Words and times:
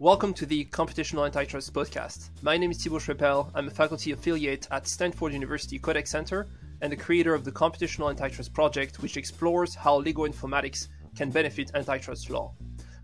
Welcome 0.00 0.32
to 0.34 0.46
the 0.46 0.64
Computational 0.66 1.26
Antitrust 1.26 1.74
Podcast. 1.74 2.30
My 2.40 2.56
name 2.56 2.70
is 2.70 2.80
Thibault 2.80 3.00
Schrepel. 3.00 3.50
I'm 3.52 3.66
a 3.66 3.70
faculty 3.72 4.12
affiliate 4.12 4.68
at 4.70 4.86
Stanford 4.86 5.32
University 5.32 5.76
Codex 5.76 6.12
Center 6.12 6.46
and 6.82 6.92
the 6.92 6.96
creator 6.96 7.34
of 7.34 7.44
the 7.44 7.50
Computational 7.50 8.08
Antitrust 8.08 8.54
Project, 8.54 9.02
which 9.02 9.16
explores 9.16 9.74
how 9.74 9.96
legal 9.96 10.28
informatics 10.28 10.86
can 11.16 11.32
benefit 11.32 11.72
antitrust 11.74 12.30
law. 12.30 12.54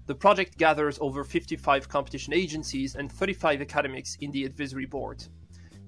The 0.07 0.15
project 0.15 0.57
gathers 0.57 1.01
over 1.01 1.25
55 1.25 1.89
competition 1.89 2.33
agencies 2.33 2.95
and 2.95 3.11
35 3.11 3.61
academics 3.61 4.17
in 4.21 4.31
the 4.31 4.45
advisory 4.45 4.87
board. 4.87 5.25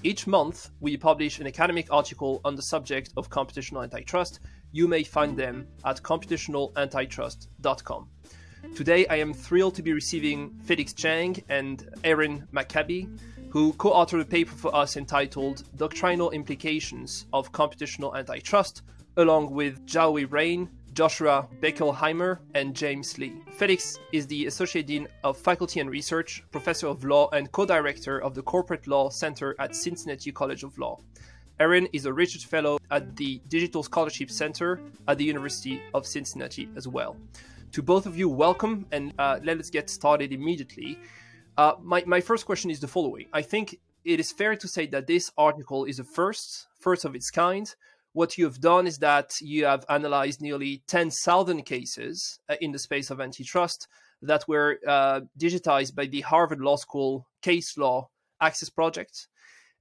Each 0.02 0.26
month, 0.26 0.70
we 0.80 0.96
publish 0.96 1.38
an 1.38 1.46
academic 1.46 1.86
article 1.92 2.40
on 2.44 2.56
the 2.56 2.62
subject 2.62 3.12
of 3.16 3.30
computational 3.30 3.84
antitrust. 3.84 4.40
You 4.72 4.88
may 4.88 5.04
find 5.04 5.36
them 5.36 5.68
at 5.84 6.02
computationalantitrust.com. 6.02 8.08
Today, 8.74 9.06
I 9.06 9.16
am 9.16 9.32
thrilled 9.32 9.74
to 9.76 9.82
be 9.82 9.92
receiving 9.92 10.50
Felix 10.64 10.92
Chang 10.92 11.42
and 11.48 11.88
Erin 12.04 12.46
McCabe, 12.52 13.08
who 13.50 13.72
co 13.74 13.92
authored 13.92 14.20
a 14.20 14.24
paper 14.24 14.54
for 14.54 14.74
us 14.74 14.96
entitled 14.96 15.64
Doctrinal 15.76 16.30
Implications 16.30 17.26
of 17.32 17.52
Computational 17.52 18.14
Antitrust, 18.16 18.82
along 19.16 19.50
with 19.50 19.86
Zhaowei 19.86 20.30
Ren, 20.30 20.68
Joshua 20.92 21.48
Beckelhimer, 21.60 22.38
and 22.54 22.74
James 22.74 23.18
Lee. 23.18 23.34
Felix 23.52 23.98
is 24.12 24.26
the 24.26 24.46
Associate 24.46 24.86
Dean 24.86 25.08
of 25.24 25.36
Faculty 25.36 25.80
and 25.80 25.90
Research, 25.90 26.42
Professor 26.50 26.88
of 26.88 27.04
Law, 27.04 27.28
and 27.30 27.50
co 27.52 27.64
director 27.64 28.22
of 28.22 28.34
the 28.34 28.42
Corporate 28.42 28.86
Law 28.86 29.10
Center 29.10 29.54
at 29.58 29.76
Cincinnati 29.76 30.32
College 30.32 30.64
of 30.64 30.76
Law. 30.78 30.98
Erin 31.58 31.88
is 31.94 32.04
a 32.04 32.12
research 32.12 32.44
fellow 32.44 32.78
at 32.90 33.16
the 33.16 33.40
Digital 33.48 33.82
Scholarship 33.82 34.30
Center 34.30 34.80
at 35.08 35.16
the 35.16 35.24
University 35.24 35.80
of 35.94 36.06
Cincinnati 36.06 36.68
as 36.76 36.86
well. 36.86 37.16
To 37.76 37.82
both 37.82 38.06
of 38.06 38.16
you, 38.16 38.30
welcome, 38.30 38.86
and 38.90 39.12
uh, 39.18 39.38
let 39.44 39.58
us 39.58 39.68
get 39.68 39.90
started 39.90 40.32
immediately. 40.32 40.98
Uh, 41.58 41.74
my, 41.82 42.02
my 42.06 42.22
first 42.22 42.46
question 42.46 42.70
is 42.70 42.80
the 42.80 42.88
following. 42.88 43.26
I 43.34 43.42
think 43.42 43.78
it 44.02 44.18
is 44.18 44.32
fair 44.32 44.56
to 44.56 44.66
say 44.66 44.86
that 44.86 45.06
this 45.06 45.30
article 45.36 45.84
is 45.84 45.98
a 45.98 46.04
first, 46.04 46.68
first 46.80 47.04
of 47.04 47.14
its 47.14 47.30
kind. 47.30 47.70
What 48.14 48.38
you 48.38 48.46
have 48.46 48.62
done 48.62 48.86
is 48.86 48.96
that 49.00 49.38
you 49.42 49.66
have 49.66 49.84
analyzed 49.90 50.40
nearly 50.40 50.84
10,000 50.86 51.64
cases 51.64 52.38
uh, 52.48 52.54
in 52.62 52.72
the 52.72 52.78
space 52.78 53.10
of 53.10 53.20
antitrust 53.20 53.88
that 54.22 54.48
were 54.48 54.78
uh, 54.88 55.20
digitized 55.38 55.94
by 55.94 56.06
the 56.06 56.22
Harvard 56.22 56.62
Law 56.62 56.76
School 56.76 57.26
Case 57.42 57.76
Law 57.76 58.08
Access 58.40 58.70
Project. 58.70 59.28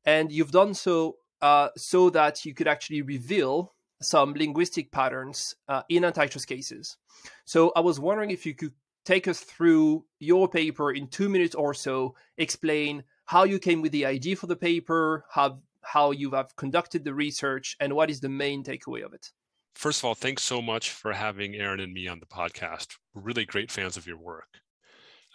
And 0.04 0.34
you've 0.34 0.52
done 0.52 0.74
so 0.74 1.16
uh, 1.42 1.70
so 1.78 2.10
that 2.10 2.44
you 2.44 2.54
could 2.54 2.68
actually 2.68 3.04
reveal 3.04 3.74
some 4.02 4.34
linguistic 4.34 4.92
patterns 4.92 5.56
uh, 5.68 5.84
in 5.90 6.06
antitrust 6.06 6.48
cases. 6.48 6.98
So 7.46 7.72
I 7.76 7.80
was 7.80 8.00
wondering 8.00 8.32
if 8.32 8.46
you 8.46 8.54
could 8.54 8.74
take 9.06 9.28
us 9.28 9.40
through 9.40 10.06
your 10.20 10.48
paper 10.48 10.92
in 10.92 11.08
two 11.08 11.30
minutes 11.30 11.56
or 11.56 11.74
so, 11.74 12.16
explain 12.38 13.04
how 13.26 13.44
you 13.44 13.60
came 13.60 13.82
with 13.82 13.92
the 13.92 14.06
idea 14.06 14.36
for 14.36 14.48
the 14.48 14.56
paper, 14.56 15.26
how, 15.30 15.60
how 15.82 16.12
you 16.12 16.32
have 16.32 16.56
conducted 16.56 17.04
the 17.04 17.14
research, 17.14 17.76
and 17.80 17.94
what 17.94 18.10
is 18.10 18.20
the 18.20 18.30
main 18.30 18.64
takeaway 18.64 19.06
of 19.06 19.14
it. 19.14 19.32
First 19.76 20.02
of 20.02 20.06
all, 20.06 20.16
thanks 20.16 20.44
so 20.44 20.62
much 20.62 20.90
for 20.90 21.14
having 21.14 21.56
Erin 21.56 21.82
and 21.82 21.94
me 21.94 22.08
on 22.08 22.20
the 22.20 22.26
podcast. 22.26 22.96
We're 23.14 23.24
really 23.24 23.46
great 23.46 23.72
fans 23.72 23.98
of 23.98 24.08
your 24.08 24.18
work. 24.18 24.48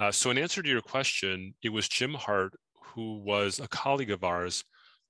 Uh, 0.01 0.11
so, 0.11 0.31
in 0.31 0.39
answer 0.39 0.63
to 0.63 0.69
your 0.69 0.81
question, 0.81 1.55
it 1.63 1.69
was 1.69 1.89
Jim 1.89 2.15
Hart, 2.15 2.55
who 2.95 3.19
was 3.19 3.61
a 3.61 3.69
colleague 3.69 4.11
of 4.11 4.25
ours 4.25 4.65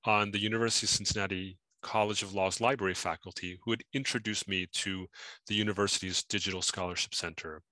on 0.05 0.33
the 0.33 0.41
University 0.41 0.87
of 0.87 0.91
Cincinnati 0.91 1.59
College 1.83 2.23
of 2.23 2.35
Law's 2.35 2.61
library 2.61 2.95
faculty 2.95 3.59
who 3.65 3.71
had 3.71 3.83
introduced 3.93 4.49
me 4.49 4.67
to 4.73 5.07
the 5.47 5.55
university's 5.55 6.23
Digital 6.23 6.63
Scholarship 6.63 7.15
Center. 7.15 7.63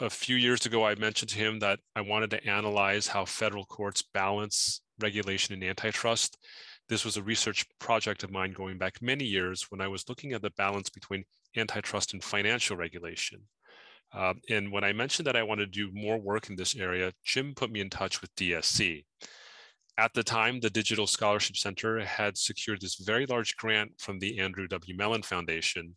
A 0.00 0.10
few 0.10 0.36
years 0.36 0.66
ago, 0.66 0.84
I 0.84 0.94
mentioned 0.96 1.30
to 1.30 1.38
him 1.38 1.58
that 1.60 1.78
I 1.94 2.00
wanted 2.00 2.30
to 2.30 2.44
analyze 2.46 3.06
how 3.06 3.24
federal 3.24 3.64
courts 3.64 4.02
balance 4.02 4.80
regulation 5.00 5.54
and 5.54 5.62
antitrust. 5.62 6.38
This 6.88 7.04
was 7.04 7.16
a 7.16 7.22
research 7.22 7.64
project 7.78 8.24
of 8.24 8.30
mine 8.30 8.52
going 8.52 8.78
back 8.78 9.00
many 9.00 9.24
years 9.24 9.66
when 9.70 9.80
I 9.80 9.88
was 9.88 10.08
looking 10.08 10.32
at 10.32 10.42
the 10.42 10.50
balance 10.50 10.90
between 10.90 11.24
antitrust 11.56 12.12
and 12.12 12.22
financial 12.22 12.76
regulation. 12.76 13.40
Uh, 14.12 14.34
and 14.48 14.70
when 14.70 14.84
I 14.84 14.92
mentioned 14.92 15.26
that 15.26 15.36
I 15.36 15.42
wanted 15.42 15.72
to 15.72 15.86
do 15.86 15.92
more 15.92 16.18
work 16.18 16.50
in 16.50 16.56
this 16.56 16.76
area, 16.76 17.12
Jim 17.24 17.52
put 17.54 17.70
me 17.70 17.80
in 17.80 17.90
touch 17.90 18.20
with 18.20 18.34
DSC. 18.36 19.04
At 19.96 20.12
the 20.12 20.24
time, 20.24 20.58
the 20.58 20.70
Digital 20.70 21.06
Scholarship 21.06 21.56
Center 21.56 22.04
had 22.04 22.36
secured 22.36 22.80
this 22.80 22.96
very 22.96 23.26
large 23.26 23.56
grant 23.56 23.92
from 23.98 24.18
the 24.18 24.40
Andrew 24.40 24.66
W. 24.66 24.96
Mellon 24.96 25.22
Foundation 25.22 25.94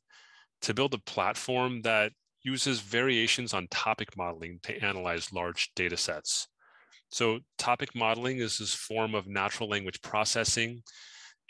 to 0.62 0.74
build 0.74 0.94
a 0.94 1.00
platform 1.00 1.82
that 1.82 2.12
uses 2.44 2.80
variations 2.80 3.54
on 3.54 3.68
topic 3.70 4.16
modeling 4.16 4.60
to 4.64 4.78
analyze 4.84 5.34
large 5.34 5.72
data 5.76 5.98
sets. 5.98 6.48
So 7.10 7.40
topic 7.58 7.96
modeling 7.96 8.38
is 8.38 8.60
this 8.60 8.74
form 8.74 9.16
of 9.16 9.28
natural 9.28 9.70
language 9.70 10.02
processing. 10.02 10.84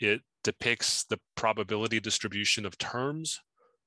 It 0.00 0.22
depicts 0.42 1.04
the 1.04 1.20
probability 1.34 2.00
distribution 2.00 2.64
of 2.64 2.78
terms 2.78 3.38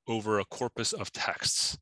over 0.07 0.39
a 0.39 0.45
corpus 0.45 0.93
of 0.93 1.11
texts. 1.11 1.78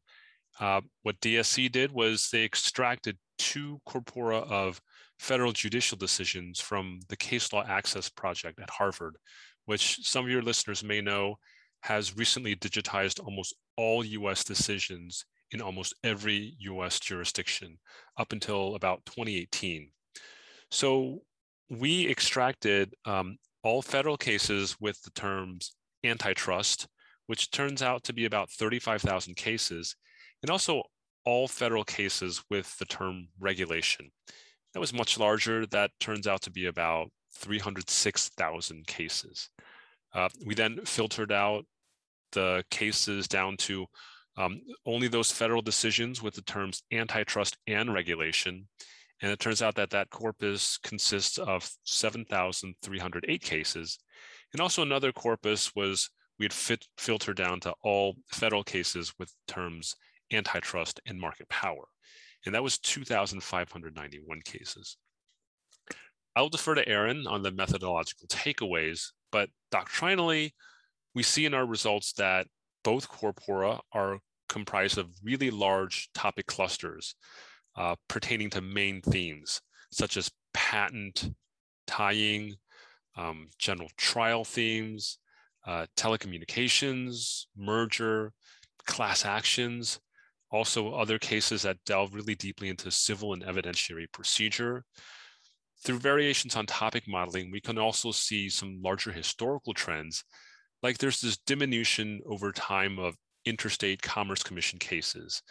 Uh, 0.59 0.81
what 1.03 1.19
DSC 1.19 1.72
did 1.72 1.91
was 1.91 2.29
they 2.31 2.44
extracted 2.44 3.17
two 3.38 3.79
corpora 3.85 4.40
of 4.40 4.79
federal 5.19 5.52
judicial 5.52 5.97
decisions 5.97 6.59
from 6.59 7.00
the 7.09 7.18
Case 7.18 7.52
Law 7.52 7.63
Access 7.68 8.09
Project 8.09 8.59
at 8.59 8.69
Harvard, 8.69 9.18
which 9.66 10.00
some 10.02 10.25
of 10.25 10.31
your 10.31 10.41
listeners 10.41 10.84
may 10.84 11.02
know 11.02 11.35
has 11.81 12.18
recently 12.18 12.56
digitized 12.56 13.24
almost 13.24 13.56
all 13.78 14.03
US 14.03 14.44
decisions 14.44 15.25
in 15.52 15.62
almost 15.62 15.94
every 16.03 16.56
US 16.59 17.00
jurisdiction 17.00 17.78
up 18.18 18.31
until 18.31 18.75
about 18.75 19.06
2018. 19.06 19.91
So 20.72 21.22
we 21.69 22.09
extracted 22.09 22.94
um, 23.06 23.38
all 23.63 23.81
federal 23.81 24.18
cases 24.18 24.75
with 24.79 25.02
the 25.03 25.12
terms 25.12 25.75
antitrust, 26.03 26.88
which 27.28 27.52
turns 27.52 27.81
out 27.81 28.03
to 28.03 28.13
be 28.13 28.25
about 28.25 28.50
35,000 28.52 29.35
cases, 29.35 29.96
and 30.41 30.50
also 30.50 30.84
all 31.25 31.47
federal 31.47 31.84
cases 31.84 32.44
with 32.50 32.75
the 32.78 32.85
term 32.85 33.28
regulation. 33.40 34.12
That 34.74 34.80
was 34.80 34.94
much 34.94 35.18
larger. 35.18 35.66
That 35.68 35.91
turns 36.00 36.28
out 36.28 36.41
to 36.44 36.52
be 36.52 36.68
about 36.68 37.09
306,000 37.34 38.88
cases. 38.88 39.50
Uh, 40.13 40.30
we 40.46 40.56
then 40.56 40.80
filtered 40.85 41.31
out 41.31 41.66
the 42.31 42.63
cases 42.69 43.28
down 43.28 43.58
to 43.58 43.85
um, 44.38 44.62
only 44.85 45.08
those 45.08 45.31
federal 45.31 45.62
decisions 45.62 46.22
with 46.22 46.35
the 46.35 46.41
terms 46.44 46.84
antitrust 46.91 47.58
and 47.68 47.94
regulation. 47.94 48.68
And 49.22 49.31
it 49.31 49.40
turns 49.40 49.62
out 49.62 49.75
that 49.75 49.90
that 49.90 50.09
corpus 50.09 50.78
consists 50.78 51.38
of 51.38 51.69
7,308 51.84 53.41
cases. 53.41 54.00
And 54.53 54.62
also 54.62 54.81
another 54.81 55.12
corpus 55.12 55.75
was 55.75 56.09
we 56.38 56.46
had 56.46 56.53
fit, 56.53 56.85
filtered 56.97 57.35
down 57.35 57.59
to 57.62 57.74
all 57.84 58.16
federal 58.31 58.63
cases 58.63 59.13
with 59.19 59.34
terms 59.47 59.96
antitrust 60.31 61.02
and 61.06 61.19
market 61.19 61.50
power 61.50 61.85
and 62.45 62.55
that 62.55 62.63
was 62.63 62.77
2,591 62.79 64.41
cases. 64.45 64.97
I'll 66.35 66.50
defer 66.50 66.75
to 66.75 66.88
Erin 66.88 67.27
on 67.27 67.41
the 67.41 67.51
methodological 67.51 68.27
takeaways, 68.27 69.07
but 69.31 69.50
doctrinally, 69.72 70.53
we 71.16 71.23
see 71.23 71.45
in 71.45 71.53
our 71.53 71.66
results 71.66 72.13
that 72.13 72.47
both 72.83 73.09
corpora 73.09 73.81
are 73.94 74.19
comprised 74.47 74.97
of 74.97 75.09
really 75.23 75.51
large 75.51 76.09
topic 76.13 76.47
clusters 76.47 77.16
uh, 77.75 77.95
pertaining 78.07 78.49
to 78.51 78.61
main 78.61 79.01
themes, 79.01 79.61
such 79.91 80.17
as 80.17 80.31
patent, 80.53 81.31
tying, 81.88 82.55
um, 83.17 83.47
general 83.57 83.89
trial 83.97 84.44
themes, 84.44 85.17
uh, 85.66 85.85
telecommunications, 85.97 87.45
merger, 87.55 88.31
class 88.85 89.25
actions, 89.25 89.99
also 90.51 90.93
other 90.93 91.19
cases 91.19 91.61
that 91.63 91.77
delve 91.85 92.13
really 92.13 92.35
deeply 92.35 92.69
into 92.69 92.91
civil 92.91 93.33
and 93.33 93.43
evidentiary 93.43 94.11
procedure. 94.11 94.84
Through 95.84 95.99
variations 95.99 96.55
on 96.55 96.66
topic 96.66 97.03
modeling, 97.07 97.51
we 97.51 97.61
can 97.61 97.78
also 97.78 98.11
see 98.11 98.49
some 98.49 98.81
larger 98.84 99.11
historical 99.11 99.73
trends, 99.73 100.23
like 100.84 100.97
there's 100.97 101.22
this 101.22 101.37
diminution 101.37 102.19
over 102.25 102.51
time 102.51 102.99
of 102.99 103.16
interstate 103.46 104.01
commerce 104.01 104.43
commission 104.43 104.79
cases 104.79 105.41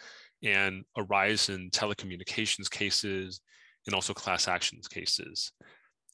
and 0.43 0.83
a 0.97 1.03
rise 1.03 1.49
in 1.49 1.69
telecommunications 1.71 2.69
cases 2.69 3.41
and 3.85 3.95
also 3.95 4.13
class 4.13 4.47
actions 4.47 4.87
cases. 4.87 5.51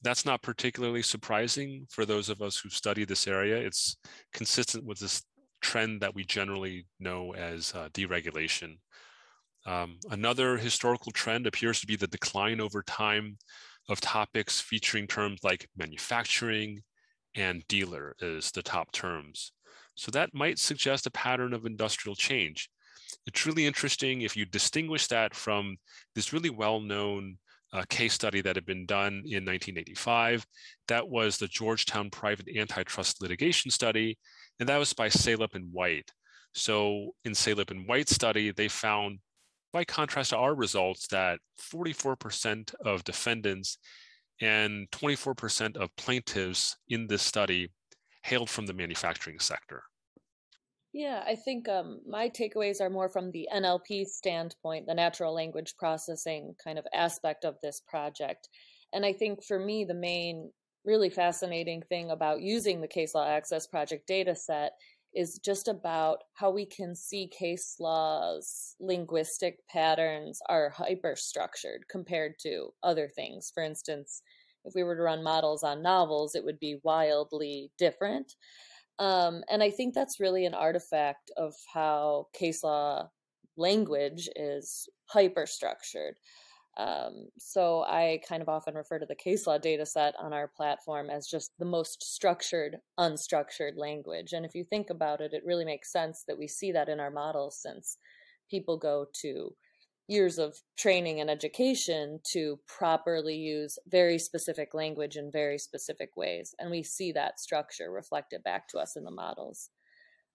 That's 0.02 0.24
not 0.24 0.42
particularly 0.42 1.02
surprising 1.02 1.86
for 1.90 2.04
those 2.04 2.28
of 2.28 2.42
us 2.42 2.58
who 2.58 2.68
study 2.68 3.04
this 3.04 3.26
area. 3.26 3.56
It's 3.56 3.96
consistent 4.32 4.84
with 4.84 4.98
this 4.98 5.22
trend 5.60 6.00
that 6.00 6.14
we 6.14 6.24
generally 6.24 6.86
know 7.00 7.34
as 7.34 7.72
uh, 7.74 7.88
deregulation. 7.92 8.78
Um, 9.66 9.98
another 10.10 10.56
historical 10.56 11.12
trend 11.12 11.46
appears 11.46 11.80
to 11.80 11.86
be 11.86 11.96
the 11.96 12.06
decline 12.06 12.60
over 12.60 12.82
time 12.82 13.38
of 13.88 14.00
topics 14.00 14.60
featuring 14.60 15.06
terms 15.06 15.40
like 15.42 15.68
manufacturing 15.76 16.82
and 17.34 17.66
dealer 17.68 18.14
as 18.22 18.50
the 18.50 18.62
top 18.62 18.92
terms. 18.92 19.52
So 19.94 20.10
that 20.12 20.34
might 20.34 20.58
suggest 20.58 21.06
a 21.06 21.10
pattern 21.10 21.52
of 21.52 21.66
industrial 21.66 22.14
change. 22.14 22.68
It's 23.26 23.46
really 23.46 23.66
interesting 23.66 24.22
if 24.22 24.36
you 24.36 24.44
distinguish 24.44 25.06
that 25.08 25.34
from 25.34 25.76
this 26.14 26.32
really 26.32 26.50
well-known 26.50 27.38
a 27.72 27.86
case 27.86 28.14
study 28.14 28.40
that 28.40 28.56
had 28.56 28.66
been 28.66 28.86
done 28.86 29.22
in 29.26 29.44
1985. 29.44 30.46
That 30.88 31.08
was 31.08 31.38
the 31.38 31.48
Georgetown 31.48 32.10
Private 32.10 32.48
Antitrust 32.56 33.20
Litigation 33.20 33.70
Study, 33.70 34.18
and 34.60 34.68
that 34.68 34.78
was 34.78 34.92
by 34.92 35.08
Salop 35.08 35.54
and 35.54 35.72
White. 35.72 36.10
So 36.54 37.14
in 37.24 37.34
Salop 37.34 37.70
and 37.70 37.86
White's 37.86 38.14
study, 38.14 38.50
they 38.50 38.68
found, 38.68 39.18
by 39.72 39.84
contrast 39.84 40.30
to 40.30 40.36
our 40.36 40.54
results, 40.54 41.06
that 41.08 41.38
44% 41.60 42.74
of 42.84 43.04
defendants 43.04 43.78
and 44.40 44.90
24% 44.90 45.76
of 45.76 45.94
plaintiffs 45.96 46.76
in 46.88 47.06
this 47.06 47.22
study 47.22 47.70
hailed 48.22 48.50
from 48.50 48.66
the 48.66 48.72
manufacturing 48.72 49.38
sector. 49.38 49.82
Yeah, 50.96 51.22
I 51.26 51.34
think 51.34 51.68
um, 51.68 52.00
my 52.08 52.30
takeaways 52.30 52.80
are 52.80 52.88
more 52.88 53.10
from 53.10 53.30
the 53.30 53.46
NLP 53.54 54.06
standpoint, 54.06 54.86
the 54.86 54.94
natural 54.94 55.34
language 55.34 55.74
processing 55.76 56.54
kind 56.64 56.78
of 56.78 56.86
aspect 56.94 57.44
of 57.44 57.56
this 57.62 57.82
project. 57.86 58.48
And 58.94 59.04
I 59.04 59.12
think 59.12 59.44
for 59.44 59.58
me, 59.58 59.84
the 59.84 59.92
main 59.92 60.50
really 60.86 61.10
fascinating 61.10 61.82
thing 61.90 62.10
about 62.10 62.40
using 62.40 62.80
the 62.80 62.88
Case 62.88 63.14
Law 63.14 63.28
Access 63.28 63.66
Project 63.66 64.06
data 64.06 64.34
set 64.34 64.72
is 65.14 65.38
just 65.44 65.68
about 65.68 66.22
how 66.32 66.50
we 66.50 66.64
can 66.64 66.96
see 66.96 67.28
case 67.28 67.76
law's 67.78 68.74
linguistic 68.80 69.58
patterns 69.68 70.40
are 70.48 70.72
hyperstructured 70.78 71.80
compared 71.90 72.38
to 72.38 72.70
other 72.82 73.10
things. 73.14 73.52
For 73.52 73.62
instance, 73.62 74.22
if 74.64 74.74
we 74.74 74.82
were 74.82 74.96
to 74.96 75.02
run 75.02 75.22
models 75.22 75.62
on 75.62 75.82
novels, 75.82 76.34
it 76.34 76.44
would 76.44 76.58
be 76.58 76.80
wildly 76.82 77.70
different. 77.76 78.32
Um, 78.98 79.42
and 79.50 79.62
I 79.62 79.70
think 79.70 79.94
that's 79.94 80.20
really 80.20 80.46
an 80.46 80.54
artifact 80.54 81.30
of 81.36 81.54
how 81.72 82.28
case 82.32 82.62
law 82.62 83.10
language 83.56 84.28
is 84.36 84.88
hyper 85.06 85.46
structured. 85.46 86.16
Um, 86.78 87.28
so 87.38 87.84
I 87.84 88.20
kind 88.28 88.42
of 88.42 88.50
often 88.50 88.74
refer 88.74 88.98
to 88.98 89.06
the 89.06 89.14
case 89.14 89.46
law 89.46 89.56
data 89.56 89.86
set 89.86 90.14
on 90.18 90.34
our 90.34 90.48
platform 90.48 91.08
as 91.08 91.26
just 91.26 91.52
the 91.58 91.64
most 91.64 92.02
structured, 92.02 92.76
unstructured 93.00 93.76
language. 93.76 94.34
And 94.34 94.44
if 94.44 94.54
you 94.54 94.62
think 94.62 94.90
about 94.90 95.22
it, 95.22 95.32
it 95.32 95.44
really 95.44 95.64
makes 95.64 95.90
sense 95.90 96.24
that 96.28 96.38
we 96.38 96.46
see 96.46 96.72
that 96.72 96.90
in 96.90 97.00
our 97.00 97.10
models 97.10 97.58
since 97.62 97.96
people 98.50 98.76
go 98.76 99.06
to 99.22 99.54
years 100.08 100.38
of 100.38 100.56
training 100.78 101.20
and 101.20 101.28
education 101.28 102.20
to 102.32 102.58
properly 102.66 103.34
use 103.34 103.78
very 103.88 104.18
specific 104.18 104.72
language 104.72 105.16
in 105.16 105.30
very 105.32 105.58
specific 105.58 106.10
ways. 106.16 106.54
And 106.58 106.70
we 106.70 106.82
see 106.82 107.12
that 107.12 107.40
structure 107.40 107.90
reflected 107.90 108.44
back 108.44 108.68
to 108.68 108.78
us 108.78 108.96
in 108.96 109.04
the 109.04 109.10
models. 109.10 109.70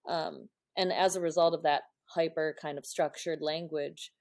Um, 0.07 0.49
and 0.77 0.91
as 0.91 1.15
a 1.15 1.21
result 1.21 1.53
of 1.53 1.63
that 1.63 1.83
hyper 2.05 2.55
kind 2.61 2.77
of 2.77 2.85
structured 2.85 3.39
language, 3.41 4.11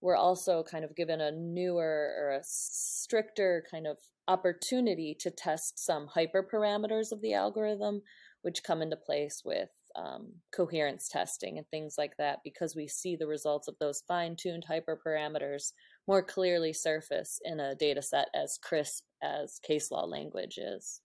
we're 0.00 0.16
also 0.16 0.62
kind 0.62 0.84
of 0.84 0.96
given 0.96 1.20
a 1.20 1.32
newer 1.32 2.14
or 2.18 2.30
a 2.30 2.42
stricter 2.42 3.64
kind 3.70 3.86
of 3.86 3.98
opportunity 4.28 5.16
to 5.20 5.30
test 5.30 5.84
some 5.84 6.08
hyperparameters 6.16 7.10
of 7.12 7.20
the 7.20 7.34
algorithm, 7.34 8.02
which 8.42 8.62
come 8.62 8.80
into 8.80 8.96
place 8.96 9.42
with 9.44 9.70
um, 9.96 10.32
coherence 10.52 11.08
testing 11.08 11.58
and 11.58 11.66
things 11.68 11.96
like 11.98 12.16
that 12.16 12.38
because 12.44 12.76
we 12.76 12.86
see 12.86 13.16
the 13.16 13.26
results 13.26 13.68
of 13.68 13.76
those 13.78 14.02
fine-tuned 14.06 14.64
hyperparameters 14.68 15.72
more 16.06 16.22
clearly 16.22 16.72
surface 16.72 17.40
in 17.44 17.60
a 17.60 17.74
data 17.74 18.02
set 18.02 18.28
as 18.34 18.58
crisp 18.62 19.04
as 19.22 19.58
case 19.60 19.90
law 19.90 20.04
language 20.04 20.58
is. 20.58 21.00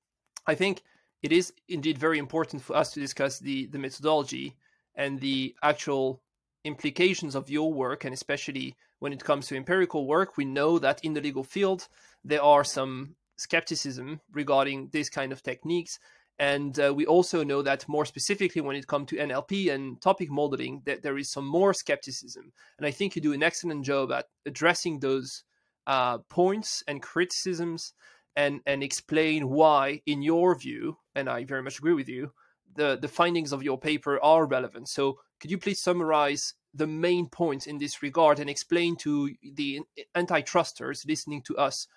I 0.47 0.55
think 0.55 0.83
it 1.23 1.31
is 1.31 1.53
indeed 1.67 1.97
very 1.97 2.19
important 2.19 2.61
for 2.61 2.75
us 2.75 2.91
to 2.93 2.99
discuss 2.99 3.39
the, 3.39 3.65
the 3.67 3.79
methodology 3.79 4.55
and 4.95 5.19
the 5.19 5.55
actual 5.63 6.21
implications 6.63 7.35
of 7.35 7.49
your 7.49 7.73
work, 7.73 8.05
and 8.05 8.13
especially 8.13 8.75
when 8.99 9.13
it 9.13 9.23
comes 9.23 9.47
to 9.47 9.55
empirical 9.55 10.07
work. 10.07 10.37
We 10.37 10.45
know 10.45 10.79
that 10.79 11.03
in 11.03 11.13
the 11.13 11.21
legal 11.21 11.43
field, 11.43 11.87
there 12.23 12.41
are 12.41 12.63
some 12.63 13.15
skepticism 13.37 14.21
regarding 14.31 14.89
this 14.91 15.09
kind 15.09 15.31
of 15.31 15.43
techniques 15.43 15.99
and 16.37 16.77
uh, 16.79 16.93
we 16.93 17.05
also 17.05 17.43
know 17.43 17.61
that 17.61 17.87
more 17.87 18.05
specifically 18.05 18.61
when 18.61 18.75
it 18.75 18.87
comes 18.87 19.07
to 19.09 19.15
NLP 19.15 19.73
and 19.73 20.01
topic 20.01 20.29
modeling, 20.29 20.81
that 20.85 21.01
there 21.01 21.17
is 21.17 21.31
some 21.31 21.45
more 21.45 21.73
skepticism. 21.73 22.51
And 22.77 22.85
I 22.85 22.91
think 22.91 23.15
you 23.15 23.21
do 23.21 23.33
an 23.33 23.43
excellent 23.43 23.85
job 23.85 24.11
at 24.11 24.25
addressing 24.45 24.99
those 24.99 25.43
uh, 25.87 26.17
points 26.29 26.83
and 26.87 27.01
criticisms 27.01 27.93
and, 28.35 28.59
and 28.65 28.83
explain 28.83 29.49
why, 29.49 30.01
in 30.05 30.21
your 30.21 30.55
view, 30.55 30.97
and 31.15 31.29
I 31.29 31.45
very 31.45 31.63
much 31.63 31.77
agree 31.77 31.93
with 31.93 32.09
you, 32.09 32.33
the, 32.75 32.97
the 33.01 33.07
findings 33.07 33.53
of 33.53 33.63
your 33.63 33.77
paper 33.77 34.21
are 34.21 34.45
relevant. 34.45 34.89
So 34.89 35.19
could 35.39 35.51
you 35.51 35.57
please 35.57 35.81
summarize 35.81 36.53
the 36.73 36.87
main 36.87 37.29
points 37.29 37.67
in 37.67 37.77
this 37.77 38.03
regard 38.03 38.39
and 38.39 38.49
explain 38.49 38.97
to 38.97 39.31
the 39.53 39.79
antitrusters 40.15 41.05
listening 41.07 41.41
to 41.43 41.55
us 41.55 41.87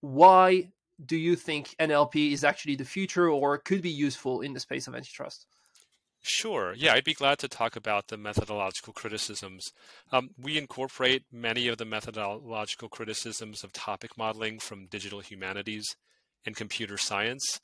why 0.00 0.72
do 1.04 1.16
you 1.16 1.36
think 1.36 1.74
NLP 1.80 2.32
is 2.32 2.44
actually 2.44 2.76
the 2.76 2.84
future 2.84 3.28
or 3.28 3.58
could 3.58 3.82
be 3.82 3.90
useful 3.90 4.40
in 4.40 4.52
the 4.52 4.60
space 4.60 4.86
of 4.86 4.94
antitrust? 4.94 5.46
Sure. 6.26 6.72
Yeah, 6.74 6.94
I'd 6.94 7.04
be 7.04 7.12
glad 7.12 7.38
to 7.40 7.48
talk 7.48 7.76
about 7.76 8.08
the 8.08 8.16
methodological 8.16 8.94
criticisms. 8.94 9.72
Um, 10.10 10.30
we 10.40 10.56
incorporate 10.56 11.24
many 11.30 11.68
of 11.68 11.76
the 11.76 11.84
methodological 11.84 12.88
criticisms 12.88 13.62
of 13.62 13.74
topic 13.74 14.16
modeling 14.16 14.58
from 14.58 14.86
digital 14.86 15.20
humanities 15.20 15.84
and 16.46 16.56
computer 16.56 16.96
science. 16.96 17.60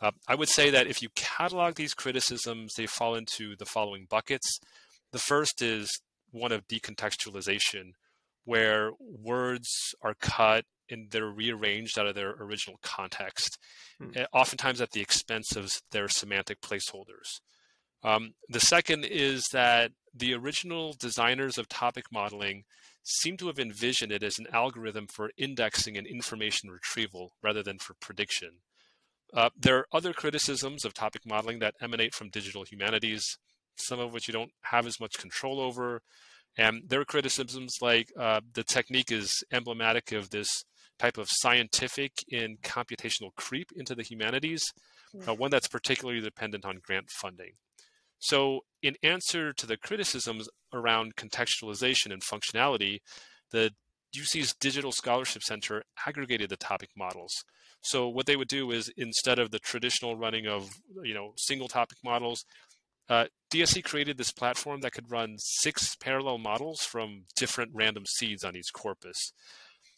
Uh, 0.00 0.12
I 0.28 0.36
would 0.36 0.48
say 0.48 0.70
that 0.70 0.86
if 0.86 1.02
you 1.02 1.08
catalog 1.16 1.74
these 1.74 1.92
criticisms, 1.92 2.74
they 2.76 2.86
fall 2.86 3.16
into 3.16 3.56
the 3.56 3.66
following 3.66 4.06
buckets. 4.08 4.60
The 5.10 5.18
first 5.18 5.60
is 5.60 6.00
one 6.30 6.52
of 6.52 6.68
decontextualization, 6.68 7.94
where 8.44 8.92
words 9.00 9.68
are 10.02 10.14
cut 10.20 10.64
and 10.90 11.10
they're 11.10 11.26
rearranged 11.26 11.98
out 11.98 12.06
of 12.06 12.14
their 12.14 12.30
original 12.40 12.78
context, 12.82 13.58
hmm. 13.98 14.10
Eh, 14.14 14.26
oftentimes 14.32 14.80
at 14.80 14.90
the 14.92 15.00
expense 15.00 15.56
of 15.56 15.80
their 15.90 16.08
semantic 16.08 16.60
placeholders. 16.60 17.40
Um, 18.02 18.34
the 18.48 18.60
second 18.60 19.04
is 19.06 19.44
that 19.52 19.92
the 20.14 20.34
original 20.34 20.94
designers 20.98 21.56
of 21.56 21.68
topic 21.68 22.04
modeling 22.12 22.64
seem 23.02 23.36
to 23.38 23.46
have 23.46 23.58
envisioned 23.58 24.12
it 24.12 24.22
as 24.22 24.38
an 24.38 24.46
algorithm 24.52 25.06
for 25.06 25.30
indexing 25.36 25.96
and 25.96 26.06
information 26.06 26.70
retrieval 26.70 27.32
rather 27.42 27.62
than 27.62 27.78
for 27.78 27.94
prediction. 28.00 28.60
Uh, 29.32 29.50
there 29.58 29.78
are 29.78 29.86
other 29.92 30.12
criticisms 30.12 30.84
of 30.84 30.94
topic 30.94 31.22
modeling 31.26 31.58
that 31.58 31.74
emanate 31.80 32.14
from 32.14 32.30
digital 32.30 32.64
humanities, 32.64 33.38
some 33.76 33.98
of 33.98 34.12
which 34.12 34.28
you 34.28 34.32
don't 34.32 34.52
have 34.62 34.86
as 34.86 35.00
much 35.00 35.18
control 35.18 35.60
over. 35.60 36.02
And 36.56 36.82
there 36.86 37.00
are 37.00 37.04
criticisms 37.04 37.78
like 37.80 38.12
uh, 38.18 38.40
the 38.52 38.62
technique 38.62 39.10
is 39.10 39.42
emblematic 39.50 40.12
of 40.12 40.30
this 40.30 40.64
type 40.98 41.18
of 41.18 41.28
scientific 41.30 42.12
and 42.32 42.60
computational 42.62 43.34
creep 43.36 43.68
into 43.76 43.94
the 43.94 44.02
humanities, 44.02 44.64
uh, 45.26 45.34
one 45.34 45.50
that's 45.50 45.68
particularly 45.68 46.20
dependent 46.20 46.64
on 46.64 46.80
grant 46.82 47.10
funding. 47.10 47.52
So, 48.18 48.60
in 48.82 48.96
answer 49.02 49.52
to 49.52 49.66
the 49.66 49.76
criticisms 49.76 50.48
around 50.72 51.16
contextualization 51.16 52.12
and 52.12 52.22
functionality, 52.22 53.00
the 53.50 53.70
UC's 54.16 54.54
Digital 54.54 54.92
Scholarship 54.92 55.42
Center 55.42 55.82
aggregated 56.06 56.50
the 56.50 56.56
topic 56.56 56.90
models. 56.96 57.44
So 57.82 58.08
what 58.08 58.26
they 58.26 58.36
would 58.36 58.48
do 58.48 58.70
is 58.70 58.90
instead 58.96 59.38
of 59.38 59.50
the 59.50 59.58
traditional 59.58 60.16
running 60.16 60.46
of 60.46 60.70
you 61.02 61.14
know 61.14 61.32
single 61.36 61.68
topic 61.68 61.98
models, 62.02 62.44
uh, 63.08 63.26
DSC 63.52 63.84
created 63.84 64.16
this 64.16 64.32
platform 64.32 64.80
that 64.80 64.92
could 64.92 65.10
run 65.10 65.36
six 65.38 65.94
parallel 65.96 66.38
models 66.38 66.80
from 66.80 67.24
different 67.36 67.72
random 67.74 68.04
seeds 68.06 68.42
on 68.42 68.56
each 68.56 68.72
corpus. 68.72 69.32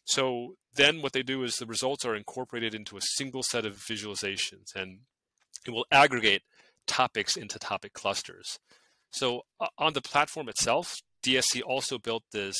So 0.07 0.55
then 0.75 1.03
what 1.03 1.13
they 1.13 1.23
do 1.23 1.43
is 1.43 1.57
the 1.57 1.67
results 1.67 2.05
are 2.05 2.15
incorporated 2.15 2.75
into 2.75 2.97
a 2.97 3.03
single 3.03 3.43
set 3.43 3.67
of 3.67 3.77
visualizations 3.77 4.75
and 4.75 5.01
it 5.67 5.73
will 5.73 5.87
aggregate 5.91 6.43
topics 6.87 7.37
into 7.37 7.59
topic 7.59 7.93
clusters. 7.93 8.59
So 9.11 9.43
on 9.79 9.93
the 9.93 10.01
platform 10.01 10.49
itself, 10.49 10.95
DSC 11.25 11.61
also 11.67 11.99
built 11.99 12.23
this 12.33 12.57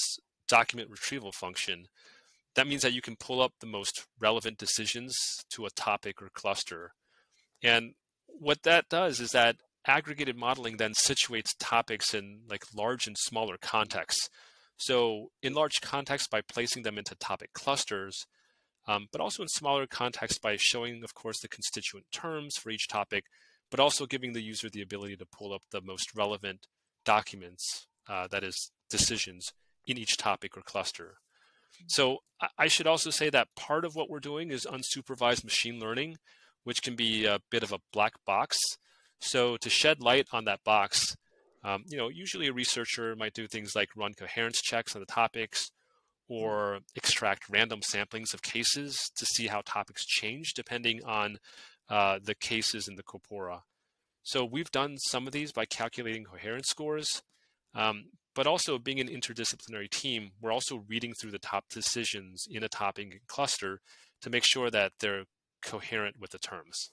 document 0.49 0.91
retrieval 0.91 1.33
function. 1.33 1.87
That 2.57 2.67
means 2.67 2.83
that 2.83 2.93
you 2.93 3.03
can 3.03 3.17
pull 3.17 3.41
up 3.41 3.53
the 3.61 3.67
most 3.67 4.07
relevant 4.21 4.59
decisions 4.59 5.15
to 5.51 5.67
a 5.67 5.71
topic 5.71 6.21
or 6.21 6.31
cluster. 6.35 6.93
And 7.63 7.95
what 8.27 8.65
that 8.65 8.89
does 8.89 9.21
is 9.21 9.31
that 9.31 9.57
aggregated 9.87 10.37
modeling 10.37 10.79
then 10.79 10.95
situates 10.95 11.55
topics 11.61 12.13
in 12.13 12.41
like 12.49 12.63
large 12.75 13.07
and 13.07 13.17
smaller 13.17 13.57
contexts. 13.61 14.29
So 14.77 15.31
in 15.43 15.55
large 15.55 15.81
context 15.81 16.31
by 16.31 16.43
placing 16.43 16.83
them 16.83 16.99
into 16.99 17.15
topic 17.15 17.53
clusters, 17.53 18.27
um, 18.87 19.09
but 19.11 19.21
also 19.21 19.43
in 19.43 19.49
smaller 19.49 19.87
context 19.87 20.41
by 20.43 20.57
showing, 20.57 21.03
of 21.03 21.15
course, 21.15 21.41
the 21.41 21.49
constituent 21.49 22.07
terms 22.13 22.57
for 22.57 22.71
each 22.71 22.89
topic, 22.89 23.25
but 23.71 23.81
also 23.81 24.07
giving 24.07 24.33
the 24.33 24.43
user 24.43 24.69
the 24.69 24.83
ability 24.83 25.17
to 25.17 25.27
pull 25.27 25.53
up 25.53 25.63
the 25.71 25.81
most 25.81 26.15
relevant 26.15 26.67
documents, 27.05 27.89
uh, 28.09 28.29
that 28.29 28.45
is, 28.45 28.71
decisions 28.89 29.53
in 29.87 29.99
each 29.99 30.17
topic 30.17 30.57
or 30.57 30.63
cluster. 30.63 31.17
So 31.89 32.19
I 32.59 32.69
should 32.69 32.87
also 32.87 33.11
say 33.11 33.29
that 33.31 33.49
part 33.57 33.85
of 33.85 33.95
what 33.95 34.09
we're 34.09 34.21
doing 34.21 34.51
is 34.51 34.67
unsupervised 34.67 35.45
machine 35.45 35.81
learning, 35.81 36.17
which 36.65 36.83
can 36.83 36.97
be 36.97 37.27
a 37.27 37.41
bit 37.51 37.63
of 37.63 37.73
a 37.73 37.81
black 37.93 38.13
box. 38.25 38.57
So 39.21 39.57
to 39.59 39.71
shed 39.71 40.01
light 40.01 40.29
on 40.33 40.45
that 40.45 40.65
box, 40.65 41.17
um, 41.67 41.83
you 41.89 41.99
know, 41.99 42.09
usually 42.09 42.47
a 42.47 42.53
researcher 42.53 43.17
might 43.17 43.35
do 43.35 43.47
things 43.47 43.75
like 43.75 43.89
run 43.97 44.15
coherence 44.15 44.63
checks 44.63 44.95
on 44.95 45.01
the 45.01 45.07
topics, 45.07 45.71
or 46.29 46.79
extract 46.95 47.49
random 47.51 47.81
samplings 47.81 48.33
of 48.35 48.43
cases 48.43 49.11
to 49.17 49.27
see 49.27 49.47
how 49.47 49.63
topics 49.65 50.05
change 50.05 50.55
depending 50.55 51.01
on 51.05 51.39
uh, 51.89 52.19
the 52.23 52.35
cases 52.35 52.89
in 52.89 52.97
the 52.97 53.03
corpora. 53.03 53.63
So 54.23 54.45
we've 54.45 54.71
done 54.71 54.99
some 54.99 55.27
of 55.27 55.33
these 55.33 55.53
by 55.53 55.67
calculating 55.67 56.25
coherence 56.25 56.69
scores, 56.69 57.23
um, 57.75 58.07
but 58.35 58.47
also 58.47 58.79
being 58.79 59.01
an 59.01 59.09
interdisciplinary 59.09 59.89
team, 59.89 60.31
we're 60.41 60.53
also 60.53 60.85
reading 60.89 61.15
through 61.15 61.31
the 61.31 61.39
top 61.39 61.65
decisions 61.69 62.45
in 62.51 62.65
a 62.65 62.69
topic 62.69 63.23
cluster 63.29 63.81
to 64.23 64.31
make 64.31 64.45
sure 64.45 64.71
that 64.71 64.93
they're 65.01 65.25
coherent 65.63 66.17
with 66.19 66.31
the 66.31 66.39
terms. 66.39 66.91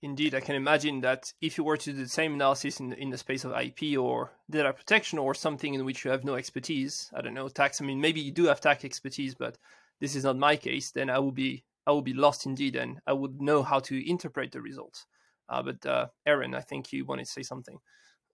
Indeed, 0.00 0.34
I 0.34 0.40
can 0.40 0.54
imagine 0.54 1.00
that 1.00 1.32
if 1.40 1.58
you 1.58 1.64
were 1.64 1.76
to 1.76 1.92
do 1.92 2.04
the 2.04 2.08
same 2.08 2.34
analysis 2.34 2.78
in, 2.78 2.92
in 2.92 3.10
the 3.10 3.18
space 3.18 3.44
of 3.44 3.52
IP 3.52 3.98
or 3.98 4.30
data 4.48 4.72
protection 4.72 5.18
or 5.18 5.34
something 5.34 5.74
in 5.74 5.84
which 5.84 6.04
you 6.04 6.10
have 6.12 6.24
no 6.24 6.34
expertise, 6.34 7.10
I 7.12 7.20
don't 7.20 7.34
know, 7.34 7.48
tax, 7.48 7.80
I 7.80 7.84
mean, 7.84 8.00
maybe 8.00 8.20
you 8.20 8.30
do 8.30 8.44
have 8.44 8.60
tax 8.60 8.84
expertise, 8.84 9.34
but 9.34 9.58
this 10.00 10.14
is 10.14 10.22
not 10.22 10.36
my 10.36 10.54
case, 10.56 10.92
then 10.92 11.10
I 11.10 11.18
would 11.18 11.34
be 11.34 11.64
I 11.86 11.92
would 11.92 12.04
be 12.04 12.12
lost 12.12 12.44
indeed 12.44 12.76
and 12.76 13.00
I 13.06 13.14
would 13.14 13.40
know 13.40 13.62
how 13.62 13.80
to 13.80 14.10
interpret 14.10 14.52
the 14.52 14.60
results. 14.60 15.06
Uh, 15.48 15.62
but 15.62 15.86
uh, 15.86 16.08
Erin, 16.26 16.54
I 16.54 16.60
think 16.60 16.92
you 16.92 17.06
wanted 17.06 17.24
to 17.24 17.32
say 17.32 17.42
something. 17.42 17.78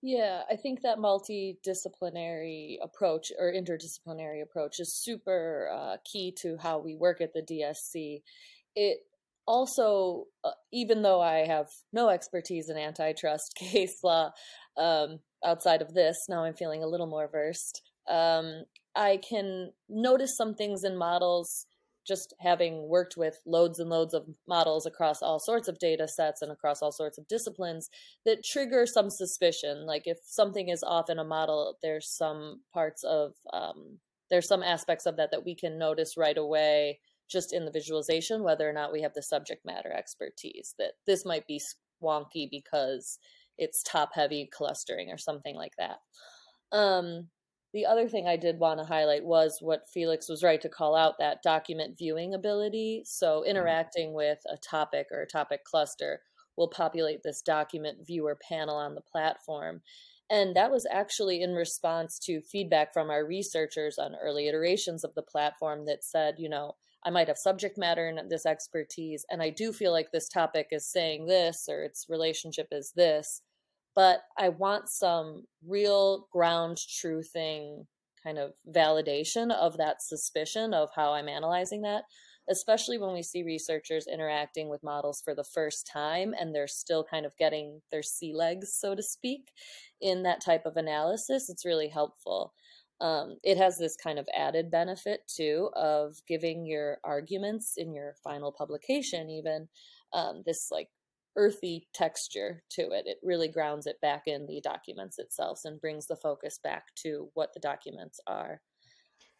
Yeah, 0.02 0.42
I 0.50 0.56
think 0.56 0.82
that 0.82 0.98
multidisciplinary 0.98 2.78
approach 2.82 3.30
or 3.38 3.52
interdisciplinary 3.52 4.42
approach 4.42 4.80
is 4.80 4.92
super 4.92 5.70
uh, 5.72 5.96
key 6.04 6.32
to 6.40 6.58
how 6.58 6.78
we 6.78 6.96
work 6.96 7.20
at 7.20 7.32
the 7.32 7.42
DSC. 7.42 8.22
It 8.74 8.98
also, 9.46 10.24
uh, 10.42 10.50
even 10.72 11.02
though 11.02 11.20
I 11.20 11.46
have 11.46 11.68
no 11.92 12.08
expertise 12.08 12.68
in 12.68 12.76
antitrust 12.76 13.54
case 13.58 13.98
law 14.02 14.30
um, 14.76 15.20
outside 15.44 15.82
of 15.82 15.94
this, 15.94 16.26
now 16.28 16.44
I'm 16.44 16.54
feeling 16.54 16.82
a 16.82 16.88
little 16.88 17.06
more 17.06 17.28
versed. 17.30 17.82
Um, 18.08 18.64
I 18.96 19.20
can 19.28 19.72
notice 19.88 20.36
some 20.36 20.54
things 20.54 20.84
in 20.84 20.96
models 20.96 21.66
just 22.06 22.34
having 22.38 22.86
worked 22.88 23.16
with 23.16 23.40
loads 23.46 23.78
and 23.78 23.88
loads 23.88 24.12
of 24.12 24.26
models 24.46 24.84
across 24.84 25.22
all 25.22 25.38
sorts 25.38 25.68
of 25.68 25.78
data 25.78 26.06
sets 26.06 26.42
and 26.42 26.52
across 26.52 26.82
all 26.82 26.92
sorts 26.92 27.16
of 27.16 27.26
disciplines 27.28 27.88
that 28.26 28.44
trigger 28.44 28.84
some 28.86 29.08
suspicion. 29.08 29.86
Like 29.86 30.02
if 30.04 30.18
something 30.24 30.68
is 30.68 30.82
off 30.82 31.08
in 31.08 31.18
a 31.18 31.24
model, 31.24 31.78
there's 31.82 32.14
some 32.14 32.60
parts 32.74 33.02
of, 33.04 33.32
um, 33.54 33.98
there's 34.30 34.48
some 34.48 34.62
aspects 34.62 35.06
of 35.06 35.16
that 35.16 35.30
that 35.30 35.46
we 35.46 35.54
can 35.54 35.78
notice 35.78 36.14
right 36.16 36.36
away 36.36 37.00
just 37.28 37.52
in 37.52 37.64
the 37.64 37.70
visualization, 37.70 38.42
whether 38.42 38.68
or 38.68 38.72
not 38.72 38.92
we 38.92 39.02
have 39.02 39.14
the 39.14 39.22
subject 39.22 39.64
matter 39.64 39.92
expertise, 39.92 40.74
that 40.78 40.92
this 41.06 41.24
might 41.24 41.46
be 41.46 41.60
wonky 42.02 42.48
because 42.50 43.18
it's 43.58 43.82
top 43.82 44.10
heavy 44.14 44.48
clustering 44.52 45.10
or 45.10 45.18
something 45.18 45.56
like 45.56 45.72
that. 45.78 45.98
Um, 46.76 47.28
the 47.72 47.86
other 47.86 48.08
thing 48.08 48.28
I 48.28 48.36
did 48.36 48.58
want 48.58 48.78
to 48.78 48.86
highlight 48.86 49.24
was 49.24 49.58
what 49.60 49.88
Felix 49.92 50.28
was 50.28 50.44
right 50.44 50.60
to 50.60 50.68
call 50.68 50.94
out 50.94 51.18
that 51.18 51.42
document 51.42 51.98
viewing 51.98 52.34
ability. 52.34 53.02
So, 53.04 53.40
mm-hmm. 53.40 53.50
interacting 53.50 54.14
with 54.14 54.38
a 54.48 54.56
topic 54.56 55.08
or 55.10 55.22
a 55.22 55.26
topic 55.26 55.64
cluster 55.64 56.20
will 56.56 56.68
populate 56.68 57.22
this 57.24 57.42
document 57.42 58.06
viewer 58.06 58.38
panel 58.48 58.76
on 58.76 58.94
the 58.94 59.00
platform. 59.00 59.82
And 60.30 60.54
that 60.56 60.70
was 60.70 60.86
actually 60.90 61.42
in 61.42 61.52
response 61.52 62.18
to 62.20 62.40
feedback 62.40 62.92
from 62.92 63.10
our 63.10 63.26
researchers 63.26 63.98
on 63.98 64.14
early 64.22 64.48
iterations 64.48 65.04
of 65.04 65.14
the 65.14 65.22
platform 65.22 65.84
that 65.86 66.04
said, 66.04 66.36
you 66.38 66.48
know, 66.48 66.76
I 67.04 67.10
might 67.10 67.28
have 67.28 67.38
subject 67.38 67.76
matter 67.76 68.06
and 68.08 68.30
this 68.30 68.46
expertise, 68.46 69.24
and 69.30 69.42
I 69.42 69.50
do 69.50 69.72
feel 69.72 69.92
like 69.92 70.10
this 70.12 70.28
topic 70.28 70.68
is 70.70 70.90
saying 70.90 71.26
this 71.26 71.66
or 71.68 71.82
its 71.82 72.06
relationship 72.08 72.68
is 72.72 72.92
this 72.96 73.42
but 73.94 74.22
I 74.36 74.48
want 74.48 74.88
some 74.88 75.44
real 75.66 76.26
ground 76.32 76.78
truthing 76.78 77.86
kind 78.22 78.38
of 78.38 78.52
validation 78.74 79.52
of 79.52 79.76
that 79.76 80.02
suspicion 80.02 80.74
of 80.74 80.88
how 80.94 81.12
I'm 81.12 81.28
analyzing 81.28 81.82
that, 81.82 82.04
especially 82.48 82.98
when 82.98 83.12
we 83.12 83.22
see 83.22 83.42
researchers 83.42 84.06
interacting 84.06 84.68
with 84.68 84.82
models 84.82 85.22
for 85.24 85.34
the 85.34 85.44
first 85.44 85.88
time 85.92 86.34
and 86.38 86.54
they're 86.54 86.66
still 86.66 87.04
kind 87.04 87.26
of 87.26 87.36
getting 87.36 87.82
their 87.92 88.02
sea 88.02 88.32
legs, 88.34 88.74
so 88.74 88.94
to 88.94 89.02
speak, 89.02 89.52
in 90.00 90.22
that 90.22 90.40
type 90.40 90.66
of 90.66 90.76
analysis. 90.76 91.48
It's 91.48 91.66
really 91.66 91.88
helpful. 91.88 92.52
Um, 93.00 93.36
it 93.42 93.58
has 93.58 93.78
this 93.78 93.96
kind 93.96 94.18
of 94.18 94.28
added 94.36 94.70
benefit 94.70 95.20
too 95.26 95.70
of 95.74 96.16
giving 96.26 96.64
your 96.64 96.98
arguments 97.04 97.74
in 97.76 97.92
your 97.92 98.14
final 98.22 98.52
publication, 98.52 99.30
even 99.30 99.68
um, 100.12 100.42
this 100.46 100.68
like 100.70 100.88
earthy 101.36 101.88
texture 101.92 102.62
to 102.70 102.82
it. 102.82 103.06
It 103.06 103.18
really 103.22 103.48
grounds 103.48 103.86
it 103.86 104.00
back 104.00 104.22
in 104.26 104.46
the 104.46 104.60
documents 104.60 105.18
itself 105.18 105.62
and 105.64 105.80
brings 105.80 106.06
the 106.06 106.16
focus 106.16 106.58
back 106.62 106.94
to 107.02 107.28
what 107.34 107.52
the 107.52 107.60
documents 107.60 108.20
are. 108.26 108.60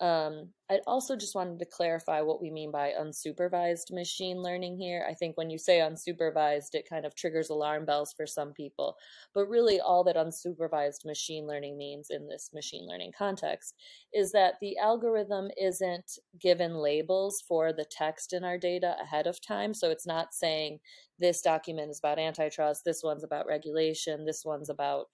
Um, 0.05 0.51
I 0.71 0.81
also 0.87 1.17
just 1.17 1.35
wanted 1.35 1.59
to 1.61 1.65
clarify 1.65 2.21
what 2.21 2.43
we 2.43 2.51
mean 2.51 2.71
by 2.71 2.93
unsupervised 3.01 3.91
machine 3.91 4.43
learning 4.43 4.77
here. 4.77 5.07
I 5.09 5.15
think 5.15 5.39
when 5.39 5.49
you 5.49 5.57
say 5.57 5.79
unsupervised, 5.79 6.75
it 6.75 6.87
kind 6.87 7.07
of 7.07 7.15
triggers 7.15 7.49
alarm 7.49 7.87
bells 7.87 8.13
for 8.13 8.27
some 8.27 8.53
people. 8.53 8.97
But 9.35 9.49
really, 9.49 9.81
all 9.81 10.05
that 10.05 10.17
unsupervised 10.17 11.07
machine 11.07 11.47
learning 11.47 11.79
means 11.79 12.09
in 12.11 12.29
this 12.29 12.51
machine 12.53 12.87
learning 12.87 13.13
context 13.17 13.77
is 14.13 14.31
that 14.33 14.57
the 14.61 14.77
algorithm 14.77 15.49
isn't 15.59 16.19
given 16.39 16.75
labels 16.75 17.43
for 17.49 17.73
the 17.73 17.87
text 17.91 18.35
in 18.35 18.45
our 18.45 18.59
data 18.59 18.97
ahead 19.03 19.27
of 19.27 19.41
time. 19.41 19.73
So 19.73 19.91
it's 19.91 20.07
not 20.07 20.35
saying 20.35 20.81
this 21.19 21.41
document 21.41 21.91
is 21.91 21.99
about 21.99 22.19
antitrust, 22.19 22.83
this 22.85 23.03
one's 23.03 23.25
about 23.25 23.47
regulation, 23.47 24.27
this 24.27 24.45
one's 24.45 24.69
about 24.69 25.07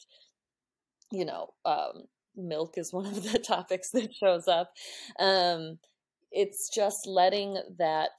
you 1.13 1.25
know 1.25 1.51
um, 1.65 2.07
milk 2.37 2.75
is 2.77 2.93
one 2.93 3.07
of 3.07 3.23
the 3.31 3.39
topics 3.47 3.91
that 3.91 4.15
shows 4.15 4.49
up. 4.49 4.73
Um, 5.19 5.79
it's 6.33 6.71
just 6.75 7.07
letting 7.07 7.59
that 7.79 8.11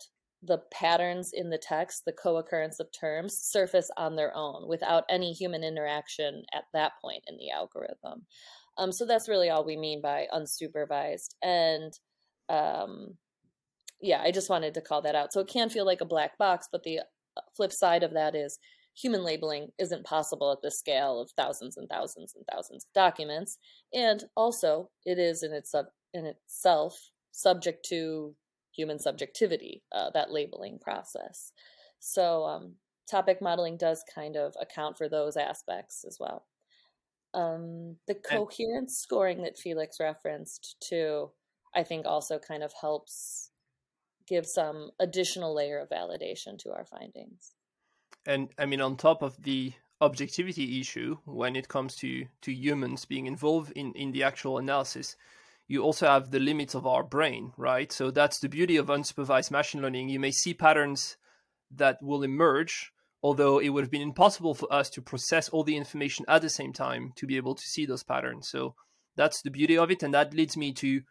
the 0.44 0.60
patterns 0.72 1.32
in 1.34 1.50
the 1.50 1.58
text, 1.58 2.04
the 2.06 2.12
co 2.12 2.38
occurrence 2.38 2.80
of 2.80 2.92
terms, 2.92 3.38
surface 3.38 3.92
on 3.98 4.16
their 4.16 4.36
own 4.36 4.68
without 4.68 5.04
any 5.10 5.34
human 5.34 5.64
interaction 5.64 6.44
at 6.54 6.64
that 6.74 6.94
point 7.02 7.24
in 7.28 7.38
the 7.38 7.52
algorithm. 7.52 8.26
Um, 8.78 8.92
so 8.92 9.06
that's 9.06 9.30
really 9.30 9.50
all 9.50 9.64
we 9.64 9.78
mean 9.78 10.02
by 10.02 10.28
unsupervised. 10.34 11.36
And 11.44 11.94
um, 12.50 13.18
yeah, 14.02 14.22
I 14.22 14.32
just 14.32 14.50
wanted 14.50 14.74
to 14.74 14.82
call 14.82 15.02
that 15.04 15.16
out. 15.16 15.32
So 15.32 15.42
it 15.42 15.48
can 15.48 15.70
feel 15.70 15.86
like 15.86 16.02
a 16.02 16.06
black 16.06 16.38
box, 16.38 16.68
but 16.72 16.84
the 16.84 17.00
uh, 17.00 17.42
flip 17.56 17.72
side 17.72 18.04
of 18.04 18.14
that 18.14 18.36
is 18.36 18.58
human 18.96 19.24
labeling 19.24 19.70
isn't 19.80 20.06
possible 20.06 20.52
at 20.52 20.62
the 20.62 20.72
scale 20.72 21.20
of 21.20 21.32
thousands 21.32 21.78
and 21.78 21.88
thousands 21.90 22.36
and 22.36 22.46
thousands 22.52 22.86
of 22.86 22.94
documents. 22.94 23.58
And 23.94 24.24
also, 24.36 24.90
it 25.06 25.18
is 25.18 25.44
in, 25.44 25.54
its, 25.54 25.74
in 26.14 26.26
itself 26.26 27.12
subject 27.32 27.86
to 27.90 28.36
human 28.76 29.00
subjectivity, 29.00 29.84
uh, 29.92 30.10
that 30.14 30.32
labeling 30.32 30.80
process. 30.80 31.52
So, 32.00 32.44
um, 32.44 32.76
topic 33.10 33.42
modeling 33.42 33.78
does 33.78 34.04
kind 34.14 34.36
of 34.36 34.54
account 34.60 34.98
for 34.98 35.10
those 35.10 35.36
aspects 35.38 36.06
as 36.08 36.18
well. 36.20 36.46
Um, 37.34 37.98
the 38.08 38.16
coherence 38.16 38.98
scoring 38.98 39.44
that 39.44 39.58
Felix 39.58 39.98
referenced 40.00 40.76
too, 40.82 41.32
I 41.74 41.84
think 41.84 42.06
also 42.06 42.40
kind 42.40 42.64
of 42.64 42.74
helps 42.80 43.52
give 44.28 44.46
some 44.46 44.92
additional 45.00 45.56
layer 45.56 45.80
of 45.80 45.90
validation 45.90 46.58
to 46.60 46.72
our 46.72 46.86
findings 46.86 47.54
and 48.26 48.50
I 48.58 48.66
mean, 48.66 48.82
on 48.82 48.98
top 48.98 49.22
of 49.22 49.42
the 49.44 49.74
objectivity 50.00 50.80
issue, 50.80 51.18
when 51.26 51.56
it 51.56 51.68
comes 51.68 51.96
to 51.98 52.26
to 52.42 52.52
humans 52.54 53.06
being 53.06 53.28
involved 53.28 53.72
in 53.72 53.94
in 53.94 54.12
the 54.12 54.24
actual 54.24 54.58
analysis, 54.58 55.16
you 55.68 55.84
also 55.84 56.08
have 56.08 56.32
the 56.32 56.40
limits 56.40 56.76
of 56.76 56.86
our 56.86 57.04
brain, 57.04 57.54
right? 57.58 57.92
So 57.92 58.12
that's 58.12 58.40
the 58.40 58.50
beauty 58.50 58.78
of 58.78 58.88
unsupervised 58.88 59.52
machine 59.52 59.82
learning. 59.82 60.10
You 60.10 60.20
may 60.20 60.32
see 60.32 60.54
patterns 60.54 61.18
that 61.76 62.02
will 62.02 62.24
emerge, 62.24 62.92
although 63.24 63.60
it 63.60 63.70
would 63.70 63.84
have 63.84 63.92
been 63.92 64.02
impossible 64.02 64.54
for 64.54 64.72
us 64.74 64.90
to 64.92 65.02
process 65.02 65.50
all 65.50 65.64
the 65.64 65.78
information 65.78 66.26
at 66.28 66.42
the 66.42 66.50
same 66.50 66.74
time 66.74 67.14
to 67.16 67.26
be 67.26 67.38
able 67.38 67.56
to 67.56 67.64
see 67.64 67.86
those 67.86 68.04
patterns. 68.04 68.50
So 68.50 68.76
that's 69.16 69.42
the 69.42 69.52
beauty 69.52 69.78
of 69.78 69.92
it, 69.92 70.04
and 70.04 70.14
that 70.14 70.34
leads 70.34 70.58
me 70.58 70.74
to 70.74 71.02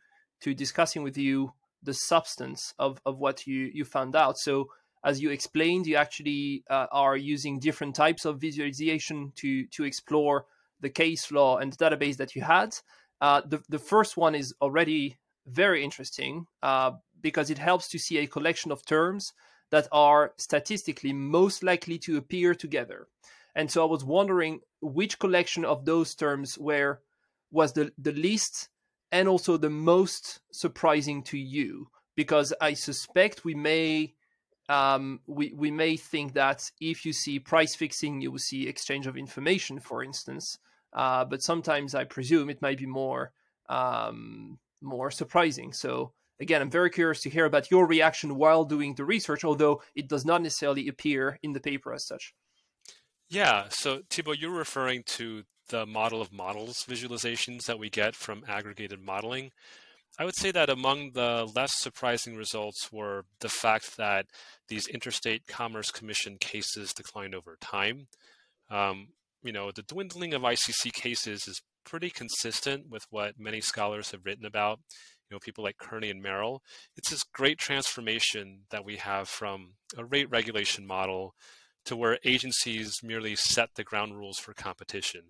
to 0.42 0.54
discussing 0.54 1.02
with 1.02 1.16
you 1.16 1.52
the 1.82 1.94
substance 1.94 2.74
of 2.78 3.00
of 3.06 3.18
what 3.18 3.46
you 3.46 3.70
you 3.72 3.84
found 3.84 4.14
out. 4.14 4.38
So 4.38 4.68
as 5.04 5.20
you 5.20 5.30
explained, 5.30 5.86
you 5.86 5.96
actually 5.96 6.64
uh, 6.68 6.86
are 6.92 7.16
using 7.16 7.58
different 7.58 7.94
types 7.94 8.24
of 8.24 8.40
visualization 8.40 9.32
to 9.36 9.66
to 9.68 9.84
explore 9.84 10.46
the 10.80 10.90
case 10.90 11.30
law 11.30 11.58
and 11.58 11.72
the 11.72 11.84
database 11.84 12.16
that 12.16 12.34
you 12.34 12.42
had. 12.42 12.76
Uh, 13.20 13.42
the 13.46 13.62
the 13.68 13.78
first 13.78 14.16
one 14.16 14.34
is 14.34 14.54
already 14.60 15.18
very 15.46 15.82
interesting 15.82 16.46
uh, 16.62 16.92
because 17.20 17.50
it 17.50 17.58
helps 17.58 17.88
to 17.88 17.98
see 17.98 18.18
a 18.18 18.26
collection 18.26 18.70
of 18.70 18.84
terms 18.84 19.32
that 19.70 19.88
are 19.92 20.32
statistically 20.36 21.12
most 21.12 21.62
likely 21.62 21.98
to 21.98 22.16
appear 22.16 22.54
together. 22.54 23.06
And 23.54 23.70
so 23.70 23.82
I 23.82 23.90
was 23.90 24.04
wondering 24.04 24.60
which 24.80 25.18
collection 25.18 25.64
of 25.64 25.84
those 25.84 26.14
terms 26.14 26.58
were 26.58 27.00
was 27.50 27.72
the, 27.72 27.92
the 27.98 28.12
least 28.12 28.68
and 29.12 29.28
also 29.28 29.56
the 29.56 29.70
most 29.70 30.40
surprising 30.52 31.22
to 31.24 31.38
you 31.38 31.88
because 32.16 32.52
I 32.60 32.74
suspect 32.74 33.44
we 33.44 33.54
may 33.54 34.14
um, 34.70 35.20
we, 35.26 35.52
we 35.52 35.72
may 35.72 35.96
think 35.96 36.34
that 36.34 36.70
if 36.80 37.04
you 37.04 37.12
see 37.12 37.40
price 37.40 37.74
fixing, 37.74 38.20
you 38.20 38.30
will 38.30 38.38
see 38.38 38.68
exchange 38.68 39.08
of 39.08 39.16
information, 39.16 39.80
for 39.80 40.04
instance. 40.04 40.58
Uh, 40.92 41.24
but 41.24 41.42
sometimes 41.42 41.94
I 41.94 42.04
presume 42.04 42.48
it 42.48 42.62
might 42.62 42.78
be 42.78 42.86
more 42.86 43.32
um, 43.68 44.58
more 44.80 45.10
surprising. 45.10 45.72
So 45.72 46.12
again, 46.40 46.62
I'm 46.62 46.70
very 46.70 46.90
curious 46.90 47.20
to 47.22 47.30
hear 47.30 47.46
about 47.46 47.70
your 47.70 47.86
reaction 47.86 48.36
while 48.36 48.64
doing 48.64 48.94
the 48.94 49.04
research, 49.04 49.44
although 49.44 49.82
it 49.94 50.08
does 50.08 50.24
not 50.24 50.42
necessarily 50.42 50.86
appear 50.86 51.38
in 51.42 51.52
the 51.52 51.60
paper 51.60 51.92
as 51.92 52.06
such. 52.06 52.32
Yeah. 53.28 53.66
So 53.70 54.02
Thibault, 54.08 54.32
you're 54.34 54.50
referring 54.50 55.02
to 55.18 55.44
the 55.68 55.84
model 55.84 56.20
of 56.20 56.32
models 56.32 56.84
visualizations 56.88 57.66
that 57.66 57.78
we 57.78 57.90
get 57.90 58.14
from 58.14 58.44
aggregated 58.48 59.00
modeling. 59.00 59.50
I 60.20 60.24
would 60.26 60.36
say 60.36 60.50
that 60.50 60.68
among 60.68 61.12
the 61.12 61.50
less 61.56 61.72
surprising 61.78 62.36
results 62.36 62.92
were 62.92 63.24
the 63.40 63.48
fact 63.48 63.96
that 63.96 64.26
these 64.68 64.86
interstate 64.86 65.46
commerce 65.46 65.90
commission 65.90 66.36
cases 66.38 66.92
declined 66.92 67.34
over 67.34 67.56
time. 67.58 68.06
Um, 68.68 69.08
you 69.42 69.50
know, 69.50 69.70
the 69.74 69.80
dwindling 69.80 70.34
of 70.34 70.42
ICC 70.42 70.92
cases 70.92 71.48
is 71.48 71.62
pretty 71.86 72.10
consistent 72.10 72.90
with 72.90 73.06
what 73.08 73.40
many 73.40 73.62
scholars 73.62 74.10
have 74.10 74.26
written 74.26 74.44
about. 74.44 74.80
You 75.30 75.36
know, 75.36 75.38
people 75.38 75.64
like 75.64 75.78
Kearney 75.78 76.10
and 76.10 76.20
Merrill. 76.20 76.60
It's 76.98 77.08
this 77.08 77.22
great 77.22 77.56
transformation 77.56 78.64
that 78.70 78.84
we 78.84 78.96
have 78.96 79.26
from 79.26 79.76
a 79.96 80.04
rate 80.04 80.28
regulation 80.28 80.86
model 80.86 81.34
to 81.86 81.96
where 81.96 82.18
agencies 82.26 83.00
merely 83.02 83.36
set 83.36 83.70
the 83.74 83.84
ground 83.84 84.18
rules 84.18 84.38
for 84.38 84.52
competition. 84.52 85.22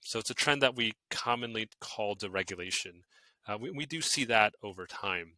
So 0.00 0.18
it's 0.18 0.30
a 0.30 0.34
trend 0.34 0.62
that 0.62 0.76
we 0.76 0.94
commonly 1.10 1.68
call 1.78 2.16
deregulation. 2.16 3.02
Uh, 3.48 3.58
we, 3.58 3.70
we 3.70 3.86
do 3.86 4.00
see 4.00 4.24
that 4.24 4.54
over 4.62 4.86
time. 4.86 5.32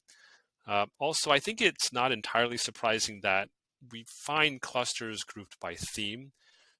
Uh, 0.67 0.87
also, 0.99 1.31
I 1.31 1.39
think 1.39 1.61
it's 1.61 1.93
not 1.93 2.13
entirely 2.13 2.57
surprising 2.57 3.21
that 3.23 3.49
we 3.91 4.05
find 4.09 4.61
clusters 4.61 5.25
grouped 5.25 5.59
by 5.61 5.75
theme. 5.75 6.33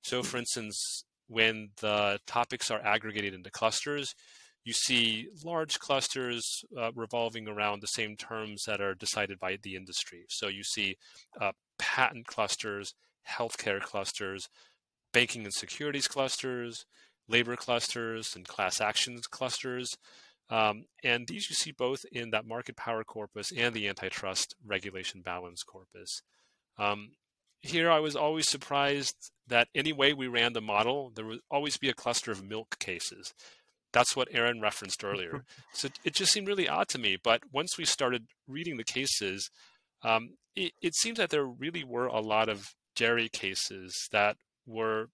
So, 0.03 0.23
for 0.23 0.37
instance, 0.37 1.05
when 1.29 1.71
the 1.81 2.21
topics 2.27 2.71
are 2.71 2.85
aggregated 2.85 3.35
into 3.35 3.51
clusters, 3.51 4.15
you 4.65 4.73
see 4.73 5.29
large 5.45 5.79
clusters 5.81 6.65
uh, 6.79 6.93
revolving 6.93 7.49
around 7.49 7.81
the 7.81 7.89
same 7.89 8.17
terms 8.17 8.63
that 8.67 8.81
are 8.81 8.95
decided 8.95 9.39
by 9.39 9.57
the 9.63 9.75
industry. 9.75 10.25
So 10.29 10.49
you 10.49 10.63
see 10.63 10.97
uh, 11.41 11.53
patent 11.79 12.27
clusters, 12.27 12.95
healthcare 13.29 13.81
clusters, 13.81 14.49
banking 15.13 15.45
and 15.45 15.53
securities 15.53 16.07
clusters, 16.07 16.85
labor 17.29 17.57
clusters, 17.57 18.35
and 18.37 18.47
class 18.47 18.81
actions 18.81 19.27
clusters. 19.27 19.97
Um, 20.53 20.85
and 21.03 21.27
these 21.27 21.49
you 21.49 21.57
see 21.57 21.73
both 21.73 22.05
in 22.13 22.31
that 22.31 22.47
market 22.47 22.77
power 22.77 23.05
corpus 23.05 23.53
and 23.57 23.75
the 23.75 23.89
antitrust 23.89 24.55
regulation 24.63 25.23
balance 25.23 25.63
corpus. 25.63 26.21
Um, 26.79 27.13
here, 27.63 27.91
I 27.91 28.01
was 28.01 28.15
always 28.15 28.51
surprised 28.51 29.31
that 29.47 29.69
any 29.75 29.95
way 29.95 30.13
we 30.13 30.27
ran 30.27 30.53
the 30.53 30.61
model, 30.61 31.11
there 31.15 31.25
would 31.25 31.41
always 31.51 31.79
be 31.79 31.89
a 31.89 31.95
cluster 31.95 32.31
of 32.31 32.45
milk 32.45 32.79
cases. 32.79 33.33
That's 33.95 34.15
what 34.15 34.29
Erin 34.31 34.61
referenced 34.61 35.03
earlier. 35.03 35.45
so 35.73 35.89
it 36.05 36.15
just 36.15 36.33
seemed 36.33 36.49
really 36.49 36.69
odd 36.69 36.89
to 36.89 36.99
me. 36.99 37.17
But 37.23 37.41
once 37.51 37.79
we 37.79 37.87
started 37.87 38.27
reading 38.47 38.77
the 38.77 38.85
cases, 38.85 39.49
um, 40.03 40.35
it, 40.55 40.73
it 40.83 40.95
seems 40.95 41.17
that 41.17 41.31
there 41.31 41.47
really 41.47 41.83
were 41.83 42.09
a 42.09 42.21
lot 42.21 42.51
of 42.51 42.75
dairy 42.95 43.31
cases 43.31 44.07
that 44.13 44.37
were 44.67 45.07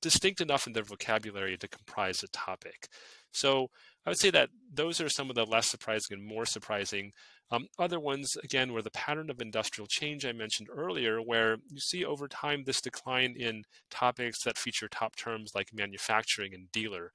distinct 0.00 0.40
enough 0.40 0.66
in 0.66 0.72
their 0.72 0.84
vocabulary 0.84 1.58
to 1.58 1.68
comprise 1.68 2.22
a 2.22 2.28
topic. 2.28 2.88
So 3.32 3.68
I 4.06 4.10
would 4.10 4.20
say 4.20 4.30
that 4.30 4.50
those 4.72 5.00
are 5.00 5.08
some 5.08 5.30
of 5.30 5.34
the 5.34 5.44
less 5.44 5.68
surprising 5.68 6.16
and 6.16 6.24
more 6.24 6.46
surprising. 6.46 7.12
Um, 7.50 7.66
other 7.78 7.98
ones, 7.98 8.36
again, 8.42 8.72
were 8.72 8.82
the 8.82 8.90
pattern 8.90 9.30
of 9.30 9.40
industrial 9.40 9.88
change 9.88 10.24
I 10.24 10.32
mentioned 10.32 10.68
earlier, 10.72 11.18
where 11.18 11.56
you 11.68 11.80
see 11.80 12.04
over 12.04 12.28
time 12.28 12.62
this 12.64 12.80
decline 12.80 13.34
in 13.36 13.64
topics 13.90 14.44
that 14.44 14.58
feature 14.58 14.88
top 14.88 15.16
terms 15.16 15.52
like 15.54 15.74
manufacturing 15.74 16.54
and 16.54 16.70
dealer. 16.70 17.10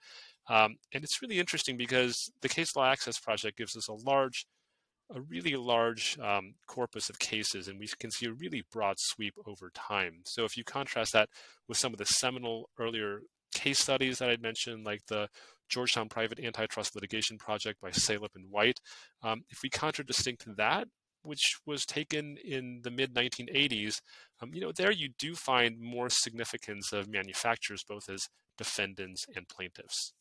Um, 0.50 0.76
and 0.94 1.04
it's 1.04 1.22
really 1.22 1.40
interesting 1.40 1.78
because 1.78 2.30
the 2.42 2.50
Case 2.50 2.76
Law 2.76 2.86
Access 2.86 3.20
Project 3.20 3.58
gives 3.58 3.78
us 3.78 3.88
a 3.88 3.94
large 3.94 4.46
a 5.14 5.22
really 5.22 5.58
large 5.58 6.18
um, 6.20 6.54
corpus 6.68 7.10
of 7.10 7.20
cases, 7.20 7.68
and 7.68 7.78
we 7.78 7.90
can 8.00 8.12
see 8.12 8.28
a 8.28 8.32
really 8.32 8.64
broad 8.72 8.96
sweep 8.98 9.34
over 9.46 9.70
time. 9.74 10.22
So 10.26 10.46
if 10.46 10.56
you 10.56 10.64
contrast 10.64 11.12
that 11.14 11.28
with 11.68 11.78
some 11.78 11.92
of 11.92 12.00
the 12.00 12.06
seminal 12.06 12.70
earlier 12.80 13.20
case 13.54 13.80
studies 13.80 14.20
that 14.20 14.30
I'd 14.30 14.42
mentioned, 14.42 14.86
like 14.86 15.02
the 15.08 15.28
Georgetown 15.72 16.10
Private 16.10 16.40
Antitrust 16.40 16.94
Litigation 16.96 17.38
Project 17.38 17.82
by 17.82 17.92
Salop 17.92 18.32
and 18.36 18.50
White, 18.52 18.80
um, 19.24 19.44
if 19.50 19.64
we 19.64 19.70
contradistinct 19.70 20.46
that, 20.58 20.88
which 21.24 21.58
was 21.66 21.86
taken 21.86 22.38
in 22.44 22.82
the 22.84 22.92
mid 22.92 23.14
1980s, 23.14 24.02
um, 24.42 24.54
you 24.54 24.62
know, 24.62 24.72
there 24.72 24.92
you 24.92 25.10
do 25.18 25.34
find 25.34 25.80
more 25.80 26.10
significance 26.10 26.92
of 26.92 27.08
manufacturers 27.08 27.84
both 27.88 28.10
as 28.10 28.28
defendants 28.58 29.26
and 29.36 29.48
plaintiffs. 29.48 30.14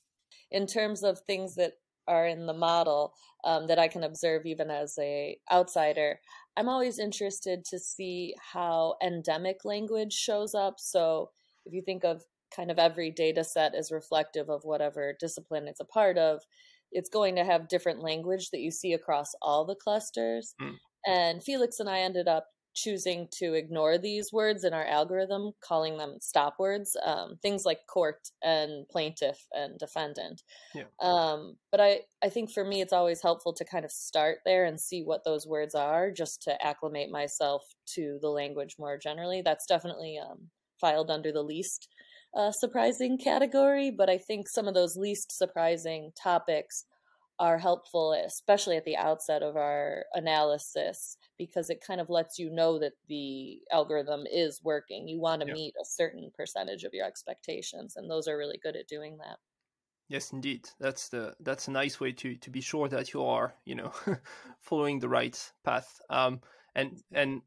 In 0.51 0.67
terms 0.67 1.03
of 1.03 1.21
things 1.21 1.55
that 1.57 1.73
are 2.11 2.27
in 2.27 2.47
the 2.47 2.53
model 2.53 3.15
um, 3.45 3.67
that 3.69 3.79
I 3.79 3.89
can 3.89 4.05
observe 4.05 4.45
even 4.45 4.71
as 4.71 4.99
a 4.99 5.39
outsider. 5.51 6.21
I'm 6.57 6.69
always 6.69 6.99
interested 6.99 7.65
to 7.67 7.79
see 7.79 8.35
how 8.53 8.97
endemic 9.03 9.65
language 9.65 10.13
shows 10.13 10.55
up. 10.55 10.75
So 10.79 11.31
if 11.65 11.73
you 11.73 11.83
think 11.83 12.05
of 12.05 12.25
kind 12.55 12.71
of 12.71 12.79
every 12.79 13.11
data 13.11 13.45
set 13.45 13.75
is 13.75 13.91
reflective 13.91 14.49
of 14.49 14.65
whatever 14.65 15.15
discipline 15.19 15.69
it's 15.69 15.81
a 15.81 15.85
part 15.85 16.19
of, 16.19 16.43
it's 16.93 17.09
going 17.09 17.37
to 17.37 17.45
have 17.45 17.69
different 17.69 18.03
language 18.03 18.51
that 18.51 18.61
you 18.61 18.71
see 18.71 18.93
across 18.93 19.33
all 19.43 19.65
the 19.65 19.77
clusters. 19.77 20.55
Mm. 20.61 20.77
And 21.07 21.43
Felix 21.43 21.81
and 21.81 21.89
I 21.89 22.01
ended 22.01 22.29
up 22.29 22.47
choosing 22.75 23.27
to 23.33 23.55
ignore 23.55 23.99
these 23.99 24.33
words 24.33 24.65
in 24.65 24.73
our 24.73 24.85
algorithm, 24.85 25.53
calling 25.61 25.99
them 25.99 26.17
stop 26.21 26.55
words, 26.59 26.97
um, 27.05 27.37
things 27.43 27.65
like 27.65 27.81
court 27.89 28.29
and 28.43 28.87
plaintiff 28.89 29.47
and 29.53 29.79
defendant. 29.79 30.43
Yeah. 30.75 30.85
Um, 31.01 31.57
but 31.71 31.81
I, 31.81 32.01
I 32.23 32.29
think 32.29 32.53
for 32.53 32.65
me, 32.65 32.81
it's 32.81 32.93
always 32.93 33.23
helpful 33.23 33.53
to 33.55 33.65
kind 33.65 33.85
of 33.85 33.91
start 33.91 34.39
there 34.45 34.65
and 34.65 34.81
see 34.81 35.03
what 35.03 35.25
those 35.25 35.47
words 35.47 35.75
are 35.75 36.11
just 36.11 36.43
to 36.43 36.65
acclimate 36.65 37.11
myself 37.11 37.63
to 37.95 38.19
the 38.23 38.31
language 38.31 38.77
more 38.79 38.99
generally. 38.99 39.43
That's 39.45 39.67
definitely 39.67 40.19
um, 40.19 40.49
filed 40.81 41.11
under 41.11 41.33
the 41.33 41.43
least 41.43 41.89
uh, 42.35 42.53
surprising 42.53 43.19
category, 43.19 43.91
but 43.91 44.09
I 44.09 44.19
think 44.19 44.49
some 44.49 44.69
of 44.69 44.75
those 44.75 44.97
least 44.97 45.37
surprising 45.37 46.13
topics 46.21 46.85
are 47.39 47.59
helpful, 47.59 48.13
especially 48.13 48.77
at 48.77 48.85
the 48.85 48.97
outset 48.97 49.43
of 49.43 49.57
our 49.57 50.05
analysis, 50.13 51.17
because 51.39 51.71
it 51.71 51.83
kind 51.85 52.01
of 52.01 52.11
lets 52.11 52.39
you 52.39 52.51
know 52.51 52.79
that 52.79 52.93
the 53.09 53.59
algorithm 53.73 54.27
is 54.31 54.61
working. 54.63 55.09
You 55.09 55.21
want 55.21 55.41
to 55.41 55.49
yeah. 55.49 55.55
meet 55.55 55.75
a 55.81 55.85
certain 55.85 56.31
percentage 56.37 56.85
of 56.85 56.93
your 56.93 57.07
expectations, 57.07 57.95
and 57.97 58.11
those 58.11 58.29
are 58.29 58.37
really 58.37 58.61
good 58.63 58.77
at 58.77 58.89
doing 58.89 59.17
that. 59.19 59.39
Yes, 60.09 60.33
indeed. 60.33 60.69
That's 60.79 61.09
the 61.09 61.35
that's 61.41 61.69
a 61.69 61.71
nice 61.71 61.99
way 61.99 62.13
to 62.13 62.37
to 62.37 62.51
be 62.51 62.61
sure 62.61 62.89
that 62.89 63.15
you 63.15 63.25
are 63.25 63.55
you 63.65 63.77
know 63.77 63.93
following 64.61 64.99
the 64.99 65.09
right 65.09 65.53
path. 65.65 66.01
Um, 66.11 66.41
and 66.75 67.01
and 67.13 67.43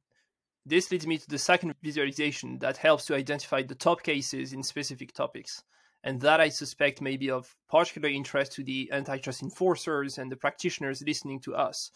this 0.65 0.91
leads 0.91 1.06
me 1.06 1.17
to 1.17 1.28
the 1.28 1.38
second 1.38 1.73
visualization 1.84 2.60
that 2.60 2.78
helps 2.78 3.06
to 3.06 3.15
identify 3.15 3.62
the 3.62 3.76
top 3.76 4.04
cases 4.04 4.54
in 4.54 4.63
specific 4.63 5.13
topics 5.13 5.63
and 6.04 6.19
that 6.21 6.41
I 6.41 6.49
suspect 6.49 7.02
may 7.02 7.17
be 7.17 7.30
of 7.30 7.56
particular 7.69 8.10
interest 8.10 8.54
to 8.54 8.63
the 8.63 8.89
antitrust 8.91 9.41
enforcers 9.41 10.17
and 10.17 10.32
the 10.32 10.36
practitioners 10.36 11.02
listening 11.06 11.39
to 11.41 11.56
us. 11.56 11.91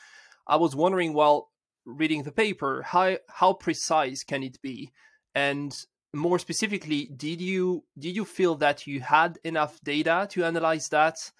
I 0.48 0.56
was 0.56 0.76
wondering 0.76 1.14
while 1.14 1.50
reading 1.86 2.24
the 2.24 2.32
paper 2.32 2.84
how 2.84 3.18
how 3.28 3.54
precise 3.54 4.24
can 4.24 4.44
it 4.44 4.62
be, 4.62 4.92
and 5.36 5.74
more 6.14 6.40
specifically, 6.40 7.10
did 7.16 7.42
you 7.42 7.84
did 8.00 8.16
you 8.16 8.24
feel 8.24 8.56
that 8.56 8.88
you 8.88 9.02
had 9.02 9.40
enough 9.44 9.80
data 9.84 10.28
to 10.32 10.46
analyze 10.46 10.88
that? 10.90 11.32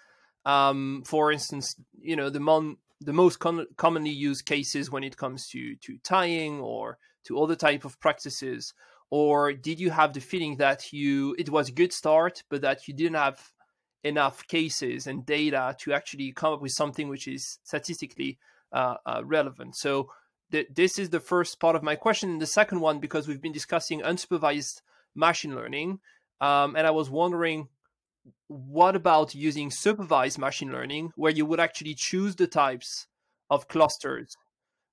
Um, 0.46 1.04
for 1.06 1.32
instance, 1.32 1.76
you 2.00 2.16
know 2.16 2.30
the 2.30 2.42
mon- 2.42 2.78
the 3.00 3.14
most 3.14 3.40
con- 3.40 3.68
commonly 3.78 4.12
used 4.12 4.46
cases 4.46 4.92
when 4.92 5.04
it 5.04 5.16
comes 5.16 5.48
to 5.50 5.76
to 5.78 5.98
tying 6.04 6.60
or 6.60 6.98
to 7.28 7.40
other 7.40 7.56
type 7.56 7.86
of 7.86 8.00
practices? 8.00 8.74
Or 9.10 9.54
did 9.54 9.80
you 9.80 9.92
have 9.92 10.14
the 10.14 10.20
feeling 10.20 10.58
that 10.58 10.92
you 10.92 11.36
it 11.38 11.50
was 11.50 11.70
a 11.70 11.74
good 11.74 11.94
start 11.94 12.44
but 12.50 12.62
that 12.62 12.88
you 12.88 12.94
didn't 12.94 13.16
have 13.16 13.52
enough 14.04 14.46
cases 14.48 15.08
and 15.08 15.26
data 15.26 15.76
to 15.80 15.94
actually 15.94 16.32
come 16.32 16.54
up 16.54 16.62
with 16.62 16.72
something 16.72 17.08
which 17.08 17.28
is 17.28 17.60
statistically 17.64 18.38
uh, 18.74 18.96
uh, 19.06 19.22
relevant? 19.24 19.76
So 19.76 20.12
th- 20.52 20.68
this 20.74 21.00
is 21.00 21.10
the 21.10 21.20
first 21.20 21.60
part 21.60 21.76
of 21.76 21.84
my 21.84 21.96
question. 21.96 22.32
And 22.32 22.42
the 22.42 22.48
second 22.48 22.82
one 22.82 23.00
because 23.00 23.28
we've 23.28 23.42
been 23.42 23.54
discussing 23.54 24.02
unsupervised 24.02 24.82
machine 25.18 25.56
learning 25.56 26.00
um, 26.40 26.76
and 26.76 26.88
i 26.88 26.92
was 26.92 27.10
wondering 27.10 27.68
what 28.48 28.96
about 28.96 29.36
using 29.36 29.72
supervised 29.72 30.38
machine 30.38 30.72
learning 30.72 31.12
where 31.16 31.32
you 31.32 31.46
would 31.46 31.60
actually 31.60 31.96
choose 31.96 32.36
the 32.36 32.48
types 32.48 33.08
of 33.50 33.68
clusters 33.68 34.38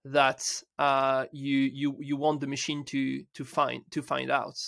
that 0.05 0.45
uh, 0.79 1.25
you 1.33 1.59
you 1.59 1.97
you 2.01 2.17
want 2.17 2.41
the 2.41 2.47
machine 2.47 2.85
to 2.85 3.25
to 3.35 3.45
find 3.45 3.83
to 3.91 4.03
find 4.03 4.31
out. 4.31 4.59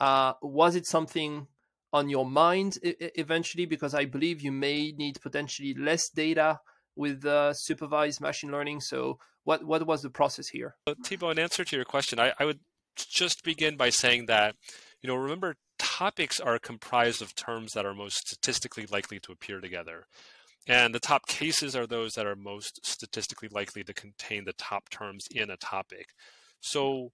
Uh, 0.00 0.34
was 0.42 0.76
it 0.76 0.86
something 0.86 1.46
on 1.92 2.08
your 2.08 2.26
mind 2.26 2.78
eventually? 2.82 3.66
Because 3.66 3.94
I 3.94 4.04
believe 4.04 4.40
you 4.40 4.52
may 4.52 4.92
need 4.92 5.20
potentially 5.20 5.74
less 5.74 6.08
data 6.08 6.60
with 6.96 7.24
uh, 7.24 7.52
supervised 7.52 8.20
machine 8.20 8.50
learning. 8.50 8.80
So, 8.80 9.18
what 9.44 9.64
what 9.64 9.86
was 9.86 10.02
the 10.02 10.10
process 10.10 10.48
here? 10.48 10.76
So, 10.88 10.94
Thibault, 11.04 11.30
in 11.30 11.38
answer 11.38 11.64
to 11.64 11.76
your 11.76 11.84
question, 11.84 12.18
I, 12.18 12.32
I 12.38 12.44
would 12.44 12.60
just 12.96 13.42
begin 13.42 13.76
by 13.76 13.90
saying 13.90 14.26
that 14.26 14.54
you 15.02 15.08
know 15.08 15.16
remember 15.16 15.56
topics 15.78 16.40
are 16.40 16.58
comprised 16.58 17.20
of 17.20 17.34
terms 17.34 17.72
that 17.72 17.84
are 17.84 17.94
most 17.94 18.28
statistically 18.28 18.86
likely 18.86 19.18
to 19.20 19.32
appear 19.32 19.60
together. 19.60 20.06
And 20.66 20.94
the 20.94 21.00
top 21.00 21.26
cases 21.26 21.76
are 21.76 21.86
those 21.86 22.12
that 22.12 22.26
are 22.26 22.36
most 22.36 22.84
statistically 22.86 23.48
likely 23.50 23.84
to 23.84 23.92
contain 23.92 24.44
the 24.44 24.54
top 24.54 24.88
terms 24.88 25.26
in 25.30 25.50
a 25.50 25.58
topic. 25.58 26.06
So 26.60 27.12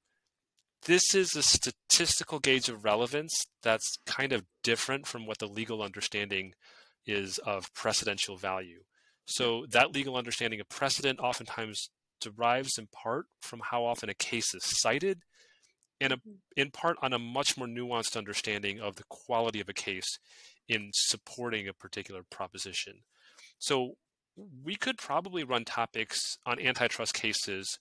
this 0.87 1.15
is 1.15 1.35
a 1.35 1.43
statistical 1.43 2.39
gauge 2.39 2.69
of 2.69 2.85
relevance 2.85 3.33
that's 3.63 3.99
kind 4.07 4.33
of 4.33 4.45
different 4.63 5.07
from 5.07 5.27
what 5.27 5.39
the 5.39 5.47
legal 5.47 5.83
understanding 5.83 6.53
is 7.07 7.39
of 7.39 7.73
precedential 7.75 8.39
value. 8.39 8.81
So 9.27 9.67
that 9.71 9.93
legal 9.93 10.17
understanding 10.17 10.61
of 10.61 10.69
precedent 10.69 11.19
oftentimes 11.21 11.91
derives 12.21 12.79
in 12.79 12.87
part 12.87 13.27
from 13.41 13.61
how 13.71 13.85
often 13.85 14.09
a 14.09 14.15
case 14.15 14.55
is 14.55 14.63
cited 14.65 15.23
and 16.01 16.13
a, 16.13 16.17
mm-hmm. 16.17 16.33
in 16.57 16.71
part 16.71 16.97
on 17.03 17.13
a 17.13 17.19
much 17.19 17.57
more 17.57 17.67
nuanced 17.67 18.17
understanding 18.17 18.81
of 18.81 18.97
the 18.97 19.05
quality 19.09 19.61
of 19.61 19.69
a 19.69 19.75
case 19.75 20.19
in 20.69 20.91
supporting 20.95 21.69
a 21.69 21.75
particular 21.75 22.23
proposition. 22.31 23.01
So 23.61 23.93
we 24.65 24.75
could 24.75 24.99
probably 24.99 25.45
run 25.45 25.65
topics 25.65 26.39
on 26.45 26.59
antitrust 26.59 27.15
cases 27.15 27.79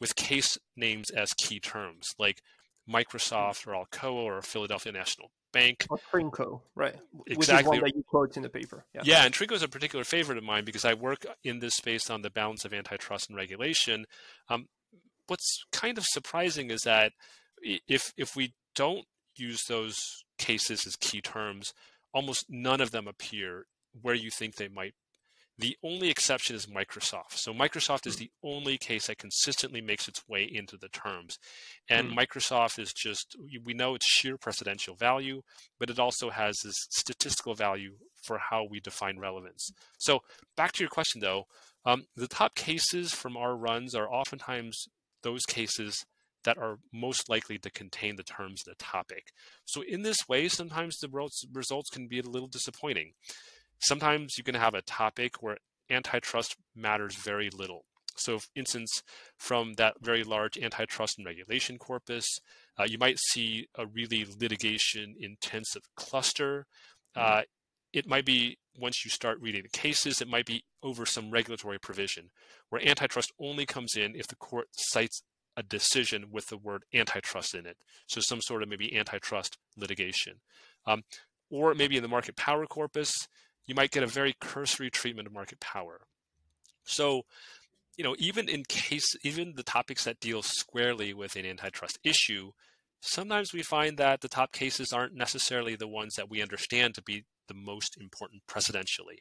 with 0.00 0.14
case 0.14 0.58
names 0.76 1.10
as 1.10 1.32
key 1.32 1.58
terms, 1.58 2.14
like 2.18 2.42
Microsoft 2.88 3.66
or 3.66 3.72
Alcoa 3.72 4.12
or 4.12 4.42
Philadelphia 4.42 4.92
National 4.92 5.30
Bank. 5.52 5.86
Or 5.90 5.98
Trinko, 6.12 6.60
right. 6.74 6.94
Exactly. 7.26 7.36
Which 7.36 7.48
is 7.48 7.66
one 7.66 7.80
that 7.80 7.96
you 7.96 8.02
quote 8.02 8.36
in 8.36 8.42
the 8.42 8.48
paper. 8.48 8.84
Yeah. 8.94 9.02
yeah, 9.04 9.24
and 9.24 9.34
Trinko 9.34 9.52
is 9.52 9.62
a 9.62 9.68
particular 9.68 10.04
favorite 10.04 10.38
of 10.38 10.44
mine 10.44 10.64
because 10.64 10.84
I 10.84 10.94
work 10.94 11.26
in 11.44 11.60
this 11.60 11.74
space 11.74 12.10
on 12.10 12.22
the 12.22 12.30
balance 12.30 12.64
of 12.64 12.72
antitrust 12.72 13.28
and 13.28 13.36
regulation. 13.36 14.06
Um, 14.48 14.66
what's 15.26 15.64
kind 15.72 15.98
of 15.98 16.04
surprising 16.04 16.70
is 16.70 16.82
that 16.82 17.12
if 17.62 18.12
if 18.16 18.36
we 18.36 18.54
don't 18.74 19.04
use 19.36 19.64
those 19.64 20.24
cases 20.38 20.86
as 20.86 20.96
key 20.96 21.20
terms, 21.20 21.72
almost 22.12 22.46
none 22.48 22.80
of 22.80 22.90
them 22.90 23.06
appear 23.06 23.66
where 24.00 24.14
you 24.14 24.30
think 24.30 24.56
they 24.56 24.68
might. 24.68 24.94
The 25.62 25.76
only 25.84 26.10
exception 26.10 26.56
is 26.56 26.66
Microsoft. 26.66 27.36
So 27.36 27.52
Microsoft 27.54 28.06
is 28.06 28.16
hmm. 28.16 28.24
the 28.24 28.30
only 28.42 28.76
case 28.76 29.06
that 29.06 29.18
consistently 29.18 29.80
makes 29.80 30.08
its 30.08 30.28
way 30.28 30.42
into 30.42 30.76
the 30.76 30.88
terms. 30.88 31.38
And 31.88 32.10
mm. 32.10 32.16
Microsoft 32.16 32.78
is 32.78 32.92
just, 32.92 33.36
we 33.64 33.72
know 33.72 33.94
it's 33.94 34.06
sheer 34.06 34.36
precedential 34.36 34.98
value, 34.98 35.42
but 35.78 35.88
it 35.88 35.98
also 35.98 36.30
has 36.30 36.58
this 36.64 36.86
statistical 36.90 37.54
value 37.54 37.92
for 38.22 38.38
how 38.38 38.64
we 38.64 38.80
define 38.80 39.18
relevance. 39.18 39.70
So 39.98 40.20
back 40.56 40.72
to 40.72 40.82
your 40.82 40.90
question 40.90 41.20
though, 41.20 41.44
um, 41.84 42.04
the 42.16 42.28
top 42.28 42.54
cases 42.54 43.12
from 43.12 43.36
our 43.36 43.56
runs 43.56 43.94
are 43.94 44.12
oftentimes 44.12 44.88
those 45.22 45.44
cases 45.44 46.04
that 46.44 46.58
are 46.58 46.78
most 46.92 47.28
likely 47.28 47.58
to 47.58 47.70
contain 47.70 48.16
the 48.16 48.22
terms 48.22 48.62
of 48.66 48.76
the 48.76 48.84
topic. 48.84 49.28
So 49.64 49.82
in 49.82 50.02
this 50.02 50.28
way, 50.28 50.48
sometimes 50.48 50.98
the 50.98 51.08
results 51.52 51.90
can 51.90 52.08
be 52.08 52.18
a 52.18 52.22
little 52.22 52.48
disappointing. 52.48 53.12
Sometimes 53.82 54.38
you 54.38 54.44
can 54.44 54.54
have 54.54 54.74
a 54.74 54.82
topic 54.82 55.42
where 55.42 55.58
antitrust 55.90 56.56
matters 56.74 57.16
very 57.16 57.50
little. 57.50 57.84
So, 58.16 58.38
for 58.38 58.48
instance, 58.54 59.02
from 59.38 59.74
that 59.74 59.94
very 60.00 60.22
large 60.22 60.58
antitrust 60.58 61.18
and 61.18 61.26
regulation 61.26 61.78
corpus, 61.78 62.26
uh, 62.78 62.84
you 62.84 62.98
might 62.98 63.18
see 63.18 63.66
a 63.74 63.86
really 63.86 64.26
litigation 64.38 65.14
intensive 65.18 65.82
cluster. 65.96 66.66
Mm-hmm. 67.16 67.38
Uh, 67.38 67.42
it 67.92 68.06
might 68.06 68.24
be 68.24 68.58
once 68.78 69.04
you 69.04 69.10
start 69.10 69.40
reading 69.40 69.62
the 69.62 69.78
cases, 69.78 70.20
it 70.20 70.28
might 70.28 70.46
be 70.46 70.64
over 70.82 71.04
some 71.04 71.30
regulatory 71.30 71.78
provision 71.78 72.30
where 72.70 72.86
antitrust 72.86 73.32
only 73.38 73.66
comes 73.66 73.94
in 73.96 74.14
if 74.14 74.26
the 74.28 74.36
court 74.36 74.68
cites 74.72 75.22
a 75.56 75.62
decision 75.62 76.26
with 76.30 76.46
the 76.46 76.56
word 76.56 76.84
antitrust 76.94 77.54
in 77.54 77.66
it. 77.66 77.76
So 78.06 78.20
some 78.20 78.40
sort 78.40 78.62
of 78.62 78.68
maybe 78.68 78.96
antitrust 78.96 79.58
litigation. 79.76 80.40
Um, 80.86 81.02
or 81.50 81.74
maybe 81.74 81.96
in 81.96 82.02
the 82.02 82.08
market 82.08 82.36
power 82.36 82.64
corpus, 82.66 83.12
you 83.66 83.74
might 83.74 83.90
get 83.90 84.02
a 84.02 84.08
very 84.08 84.34
cursory 84.40 84.90
treatment 84.90 85.26
of 85.26 85.32
market 85.32 85.60
power. 85.60 86.00
So, 86.84 87.22
you 87.96 88.04
know, 88.04 88.16
even 88.18 88.48
in 88.48 88.64
case, 88.68 89.14
even 89.22 89.54
the 89.56 89.62
topics 89.62 90.04
that 90.04 90.20
deal 90.20 90.42
squarely 90.42 91.14
with 91.14 91.36
an 91.36 91.46
antitrust 91.46 91.98
issue, 92.02 92.52
sometimes 93.00 93.52
we 93.52 93.62
find 93.62 93.98
that 93.98 94.20
the 94.20 94.28
top 94.28 94.52
cases 94.52 94.92
aren't 94.92 95.14
necessarily 95.14 95.76
the 95.76 95.88
ones 95.88 96.14
that 96.14 96.30
we 96.30 96.42
understand 96.42 96.94
to 96.94 97.02
be 97.02 97.24
the 97.48 97.54
most 97.54 97.96
important 98.00 98.42
precedentially. 98.48 99.20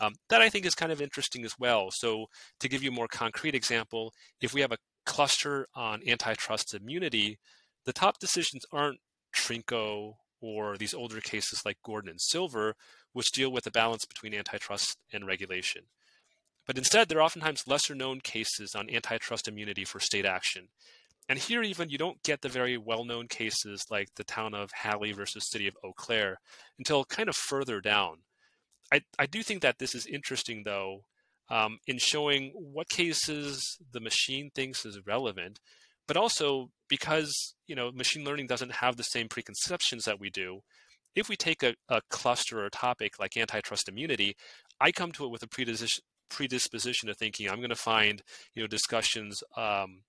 Um, 0.00 0.14
that 0.28 0.40
I 0.40 0.48
think 0.48 0.66
is 0.66 0.74
kind 0.74 0.90
of 0.90 1.00
interesting 1.00 1.44
as 1.44 1.54
well. 1.58 1.90
So, 1.92 2.26
to 2.60 2.68
give 2.68 2.82
you 2.82 2.90
a 2.90 2.94
more 2.94 3.08
concrete 3.08 3.54
example, 3.54 4.12
if 4.40 4.52
we 4.52 4.60
have 4.60 4.72
a 4.72 4.78
cluster 5.06 5.68
on 5.74 6.00
antitrust 6.06 6.74
immunity, 6.74 7.38
the 7.84 7.92
top 7.92 8.18
decisions 8.18 8.64
aren't 8.72 8.98
Trinko 9.36 10.14
or 10.40 10.76
these 10.76 10.94
older 10.94 11.20
cases 11.20 11.62
like 11.64 11.78
Gordon 11.84 12.10
and 12.10 12.20
Silver, 12.20 12.74
which 13.14 13.32
deal 13.32 13.50
with 13.50 13.64
the 13.64 13.70
balance 13.70 14.04
between 14.04 14.34
antitrust 14.34 14.98
and 15.12 15.26
regulation. 15.26 15.84
But 16.66 16.76
instead, 16.76 17.08
there 17.08 17.18
are 17.18 17.22
oftentimes 17.22 17.66
lesser 17.66 17.94
known 17.94 18.20
cases 18.20 18.74
on 18.74 18.90
antitrust 18.90 19.48
immunity 19.48 19.84
for 19.84 20.00
state 20.00 20.26
action. 20.26 20.68
And 21.28 21.38
here, 21.38 21.62
even 21.62 21.88
you 21.88 21.96
don't 21.96 22.22
get 22.22 22.42
the 22.42 22.48
very 22.50 22.76
well 22.76 23.04
known 23.04 23.28
cases 23.28 23.86
like 23.90 24.14
the 24.16 24.24
town 24.24 24.54
of 24.54 24.70
Hallie 24.72 25.12
versus 25.12 25.50
city 25.50 25.66
of 25.66 25.76
Eau 25.82 25.92
Claire 25.96 26.38
until 26.78 27.04
kind 27.04 27.28
of 27.28 27.36
further 27.36 27.80
down. 27.80 28.18
I, 28.92 29.00
I 29.18 29.26
do 29.26 29.42
think 29.42 29.62
that 29.62 29.78
this 29.78 29.94
is 29.94 30.06
interesting, 30.06 30.62
though, 30.64 31.04
um, 31.48 31.78
in 31.86 31.98
showing 31.98 32.52
what 32.54 32.88
cases 32.88 33.78
the 33.92 34.00
machine 34.00 34.50
thinks 34.54 34.84
is 34.84 35.06
relevant, 35.06 35.60
but 36.06 36.16
also 36.16 36.70
because 36.88 37.54
you 37.66 37.74
know 37.74 37.90
machine 37.92 38.24
learning 38.24 38.46
doesn't 38.46 38.72
have 38.72 38.96
the 38.96 39.02
same 39.02 39.28
preconceptions 39.28 40.04
that 40.04 40.20
we 40.20 40.30
do. 40.30 40.60
If 41.14 41.28
we 41.28 41.36
take 41.36 41.62
a, 41.62 41.74
a 41.88 42.00
cluster 42.10 42.64
or 42.64 42.70
topic 42.70 43.18
like 43.18 43.36
antitrust 43.36 43.88
immunity, 43.88 44.36
I 44.80 44.92
come 44.92 45.12
to 45.12 45.24
it 45.24 45.30
with 45.30 45.42
a 45.42 45.48
predisposition 45.48 46.02
predisposition 46.30 47.06
to 47.06 47.14
thinking 47.14 47.48
I'm 47.48 47.58
going 47.58 47.68
to 47.68 47.76
find 47.76 48.22
you 48.54 48.62
know 48.62 48.66
discussions 48.66 49.42
um, 49.56 50.02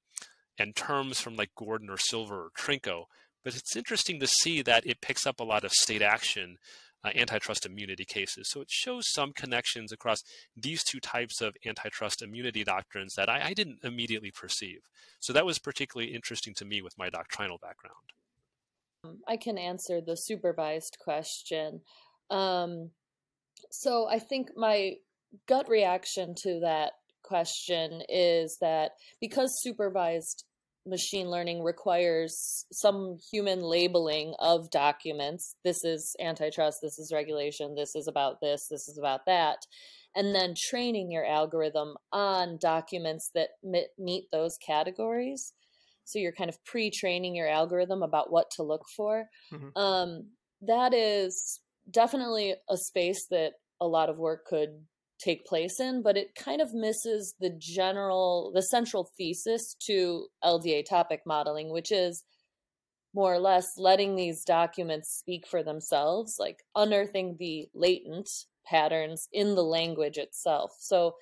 and 0.58 0.76
terms 0.76 1.20
from 1.20 1.36
like 1.36 1.52
Gordon 1.56 1.90
or 1.90 1.98
Silver 1.98 2.46
or 2.46 2.50
Trinko. 2.58 3.06
But 3.44 3.56
it's 3.56 3.76
interesting 3.76 4.20
to 4.22 4.28
see 4.28 4.62
that 4.64 4.88
it 4.88 5.02
picks 5.02 5.28
up 5.28 5.40
a 5.40 5.44
lot 5.44 5.64
of 5.64 5.72
state 5.72 6.02
action 6.02 6.58
uh, 7.06 7.10
antitrust 7.16 7.66
immunity 7.66 8.06
cases. 8.06 8.50
So 8.50 8.62
it 8.62 8.72
shows 8.72 9.12
some 9.12 9.32
connections 9.34 9.92
across 9.92 10.24
these 10.58 10.84
two 10.84 11.00
types 11.00 11.42
of 11.42 11.56
antitrust 11.66 12.24
immunity 12.24 12.64
doctrines 12.64 13.14
that 13.16 13.30
I, 13.30 13.48
I 13.48 13.54
didn't 13.54 13.80
immediately 13.84 14.32
perceive. 14.32 14.80
So 15.20 15.32
that 15.34 15.46
was 15.46 15.60
particularly 15.60 16.14
interesting 16.14 16.56
to 16.56 16.66
me 16.66 16.82
with 16.82 16.98
my 16.98 17.10
doctrinal 17.10 17.60
background. 17.60 18.14
Um, 19.06 19.20
I 19.28 19.38
can 19.38 19.58
answer 19.58 20.02
the 20.02 20.16
supervised 20.16 20.98
question. 21.04 21.82
Um, 22.30 22.92
so 23.72 24.08
I 24.10 24.20
think 24.20 24.50
my 24.56 24.96
gut 25.48 25.68
reaction 25.70 26.34
to 26.44 26.60
that 26.62 26.94
question 27.24 28.02
is 28.08 28.58
that 28.62 28.92
because 29.20 29.62
supervised 29.62 30.46
machine 30.88 31.30
learning 31.30 31.64
requires 31.64 32.66
some 32.72 33.18
human 33.32 33.60
labeling 33.60 34.36
of 34.40 34.70
documents. 34.70 35.56
This 35.64 35.84
is 35.84 36.16
antitrust, 36.20 36.80
this 36.82 37.00
is 37.00 37.12
regulation, 37.14 37.76
this 37.76 37.96
is 37.96 38.08
about 38.08 38.40
this, 38.42 38.68
this 38.70 38.88
is 38.88 38.98
about 39.00 39.22
that. 39.26 39.58
And 40.16 40.34
then 40.34 40.54
training 40.70 41.12
your 41.12 41.26
algorithm 41.26 41.96
on 42.12 42.58
documents 42.62 43.32
that 43.34 43.50
meet 43.98 44.26
those 44.32 44.58
categories. 44.66 45.54
So 46.06 46.20
you're 46.20 46.32
kind 46.32 46.50
of 46.50 46.64
pre 46.66 46.90
training 46.90 47.36
your 47.36 47.50
algorithm 47.50 48.04
about 48.04 48.32
what 48.32 48.50
to 48.52 48.64
look 48.64 48.86
for. 48.96 49.26
Mm-hmm. 49.54 49.78
Um, 49.78 50.30
that 50.62 50.94
is 50.94 51.60
definitely 51.92 52.56
a 52.70 52.78
space 52.78 53.28
that 53.32 53.54
a 53.82 53.88
lot 53.88 54.10
of 54.10 54.18
work 54.18 54.46
could 54.46 54.70
take 55.20 55.46
place 55.46 55.80
in, 55.80 56.02
but 56.02 56.18
it 56.18 56.36
kind 56.36 56.62
of 56.62 56.74
misses 56.74 57.36
the 57.40 57.52
general, 57.60 58.52
the 58.54 58.62
central 58.62 59.10
thesis 59.18 59.76
to 59.88 60.28
LDA 60.44 60.86
topic 60.88 61.22
modeling, 61.26 61.72
which 61.72 61.92
is 61.92 62.24
more 63.14 63.34
or 63.34 63.40
less 63.40 63.66
letting 63.78 64.16
these 64.16 64.44
documents 64.44 65.10
speak 65.10 65.48
for 65.48 65.64
themselves, 65.64 66.36
like 66.38 66.58
unearthing 66.76 67.38
the 67.40 67.68
latent 67.74 68.30
patterns 68.66 69.28
in 69.32 69.56
the 69.56 69.64
language 69.64 70.18
itself. 70.18 70.72
So 70.80 71.14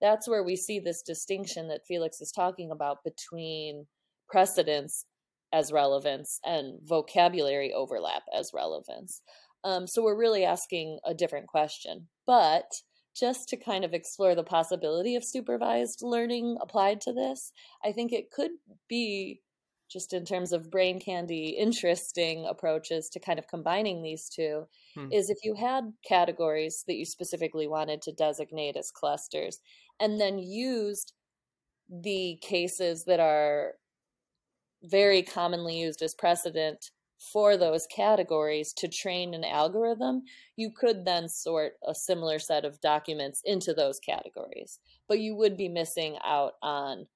that's 0.00 0.28
where 0.28 0.44
we 0.44 0.56
see 0.56 0.78
this 0.78 1.02
distinction 1.02 1.68
that 1.68 1.86
Felix 1.88 2.20
is 2.20 2.32
talking 2.32 2.70
about 2.70 2.98
between 3.04 3.86
precedence 4.30 5.04
as 5.52 5.72
relevance 5.72 6.38
and 6.44 6.78
vocabulary 6.84 7.72
overlap 7.72 8.22
as 8.36 8.52
relevance. 8.54 9.22
Um, 9.64 9.86
so 9.86 10.02
we're 10.02 10.18
really 10.18 10.44
asking 10.44 11.00
a 11.04 11.14
different 11.14 11.48
question. 11.48 12.08
But 12.26 12.70
just 13.16 13.48
to 13.48 13.56
kind 13.56 13.84
of 13.84 13.92
explore 13.92 14.34
the 14.34 14.44
possibility 14.44 15.16
of 15.16 15.24
supervised 15.24 16.00
learning 16.02 16.56
applied 16.60 17.00
to 17.02 17.12
this, 17.12 17.52
I 17.84 17.92
think 17.92 18.12
it 18.12 18.30
could 18.30 18.52
be 18.88 19.40
just 19.90 20.12
in 20.12 20.24
terms 20.24 20.52
of 20.52 20.70
brain 20.70 21.00
candy 21.00 21.56
interesting 21.58 22.46
approaches 22.48 23.08
to 23.08 23.18
kind 23.18 23.40
of 23.40 23.48
combining 23.48 24.02
these 24.02 24.28
two 24.28 24.64
hmm. 24.96 25.10
is 25.10 25.28
if 25.28 25.38
you 25.42 25.54
had 25.54 25.92
categories 26.06 26.84
that 26.86 26.94
you 26.94 27.04
specifically 27.04 27.66
wanted 27.66 28.00
to 28.00 28.12
designate 28.12 28.76
as 28.76 28.92
clusters 28.92 29.58
and 29.98 30.20
then 30.20 30.38
used 30.38 31.12
the 31.90 32.38
cases 32.40 33.04
that 33.06 33.18
are 33.18 33.72
very 34.82 35.22
commonly 35.22 35.78
used 35.78 36.02
as 36.02 36.14
precedent 36.14 36.90
for 37.20 37.56
those 37.56 37.86
categories 37.94 38.72
to 38.72 38.88
train 38.88 39.34
an 39.34 39.44
algorithm, 39.44 40.22
you 40.56 40.70
could 40.70 41.04
then 41.04 41.28
sort 41.28 41.74
a 41.86 41.94
similar 41.94 42.38
set 42.38 42.64
of 42.64 42.80
documents 42.80 43.42
into 43.44 43.74
those 43.74 44.00
categories. 44.00 44.78
But 45.06 45.20
you 45.20 45.36
would 45.36 45.56
be 45.56 45.68
missing 45.68 46.16
out 46.24 46.54
on 46.62 47.06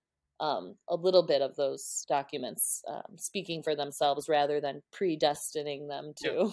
um, 0.40 0.74
a 0.88 0.96
little 0.96 1.22
bit 1.22 1.40
of 1.40 1.56
those 1.56 2.04
documents 2.08 2.82
um, 2.88 3.16
speaking 3.16 3.62
for 3.62 3.74
themselves 3.74 4.28
rather 4.28 4.60
than 4.60 4.82
predestining 4.92 5.88
them 5.88 6.12
to. 6.18 6.32
Yeah. 6.32 6.50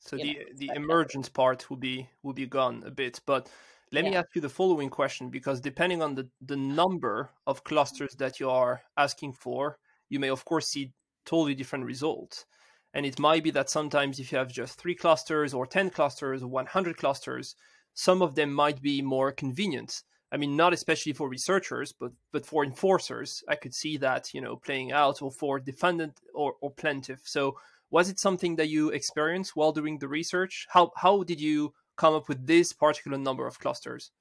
So 0.00 0.16
the 0.16 0.32
know, 0.32 0.40
the 0.56 0.70
emergence 0.74 1.28
part 1.28 1.68
will 1.68 1.76
be 1.76 2.08
will 2.22 2.32
be 2.32 2.46
gone 2.46 2.82
a 2.86 2.90
bit, 2.90 3.20
but 3.26 3.50
let 3.92 4.04
yeah. 4.04 4.10
me 4.10 4.16
ask 4.16 4.28
you 4.34 4.40
the 4.40 4.48
following 4.48 4.88
question 4.88 5.28
because 5.28 5.60
depending 5.60 6.02
on 6.02 6.14
the 6.14 6.26
the 6.40 6.56
number 6.56 7.30
of 7.46 7.64
clusters 7.64 8.14
that 8.14 8.40
you 8.40 8.48
are 8.48 8.80
asking 8.96 9.34
for, 9.34 9.78
you 10.10 10.20
may 10.20 10.28
of 10.28 10.44
course 10.44 10.68
see 10.68 10.92
totally 11.24 11.54
different 11.54 11.86
results. 11.86 12.44
And 12.92 13.06
it 13.06 13.18
might 13.18 13.44
be 13.44 13.52
that 13.52 13.70
sometimes 13.70 14.18
if 14.18 14.32
you 14.32 14.38
have 14.38 14.52
just 14.52 14.78
three 14.78 14.94
clusters 14.96 15.54
or 15.54 15.66
10 15.66 15.90
clusters 15.90 16.42
or 16.42 16.48
100 16.48 16.96
clusters, 16.96 17.54
some 17.94 18.20
of 18.20 18.34
them 18.34 18.52
might 18.52 18.82
be 18.82 19.00
more 19.00 19.30
convenient 19.32 20.02
I 20.32 20.36
mean, 20.36 20.56
not 20.56 20.72
especially 20.72 21.12
for 21.12 21.28
researchers, 21.28 21.92
but 21.92 22.12
but 22.32 22.46
for 22.46 22.64
enforcers, 22.64 23.42
I 23.48 23.56
could 23.56 23.74
see 23.74 23.96
that 23.98 24.32
you 24.32 24.40
know 24.40 24.56
playing 24.56 24.92
out, 24.92 25.22
or 25.22 25.30
for 25.30 25.58
defendant 25.58 26.20
or, 26.34 26.54
or 26.60 26.70
plaintiff. 26.70 27.22
So, 27.24 27.56
was 27.90 28.08
it 28.08 28.20
something 28.20 28.56
that 28.56 28.68
you 28.68 28.90
experienced 28.90 29.56
while 29.56 29.72
doing 29.72 29.98
the 29.98 30.08
research? 30.08 30.66
How 30.70 30.92
how 30.96 31.24
did 31.24 31.40
you 31.40 31.74
come 31.96 32.14
up 32.14 32.28
with 32.28 32.46
this 32.46 32.72
particular 32.72 33.18
number 33.18 33.46
of 33.46 33.58
clusters? 33.58 34.12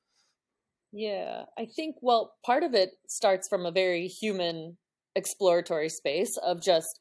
Yeah, 0.92 1.44
I 1.58 1.66
think 1.66 1.98
well, 2.02 2.34
part 2.44 2.64
of 2.64 2.74
it 2.74 2.94
starts 3.08 3.48
from 3.48 3.68
a 3.68 3.72
very 3.72 4.08
human 4.08 4.78
exploratory 5.16 5.90
space 5.90 6.38
of 6.38 6.62
just 6.62 7.00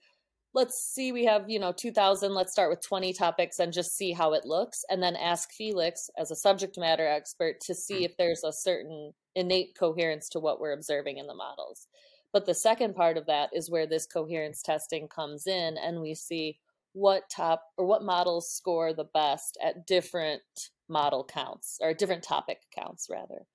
let's 0.55 0.93
see 0.93 1.13
we 1.13 1.25
have 1.25 1.49
you 1.49 1.59
know 1.59 1.73
2000 1.73 2.33
let's 2.33 2.53
start 2.53 2.71
with 2.71 2.81
20 2.81 3.13
topics 3.13 3.59
and 3.59 3.73
just 3.73 3.97
see 3.97 4.13
how 4.13 4.33
it 4.33 4.47
looks 4.47 4.83
and 4.89 5.03
then 5.03 5.15
ask 5.15 5.51
felix 5.53 6.09
as 6.19 6.31
a 6.31 6.37
subject 6.37 6.79
matter 6.79 7.07
expert 7.07 7.61
to 7.61 7.75
see 7.75 8.01
mm. 8.01 8.05
if 8.07 8.17
there's 8.17 8.43
a 8.45 8.53
certain 8.53 9.13
innate 9.39 9.77
coherence 9.79 10.29
to 10.31 10.41
what 10.41 10.61
we're 10.61 10.73
observing 10.73 11.17
in 11.19 11.27
the 11.27 11.35
models. 11.35 11.87
But 12.33 12.45
the 12.45 12.55
second 12.55 12.95
part 12.95 13.17
of 13.17 13.27
that 13.27 13.51
is 13.55 13.71
where 13.71 13.87
this 13.87 14.07
coherence 14.07 14.61
testing 14.61 15.09
comes 15.09 15.47
in 15.47 15.77
and 15.79 16.01
we 16.01 16.15
see 16.15 16.59
what 16.93 17.31
top 17.31 17.63
or 17.77 17.87
what 17.87 18.03
models 18.03 18.51
score 18.53 18.93
the 18.93 19.09
best 19.15 19.57
at 19.63 19.87
different 19.87 20.43
model 20.89 21.25
counts 21.25 21.79
or 21.81 21.95
different 21.95 22.23
topic 22.23 22.59
counts 22.75 23.09
rather 23.11 23.47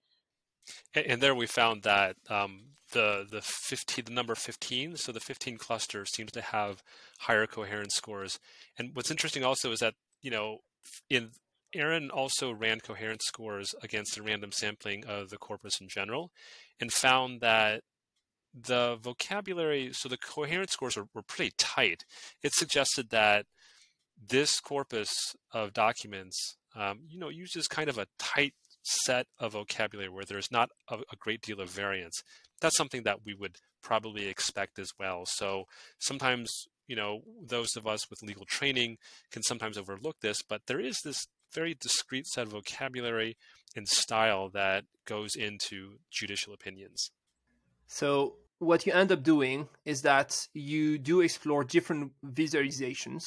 and, 0.95 1.21
there 1.21 1.35
we 1.35 1.47
found 1.47 1.83
that 1.83 2.15
um, 2.29 2.61
the 2.91 3.25
the 3.29 3.41
15 3.41 4.05
the 4.05 4.11
number 4.11 4.35
15 4.35 4.97
so 4.97 5.11
the 5.11 5.19
15 5.19 5.57
cluster 5.57 6.05
seems 6.05 6.31
to 6.31 6.41
have 6.41 6.83
higher 7.19 7.47
coherence 7.47 7.95
scores. 7.95 8.39
And 8.77 8.91
what's 8.93 9.11
interesting 9.11 9.43
also 9.43 9.71
is 9.71 9.79
that 9.79 9.95
you 10.21 10.31
know 10.31 10.59
in 11.09 11.31
Erin 11.73 12.11
also 12.11 12.51
ran 12.51 12.79
coherence 12.79 13.23
scores 13.25 13.73
against 13.81 14.17
a 14.17 14.23
random 14.23 14.51
sampling 14.51 15.05
of 15.05 15.29
the 15.29 15.37
corpus 15.37 15.81
in 15.81 15.87
general 15.87 16.31
and 16.79 16.91
found 16.91 17.41
that 17.41 17.81
the 18.53 18.97
vocabulary 19.01 19.91
so 19.93 20.07
the 20.07 20.17
coherence 20.17 20.71
scores 20.71 20.95
were, 20.95 21.07
were 21.13 21.23
pretty 21.23 21.51
tight. 21.57 22.05
It 22.43 22.53
suggested 22.53 23.09
that 23.09 23.45
this 24.29 24.59
corpus 24.59 25.35
of 25.51 25.73
documents 25.73 26.57
um, 26.75 26.99
you 27.07 27.19
know 27.19 27.29
uses 27.29 27.67
kind 27.67 27.89
of 27.89 27.97
a 27.97 28.07
tight 28.19 28.53
set 28.83 29.27
of 29.39 29.53
vocabulary 29.53 30.09
where 30.09 30.25
there's 30.25 30.51
not 30.51 30.69
a, 30.89 30.95
a 30.95 31.15
great 31.17 31.41
deal 31.41 31.61
of 31.61 31.69
variance 31.69 32.21
that's 32.63 32.77
something 32.77 33.03
that 33.03 33.25
we 33.25 33.35
would 33.35 33.57
probably 33.83 34.27
expect 34.27 34.79
as 34.79 34.89
well. 34.97 35.25
So 35.25 35.65
sometimes, 35.99 36.49
you 36.87 36.95
know, 36.95 37.21
those 37.45 37.75
of 37.75 37.85
us 37.85 38.09
with 38.09 38.23
legal 38.23 38.45
training 38.45 38.97
can 39.31 39.43
sometimes 39.43 39.77
overlook 39.77 40.21
this, 40.21 40.41
but 40.41 40.61
there 40.65 40.79
is 40.79 40.97
this 41.03 41.27
very 41.53 41.75
discrete 41.79 42.25
set 42.25 42.47
of 42.47 42.53
vocabulary 42.53 43.37
and 43.75 43.87
style 43.87 44.49
that 44.53 44.85
goes 45.05 45.35
into 45.35 45.99
judicial 46.09 46.53
opinions. 46.53 47.11
So 47.87 48.35
what 48.59 48.87
you 48.87 48.93
end 48.93 49.11
up 49.11 49.23
doing 49.23 49.67
is 49.83 50.01
that 50.03 50.47
you 50.53 50.97
do 50.97 51.19
explore 51.19 51.65
different 51.65 52.13
visualizations 52.25 53.23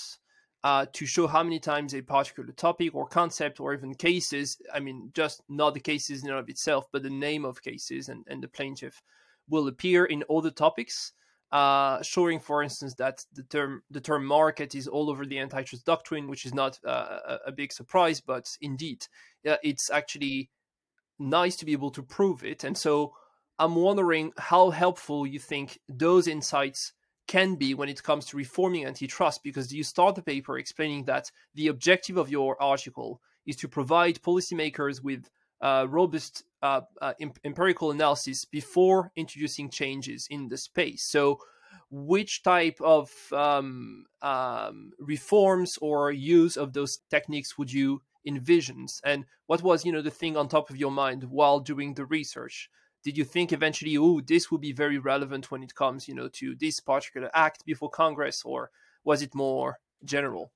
uh, 0.64 0.86
to 0.92 1.06
show 1.06 1.26
how 1.26 1.42
many 1.42 1.60
times 1.60 1.94
a 1.94 2.02
particular 2.02 2.52
topic 2.52 2.94
or 2.94 3.06
concept 3.06 3.60
or 3.60 3.74
even 3.74 3.94
cases, 3.94 4.58
I 4.72 4.80
mean, 4.80 5.10
just 5.14 5.42
not 5.48 5.74
the 5.74 5.80
cases 5.80 6.22
in 6.22 6.30
and 6.30 6.38
of 6.38 6.48
itself, 6.48 6.86
but 6.92 7.02
the 7.02 7.10
name 7.10 7.44
of 7.44 7.62
cases 7.62 8.08
and, 8.08 8.24
and 8.28 8.42
the 8.42 8.48
plaintiff 8.48 9.00
will 9.48 9.68
appear 9.68 10.04
in 10.04 10.24
other 10.28 10.50
topics, 10.50 11.12
uh, 11.52 12.02
showing, 12.02 12.40
for 12.40 12.62
instance, 12.62 12.94
that 12.94 13.24
the 13.32 13.44
term 13.44 13.82
the 13.90 14.00
term 14.00 14.26
market 14.26 14.74
is 14.74 14.88
all 14.88 15.08
over 15.08 15.24
the 15.24 15.38
antitrust 15.38 15.84
doctrine, 15.84 16.28
which 16.28 16.44
is 16.44 16.52
not 16.52 16.78
uh, 16.84 17.18
a, 17.26 17.38
a, 17.46 17.52
big 17.52 17.72
surprise, 17.72 18.20
but 18.20 18.56
indeed, 18.60 19.06
uh, 19.48 19.56
it's 19.62 19.88
actually 19.90 20.50
nice 21.20 21.56
to 21.56 21.64
be 21.64 21.72
able 21.72 21.92
to 21.92 22.02
prove 22.02 22.42
it. 22.42 22.64
And 22.64 22.76
so, 22.76 23.14
I'm 23.58 23.76
wondering 23.76 24.32
how 24.36 24.70
helpful 24.70 25.26
you 25.26 25.38
think 25.38 25.78
those 25.88 26.26
insights 26.26 26.92
can 27.26 27.56
be 27.56 27.74
when 27.74 27.88
it 27.88 28.02
comes 28.02 28.26
to 28.26 28.36
reforming 28.36 28.86
antitrust, 28.86 29.42
because 29.42 29.72
you 29.72 29.84
start 29.84 30.14
the 30.14 30.22
paper 30.22 30.58
explaining 30.58 31.04
that 31.04 31.30
the 31.54 31.68
objective 31.68 32.16
of 32.16 32.30
your 32.30 32.60
article 32.62 33.20
is 33.46 33.56
to 33.56 33.68
provide 33.68 34.22
policymakers 34.22 35.02
with 35.02 35.28
uh, 35.60 35.86
robust 35.88 36.44
uh, 36.62 36.82
uh, 37.00 37.12
empirical 37.44 37.90
analysis 37.90 38.44
before 38.44 39.12
introducing 39.16 39.70
changes 39.70 40.26
in 40.30 40.48
the 40.48 40.56
space. 40.56 41.02
So, 41.02 41.40
which 41.90 42.42
type 42.42 42.78
of 42.80 43.10
um, 43.32 44.06
um, 44.22 44.92
reforms 44.98 45.78
or 45.80 46.10
use 46.10 46.56
of 46.56 46.72
those 46.72 46.98
techniques 47.10 47.56
would 47.56 47.72
you 47.72 48.02
envision? 48.26 48.86
And 49.04 49.24
what 49.46 49.62
was, 49.62 49.84
you 49.84 49.92
know, 49.92 50.02
the 50.02 50.10
thing 50.10 50.36
on 50.36 50.48
top 50.48 50.70
of 50.70 50.76
your 50.76 50.90
mind 50.90 51.24
while 51.24 51.60
doing 51.60 51.94
the 51.94 52.04
research? 52.06 52.70
Did 53.06 53.16
you 53.16 53.22
think 53.22 53.52
eventually, 53.52 53.96
oh, 53.96 54.20
this 54.20 54.50
will 54.50 54.58
be 54.58 54.72
very 54.72 54.98
relevant 54.98 55.48
when 55.48 55.62
it 55.62 55.76
comes, 55.76 56.08
you 56.08 56.14
know, 56.16 56.26
to 56.40 56.56
this 56.56 56.80
particular 56.80 57.30
act 57.32 57.64
before 57.64 57.88
Congress, 57.88 58.42
or 58.44 58.72
was 59.04 59.22
it 59.22 59.32
more 59.32 59.78
general? 60.04 60.50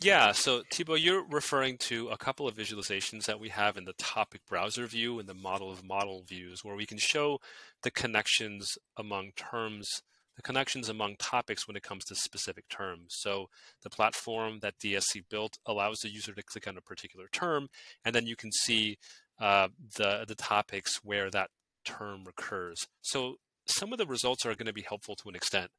Yeah, 0.00 0.30
so 0.30 0.62
Thibault, 0.72 0.94
you're 0.94 1.26
referring 1.26 1.78
to 1.78 2.10
a 2.10 2.16
couple 2.16 2.46
of 2.46 2.54
visualizations 2.54 3.24
that 3.24 3.40
we 3.40 3.48
have 3.48 3.76
in 3.76 3.86
the 3.86 3.94
topic 3.94 4.42
browser 4.48 4.86
view 4.86 5.18
and 5.18 5.28
the 5.28 5.34
model 5.34 5.68
of 5.68 5.82
model 5.82 6.22
views, 6.22 6.62
where 6.62 6.76
we 6.76 6.86
can 6.86 6.98
show 6.98 7.40
the 7.82 7.90
connections 7.90 8.78
among 8.96 9.32
terms, 9.34 10.02
the 10.36 10.42
connections 10.42 10.88
among 10.88 11.16
topics 11.16 11.66
when 11.66 11.76
it 11.76 11.82
comes 11.82 12.04
to 12.04 12.14
specific 12.14 12.68
terms. 12.68 13.16
So 13.18 13.48
the 13.82 13.90
platform 13.90 14.60
that 14.60 14.78
DSC 14.78 15.24
built 15.28 15.58
allows 15.66 15.98
the 15.98 16.08
user 16.08 16.34
to 16.34 16.42
click 16.44 16.68
on 16.68 16.76
a 16.76 16.82
particular 16.82 17.26
term, 17.32 17.66
and 18.04 18.14
then 18.14 18.26
you 18.26 18.36
can 18.36 18.52
see 18.52 18.98
uh, 19.40 19.68
the 19.96 20.24
the 20.26 20.34
topics 20.34 21.00
where 21.02 21.30
that 21.30 21.50
term 21.84 22.24
recurs. 22.24 22.86
So 23.02 23.36
some 23.66 23.92
of 23.92 23.98
the 23.98 24.06
results 24.06 24.46
are 24.46 24.54
going 24.54 24.66
to 24.66 24.72
be 24.72 24.82
helpful 24.82 25.16
to 25.16 25.28
an 25.28 25.34
extent. 25.34 25.70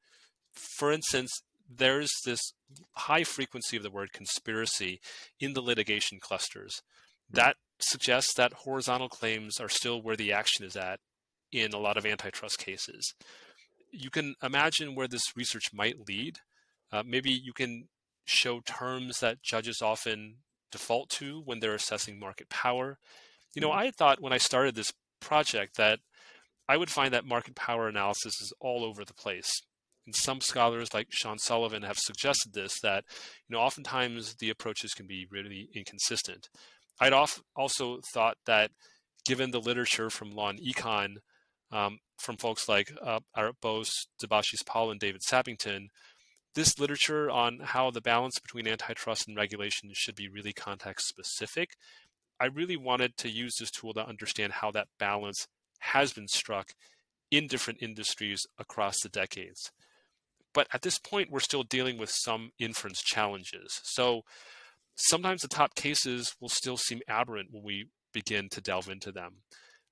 For 0.53 0.91
instance, 0.91 1.41
there's 1.69 2.11
this 2.25 2.53
high 2.93 3.23
frequency 3.23 3.77
of 3.77 3.83
the 3.83 3.91
word 3.91 4.13
conspiracy 4.13 4.99
in 5.39 5.53
the 5.53 5.61
litigation 5.61 6.19
clusters. 6.19 6.81
Hmm. 7.31 7.37
That 7.37 7.55
suggests 7.79 8.33
that 8.35 8.53
horizontal 8.53 9.09
claims 9.09 9.59
are 9.59 9.69
still 9.69 10.01
where 10.01 10.15
the 10.15 10.31
action 10.31 10.65
is 10.65 10.75
at 10.75 10.99
in 11.51 11.73
a 11.73 11.79
lot 11.79 11.97
of 11.97 12.05
antitrust 12.05 12.57
cases. 12.57 13.13
You 13.91 14.09
can 14.09 14.35
imagine 14.43 14.95
where 14.95 15.07
this 15.07 15.35
research 15.35 15.73
might 15.73 16.07
lead. 16.07 16.39
Uh, 16.91 17.03
maybe 17.05 17.31
you 17.31 17.53
can 17.53 17.87
show 18.25 18.59
terms 18.61 19.19
that 19.19 19.41
judges 19.41 19.81
often 19.81 20.35
default 20.71 21.09
to 21.09 21.41
when 21.45 21.59
they're 21.59 21.75
assessing 21.75 22.19
market 22.19 22.49
power. 22.49 22.97
You 23.57 23.67
know. 23.67 23.73
I 23.73 23.91
thought 23.91 24.21
when 24.21 24.33
I 24.33 24.37
started 24.37 24.75
this 24.75 24.93
project 25.19 25.77
that 25.77 25.99
I 26.69 26.77
would 26.77 26.89
find 26.89 27.13
that 27.13 27.25
market 27.25 27.55
power 27.55 27.87
analysis 27.87 28.41
is 28.41 28.53
all 28.59 28.83
over 28.83 29.03
the 29.03 29.13
place. 29.13 29.61
And 30.05 30.15
some 30.15 30.41
scholars, 30.41 30.93
like 30.93 31.07
Sean 31.09 31.37
Sullivan, 31.37 31.83
have 31.83 31.97
suggested 31.97 32.53
this 32.53 32.79
that 32.81 33.03
you 33.47 33.55
know 33.55 33.61
oftentimes 33.61 34.35
the 34.35 34.49
approaches 34.49 34.93
can 34.93 35.07
be 35.07 35.25
really 35.29 35.69
inconsistent. 35.73 36.49
I'd 36.99 37.13
also 37.55 37.99
thought 38.13 38.37
that 38.45 38.71
given 39.25 39.51
the 39.51 39.59
literature 39.59 40.09
from 40.09 40.31
law 40.31 40.49
and 40.49 40.59
econ, 40.59 41.15
um, 41.71 41.99
from 42.17 42.37
folks 42.37 42.69
like 42.69 42.91
uh, 43.03 43.19
Arup 43.37 43.59
Bose, 43.61 43.91
Debashis 44.23 44.65
Paul, 44.65 44.91
and 44.91 44.99
David 44.99 45.21
Sappington, 45.21 45.87
this 46.55 46.79
literature 46.79 47.29
on 47.29 47.59
how 47.61 47.91
the 47.91 48.01
balance 48.01 48.39
between 48.39 48.67
antitrust 48.67 49.27
and 49.27 49.37
regulation 49.37 49.91
should 49.93 50.15
be 50.15 50.27
really 50.27 50.53
context 50.53 51.07
specific. 51.07 51.71
I 52.39 52.45
really 52.45 52.77
wanted 52.77 53.17
to 53.17 53.29
use 53.29 53.55
this 53.55 53.71
tool 53.71 53.93
to 53.93 54.07
understand 54.07 54.53
how 54.53 54.71
that 54.71 54.87
balance 54.99 55.47
has 55.79 56.13
been 56.13 56.27
struck 56.27 56.71
in 57.31 57.47
different 57.47 57.81
industries 57.81 58.45
across 58.57 58.99
the 59.01 59.09
decades. 59.09 59.71
But 60.53 60.67
at 60.73 60.81
this 60.81 60.97
point, 60.97 61.29
we're 61.29 61.39
still 61.39 61.63
dealing 61.63 61.97
with 61.97 62.09
some 62.09 62.51
inference 62.59 63.01
challenges. 63.01 63.79
So 63.83 64.21
sometimes 64.95 65.41
the 65.41 65.47
top 65.47 65.75
cases 65.75 66.35
will 66.39 66.49
still 66.49 66.77
seem 66.77 67.01
aberrant 67.07 67.49
when 67.51 67.63
we 67.63 67.89
begin 68.13 68.49
to 68.49 68.61
delve 68.61 68.89
into 68.89 69.11
them. 69.11 69.37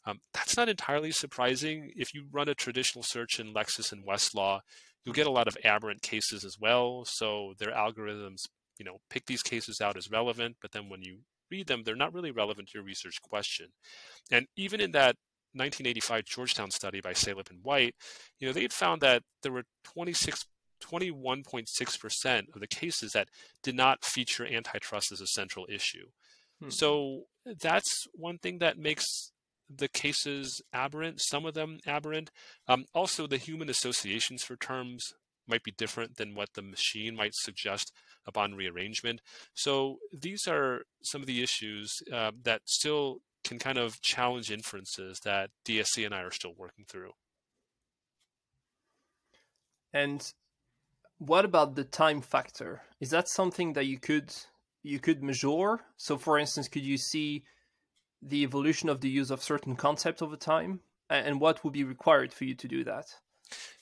Um, 0.06 0.22
that's 0.34 0.56
not 0.56 0.70
entirely 0.70 1.12
surprising. 1.12 1.92
If 1.96 2.14
you 2.14 2.26
run 2.32 2.50
a 2.50 2.56
traditional 2.56 3.04
search 3.04 3.40
in 3.40 3.54
Lexis 3.54 3.92
and 3.92 4.06
Westlaw, 4.06 4.62
You'll 5.06 5.14
get 5.14 5.28
a 5.28 5.32
lot 5.32 5.48
of 5.48 5.58
aberrant 5.64 6.02
cases 6.02 6.44
as 6.44 6.58
well. 6.60 7.06
So 7.06 7.54
their 7.60 7.72
algorithms, 7.72 8.48
you 8.80 8.86
know, 8.86 8.98
pick 9.10 9.28
these 9.28 9.44
cases 9.44 9.80
out 9.80 9.98
as 9.98 10.10
relevant, 10.10 10.58
but 10.62 10.72
then 10.72 10.90
when 10.90 11.04
you 11.04 11.20
read 11.50 11.68
them, 11.68 11.84
they're 11.84 11.96
not 11.96 12.14
really 12.14 12.32
relevant 12.32 12.70
to 12.70 12.78
your 12.78 12.84
research 12.84 13.22
question. 13.22 13.68
And 14.32 14.48
even 14.56 14.82
in 14.82 14.92
that 14.92 15.16
1985 15.54 16.26
Georgetown 16.26 16.72
study 16.72 17.02
by 17.02 17.14
Salop 17.14 17.50
and 17.50 17.64
White, 17.64 17.96
you 18.40 18.48
know, 18.48 18.54
they 18.54 18.62
had 18.62 18.74
found 18.74 19.02
that 19.02 19.24
there 19.42 19.52
were 19.52 19.64
26 19.84 20.46
21.6% 20.84 22.54
of 22.54 22.60
the 22.60 22.68
cases 22.68 23.14
that 23.14 23.30
did 23.64 23.76
not 23.76 24.04
feature 24.04 24.46
antitrust 24.46 25.12
as 25.12 25.22
a 25.22 25.28
central 25.28 25.66
issue. 25.70 26.06
Hmm. 26.62 26.70
So 26.70 27.24
that's 27.62 28.08
one 28.14 28.38
thing 28.38 28.60
that 28.60 28.78
makes 28.78 29.32
the 29.74 29.88
cases 29.88 30.62
aberrant, 30.74 31.22
some 31.22 31.46
of 31.46 31.54
them 31.54 31.80
aberrant. 31.88 32.30
Um, 32.68 32.86
also, 32.94 33.26
the 33.26 33.38
human 33.38 33.70
associations 33.70 34.44
for 34.44 34.56
terms 34.56 35.14
might 35.48 35.64
be 35.64 35.72
different 35.72 36.18
than 36.18 36.36
what 36.36 36.50
the 36.54 36.62
machine 36.62 37.16
might 37.16 37.36
suggest 37.36 37.92
upon 38.26 38.56
rearrangement. 38.56 39.22
So 39.54 39.98
these 40.12 40.48
are 40.48 40.84
some 41.04 41.22
of 41.22 41.28
the 41.28 41.44
issues 41.44 42.02
uh, 42.12 42.32
that 42.44 42.62
still 42.66 43.20
can 43.44 43.60
kind 43.60 43.78
of 43.78 44.02
challenge 44.02 44.52
inferences 44.52 45.20
that 45.24 45.52
DSC 45.68 46.06
and 46.06 46.14
I 46.14 46.22
are 46.22 46.32
still 46.32 46.54
working 46.58 46.86
through. 46.88 47.12
And 49.94 50.34
what 51.20 51.46
about 51.46 51.76
the 51.76 51.86
time 51.86 52.22
factor? 52.22 52.82
Is 53.00 53.12
that 53.12 53.30
something 53.30 53.74
that 53.74 53.86
you 53.86 54.00
could 54.00 54.34
you 54.84 55.00
could 55.00 55.24
measure? 55.24 55.80
So, 55.98 56.18
for 56.18 56.38
instance, 56.38 56.68
could 56.68 56.84
you 56.84 56.98
see 56.98 57.44
the 58.22 58.44
evolution 58.44 58.90
of 58.90 59.02
the 59.02 59.10
use 59.10 59.32
of 59.32 59.44
certain 59.44 59.76
concepts 59.76 60.22
over 60.22 60.36
time, 60.36 60.82
and 61.10 61.40
what 61.40 61.64
would 61.64 61.74
be 61.74 61.84
required 61.84 62.34
for 62.34 62.44
you 62.44 62.56
to 62.56 62.68
do 62.68 62.84
that? 62.84 63.06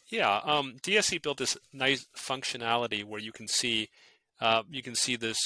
Yeah, 0.09 0.37
um, 0.43 0.75
DSC 0.83 1.21
built 1.21 1.37
this 1.37 1.57
nice 1.71 2.05
functionality 2.17 3.03
where 3.03 3.21
you 3.21 3.31
can 3.31 3.47
see 3.47 3.89
uh, 4.41 4.63
you 4.69 4.83
can 4.83 4.95
see 4.95 5.15
this 5.15 5.37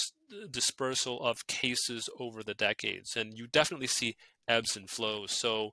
dispersal 0.49 1.21
of 1.23 1.47
cases 1.47 2.09
over 2.19 2.43
the 2.43 2.53
decades, 2.53 3.15
and 3.15 3.37
you 3.37 3.47
definitely 3.47 3.87
see 3.87 4.15
ebbs 4.47 4.75
and 4.75 4.89
flows. 4.89 5.31
So 5.31 5.71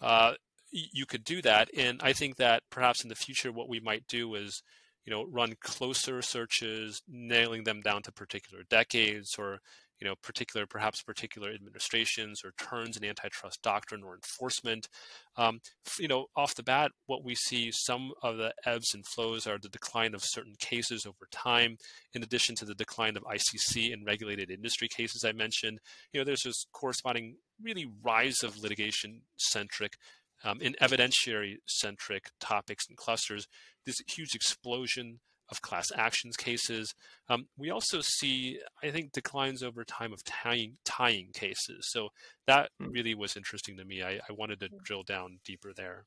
uh, 0.00 0.34
you 0.70 1.06
could 1.06 1.24
do 1.24 1.42
that, 1.42 1.68
and 1.76 2.00
I 2.02 2.12
think 2.12 2.36
that 2.36 2.62
perhaps 2.70 3.02
in 3.02 3.08
the 3.08 3.14
future, 3.14 3.52
what 3.52 3.68
we 3.68 3.80
might 3.80 4.06
do 4.06 4.34
is 4.34 4.62
you 5.04 5.12
know 5.12 5.24
run 5.24 5.54
closer 5.60 6.22
searches 6.22 7.02
nailing 7.08 7.64
them 7.64 7.80
down 7.80 8.02
to 8.02 8.12
particular 8.12 8.62
decades 8.68 9.34
or 9.38 9.60
you 10.00 10.08
know 10.08 10.14
particular 10.22 10.66
perhaps 10.66 11.02
particular 11.02 11.50
administrations 11.50 12.42
or 12.44 12.52
turns 12.58 12.96
in 12.96 13.04
antitrust 13.04 13.62
doctrine 13.62 14.02
or 14.02 14.14
enforcement. 14.14 14.88
Um, 15.36 15.60
you 15.98 16.08
know 16.08 16.26
off 16.36 16.54
the 16.54 16.62
bat 16.62 16.92
what 17.06 17.24
we 17.24 17.34
see 17.34 17.70
some 17.70 18.12
of 18.22 18.36
the 18.36 18.52
ebbs 18.64 18.94
and 18.94 19.06
flows 19.06 19.46
are 19.46 19.58
the 19.58 19.68
decline 19.68 20.14
of 20.14 20.22
certain 20.24 20.54
cases 20.58 21.06
over 21.06 21.26
time 21.30 21.76
in 22.14 22.22
addition 22.22 22.54
to 22.56 22.64
the 22.64 22.74
decline 22.74 23.16
of 23.16 23.24
icc 23.24 23.92
and 23.92 24.06
regulated 24.06 24.50
industry 24.50 24.88
cases 24.88 25.24
i 25.24 25.32
mentioned. 25.32 25.78
You 26.12 26.20
know 26.20 26.24
there's 26.24 26.42
this 26.42 26.66
corresponding 26.72 27.36
really 27.62 27.86
rise 28.02 28.42
of 28.42 28.58
litigation 28.58 29.22
centric 29.36 29.96
um, 30.44 30.60
in 30.60 30.74
evidentiary 30.80 31.56
centric 31.66 32.30
topics 32.40 32.86
and 32.88 32.96
clusters, 32.96 33.46
this 33.84 34.00
huge 34.06 34.34
explosion 34.34 35.20
of 35.50 35.62
class 35.62 35.90
actions 35.94 36.36
cases. 36.36 36.94
Um, 37.28 37.46
we 37.56 37.70
also 37.70 38.00
see, 38.02 38.58
I 38.82 38.90
think, 38.90 39.12
declines 39.12 39.62
over 39.62 39.84
time 39.84 40.12
of 40.12 40.24
tying, 40.24 40.76
tying 40.84 41.28
cases. 41.32 41.88
So 41.90 42.10
that 42.46 42.70
hmm. 42.78 42.90
really 42.90 43.14
was 43.14 43.36
interesting 43.36 43.76
to 43.76 43.84
me. 43.84 44.02
I, 44.02 44.20
I 44.28 44.32
wanted 44.32 44.60
to 44.60 44.68
drill 44.84 45.02
down 45.02 45.38
deeper 45.44 45.72
there. 45.76 46.06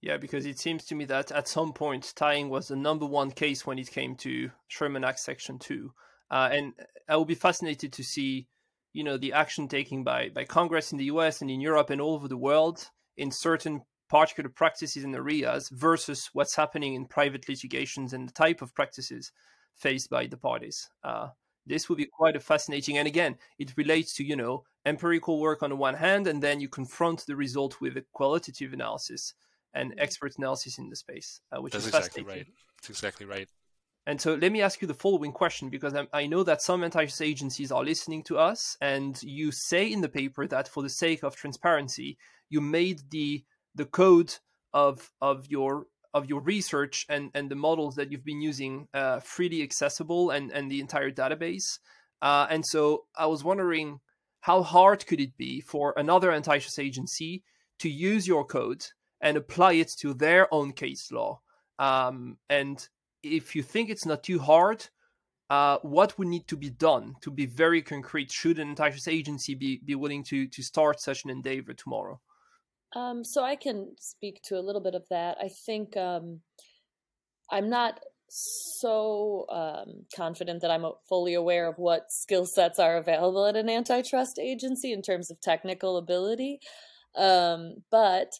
Yeah, 0.00 0.16
because 0.16 0.46
it 0.46 0.60
seems 0.60 0.84
to 0.86 0.94
me 0.94 1.04
that 1.06 1.32
at 1.32 1.48
some 1.48 1.72
point 1.72 2.12
tying 2.14 2.48
was 2.48 2.68
the 2.68 2.76
number 2.76 3.06
one 3.06 3.32
case 3.32 3.66
when 3.66 3.78
it 3.78 3.90
came 3.90 4.14
to 4.16 4.50
Sherman 4.68 5.04
Act 5.04 5.18
Section 5.18 5.58
2. 5.58 5.92
Uh, 6.30 6.48
and 6.52 6.72
I 7.08 7.16
will 7.16 7.24
be 7.24 7.34
fascinated 7.34 7.92
to 7.94 8.04
see, 8.04 8.46
you 8.92 9.02
know, 9.02 9.16
the 9.16 9.32
action 9.32 9.66
taken 9.66 10.04
by, 10.04 10.28
by 10.28 10.44
Congress 10.44 10.92
in 10.92 10.98
the 10.98 11.06
US 11.06 11.40
and 11.40 11.50
in 11.50 11.60
Europe 11.60 11.90
and 11.90 12.00
all 12.00 12.14
over 12.14 12.28
the 12.28 12.36
world 12.36 12.88
in 13.16 13.32
certain 13.32 13.82
particular 14.08 14.50
practices 14.50 15.04
and 15.04 15.14
areas 15.14 15.68
versus 15.68 16.30
what's 16.32 16.54
happening 16.54 16.94
in 16.94 17.04
private 17.04 17.48
litigations 17.48 18.12
and 18.12 18.28
the 18.28 18.32
type 18.32 18.62
of 18.62 18.74
practices 18.74 19.32
faced 19.74 20.10
by 20.10 20.26
the 20.26 20.36
parties. 20.36 20.90
Uh, 21.04 21.28
this 21.66 21.88
would 21.88 21.98
be 21.98 22.06
quite 22.06 22.34
a 22.34 22.40
fascinating, 22.40 22.96
and 22.96 23.06
again, 23.06 23.36
it 23.58 23.74
relates 23.76 24.14
to 24.14 24.24
you 24.24 24.36
know 24.36 24.64
empirical 24.86 25.38
work 25.38 25.62
on 25.62 25.70
the 25.70 25.76
one 25.76 25.94
hand, 25.94 26.26
and 26.26 26.42
then 26.42 26.60
you 26.60 26.68
confront 26.68 27.26
the 27.26 27.36
result 27.36 27.80
with 27.80 27.96
a 27.96 28.04
qualitative 28.12 28.72
analysis 28.72 29.34
and 29.74 29.94
expert 29.98 30.36
analysis 30.38 30.78
in 30.78 30.88
the 30.88 30.96
space, 30.96 31.40
uh, 31.52 31.60
which 31.60 31.74
That's 31.74 31.86
is 31.86 31.94
exactly 31.94 32.24
right. 32.24 32.46
That's 32.80 32.90
exactly 32.90 33.26
right. 33.26 33.48
And 34.06 34.18
so 34.18 34.34
let 34.34 34.52
me 34.52 34.62
ask 34.62 34.80
you 34.80 34.88
the 34.88 34.94
following 34.94 35.32
question 35.32 35.68
because 35.68 35.94
I, 35.94 36.06
I 36.14 36.26
know 36.26 36.42
that 36.42 36.62
some 36.62 36.82
antitrust 36.82 37.20
agencies 37.20 37.70
are 37.70 37.84
listening 37.84 38.22
to 38.24 38.38
us, 38.38 38.78
and 38.80 39.22
you 39.22 39.52
say 39.52 39.92
in 39.92 40.00
the 40.00 40.08
paper 40.08 40.46
that 40.46 40.66
for 40.66 40.82
the 40.82 40.88
sake 40.88 41.22
of 41.22 41.36
transparency, 41.36 42.16
you 42.48 42.62
made 42.62 43.10
the 43.10 43.44
the 43.78 43.86
code 43.86 44.34
of 44.74 45.10
of 45.22 45.46
your 45.48 45.86
of 46.12 46.28
your 46.28 46.40
research 46.40 47.06
and 47.08 47.30
and 47.34 47.50
the 47.50 47.54
models 47.54 47.94
that 47.94 48.12
you've 48.12 48.24
been 48.24 48.42
using 48.42 48.88
uh, 48.92 49.20
freely 49.20 49.62
accessible 49.62 50.30
and 50.30 50.50
and 50.52 50.70
the 50.70 50.80
entire 50.80 51.10
database. 51.10 51.78
Uh, 52.20 52.46
and 52.50 52.66
so 52.66 53.04
I 53.16 53.26
was 53.26 53.44
wondering 53.44 54.00
how 54.40 54.62
hard 54.62 55.06
could 55.06 55.20
it 55.20 55.36
be 55.36 55.60
for 55.60 55.94
another 55.96 56.30
antitrust 56.32 56.78
agency 56.78 57.42
to 57.78 57.88
use 57.88 58.26
your 58.26 58.44
code 58.44 58.84
and 59.20 59.36
apply 59.36 59.74
it 59.74 59.90
to 60.00 60.14
their 60.14 60.52
own 60.52 60.72
case 60.72 61.10
law? 61.12 61.40
Um, 61.78 62.38
and 62.48 62.86
if 63.22 63.54
you 63.54 63.62
think 63.62 63.88
it's 63.88 64.06
not 64.06 64.22
too 64.24 64.38
hard, 64.38 64.88
uh, 65.50 65.78
what 65.82 66.18
would 66.18 66.28
need 66.28 66.46
to 66.48 66.56
be 66.56 66.70
done 66.70 67.14
to 67.20 67.30
be 67.30 67.46
very 67.46 67.82
concrete? 67.82 68.30
Should 68.32 68.58
an 68.58 68.70
antitrust 68.70 69.08
agency 69.08 69.54
be, 69.54 69.80
be 69.84 69.94
willing 69.94 70.24
to 70.24 70.48
to 70.48 70.62
start 70.62 71.00
such 71.00 71.24
an 71.24 71.30
endeavor 71.30 71.74
tomorrow? 71.74 72.20
Um, 72.96 73.24
so 73.24 73.44
I 73.44 73.56
can 73.56 73.94
speak 73.98 74.40
to 74.44 74.58
a 74.58 74.62
little 74.62 74.80
bit 74.80 74.94
of 74.94 75.04
that. 75.10 75.36
I 75.40 75.48
think 75.48 75.96
um, 75.96 76.40
I'm 77.50 77.68
not 77.68 78.00
so 78.30 79.46
um, 79.48 80.04
confident 80.14 80.60
that 80.62 80.70
I'm 80.70 80.84
fully 81.08 81.34
aware 81.34 81.66
of 81.66 81.78
what 81.78 82.12
skill 82.12 82.46
sets 82.46 82.78
are 82.78 82.96
available 82.96 83.46
at 83.46 83.56
an 83.56 83.68
antitrust 83.68 84.38
agency 84.38 84.92
in 84.92 85.02
terms 85.02 85.30
of 85.30 85.40
technical 85.40 85.96
ability. 85.96 86.60
Um, 87.16 87.76
but 87.90 88.32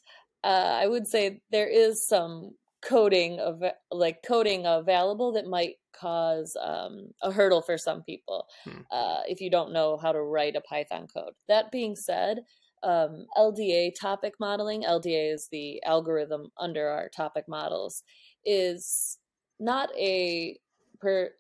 uh, 0.45 0.79
I 0.83 0.87
would 0.87 1.07
say 1.07 1.41
there 1.51 1.69
is 1.69 2.07
some 2.07 2.53
coding 2.83 3.41
of 3.41 3.63
like 3.91 4.23
coding 4.27 4.65
available 4.67 5.33
that 5.33 5.47
might 5.47 5.77
cause 5.99 6.57
um, 6.63 7.09
a 7.23 7.33
hurdle 7.33 7.61
for 7.61 7.77
some 7.77 8.03
people 8.03 8.47
hmm. 8.65 8.79
uh, 8.93 9.21
if 9.27 9.41
you 9.41 9.51
don't 9.51 9.73
know 9.73 9.97
how 9.97 10.13
to 10.13 10.23
write 10.23 10.55
a 10.55 10.61
Python 10.61 11.07
code. 11.13 11.33
That 11.49 11.73
being 11.73 11.97
said, 11.97 12.41
um, 12.83 13.27
LDA 13.37 13.93
topic 13.99 14.35
modeling, 14.41 14.83
LDA 14.83 15.35
is 15.35 15.49
the 15.51 15.83
algorithm 15.85 16.51
under 16.59 16.89
our 16.89 17.09
topic 17.09 17.45
models, 17.49 18.03
is 18.45 19.19
not 19.61 19.91
a 19.97 20.57
per, 21.01 21.31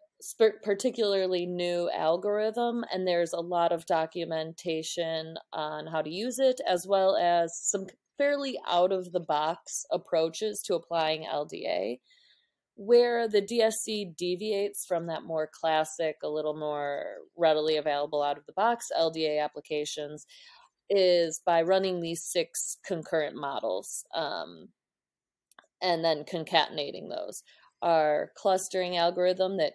particularly 0.62 1.46
new 1.46 1.88
algorithm, 1.90 2.84
and 2.92 3.06
there's 3.06 3.32
a 3.32 3.40
lot 3.40 3.72
of 3.72 3.86
documentation 3.86 5.36
on 5.52 5.86
how 5.86 6.02
to 6.02 6.10
use 6.10 6.38
it, 6.38 6.60
as 6.66 6.86
well 6.86 7.16
as 7.16 7.58
some 7.60 7.86
fairly 8.16 8.58
out 8.68 8.92
of 8.92 9.12
the 9.12 9.20
box 9.20 9.86
approaches 9.92 10.60
to 10.62 10.74
applying 10.74 11.22
LDA. 11.22 12.00
Where 12.80 13.26
the 13.26 13.42
DSC 13.42 14.16
deviates 14.16 14.86
from 14.86 15.06
that 15.06 15.24
more 15.24 15.50
classic, 15.52 16.16
a 16.22 16.28
little 16.28 16.56
more 16.56 17.06
readily 17.36 17.76
available 17.76 18.22
out 18.22 18.38
of 18.38 18.46
the 18.46 18.52
box 18.52 18.88
LDA 18.96 19.42
applications 19.42 20.26
is 20.90 21.40
by 21.44 21.62
running 21.62 22.00
these 22.00 22.22
six 22.22 22.78
concurrent 22.86 23.36
models 23.36 24.04
um, 24.14 24.68
and 25.82 26.04
then 26.04 26.24
concatenating 26.24 27.08
those. 27.08 27.42
Our 27.82 28.32
clustering 28.36 28.96
algorithm 28.96 29.56
that 29.58 29.74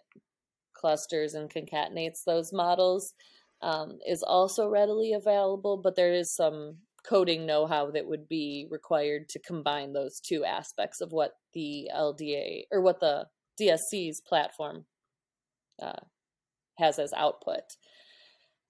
clusters 0.73 1.33
and 1.33 1.49
concatenates 1.49 2.23
those 2.25 2.51
models 2.51 3.13
um, 3.61 3.99
is 4.07 4.23
also 4.23 4.69
readily 4.69 5.13
available, 5.13 5.77
but 5.77 5.95
there 5.95 6.13
is 6.13 6.35
some 6.35 6.77
coding 7.07 7.45
know 7.45 7.65
how 7.65 7.91
that 7.91 8.07
would 8.07 8.27
be 8.27 8.67
required 8.69 9.29
to 9.29 9.39
combine 9.39 9.93
those 9.93 10.19
two 10.19 10.43
aspects 10.43 11.01
of 11.01 11.11
what 11.11 11.33
the 11.53 11.89
LDA 11.95 12.63
or 12.71 12.81
what 12.81 12.99
the 12.99 13.25
DSC's 13.59 14.21
platform 14.21 14.85
uh, 15.81 16.01
has 16.77 16.99
as 16.99 17.13
output. 17.13 17.61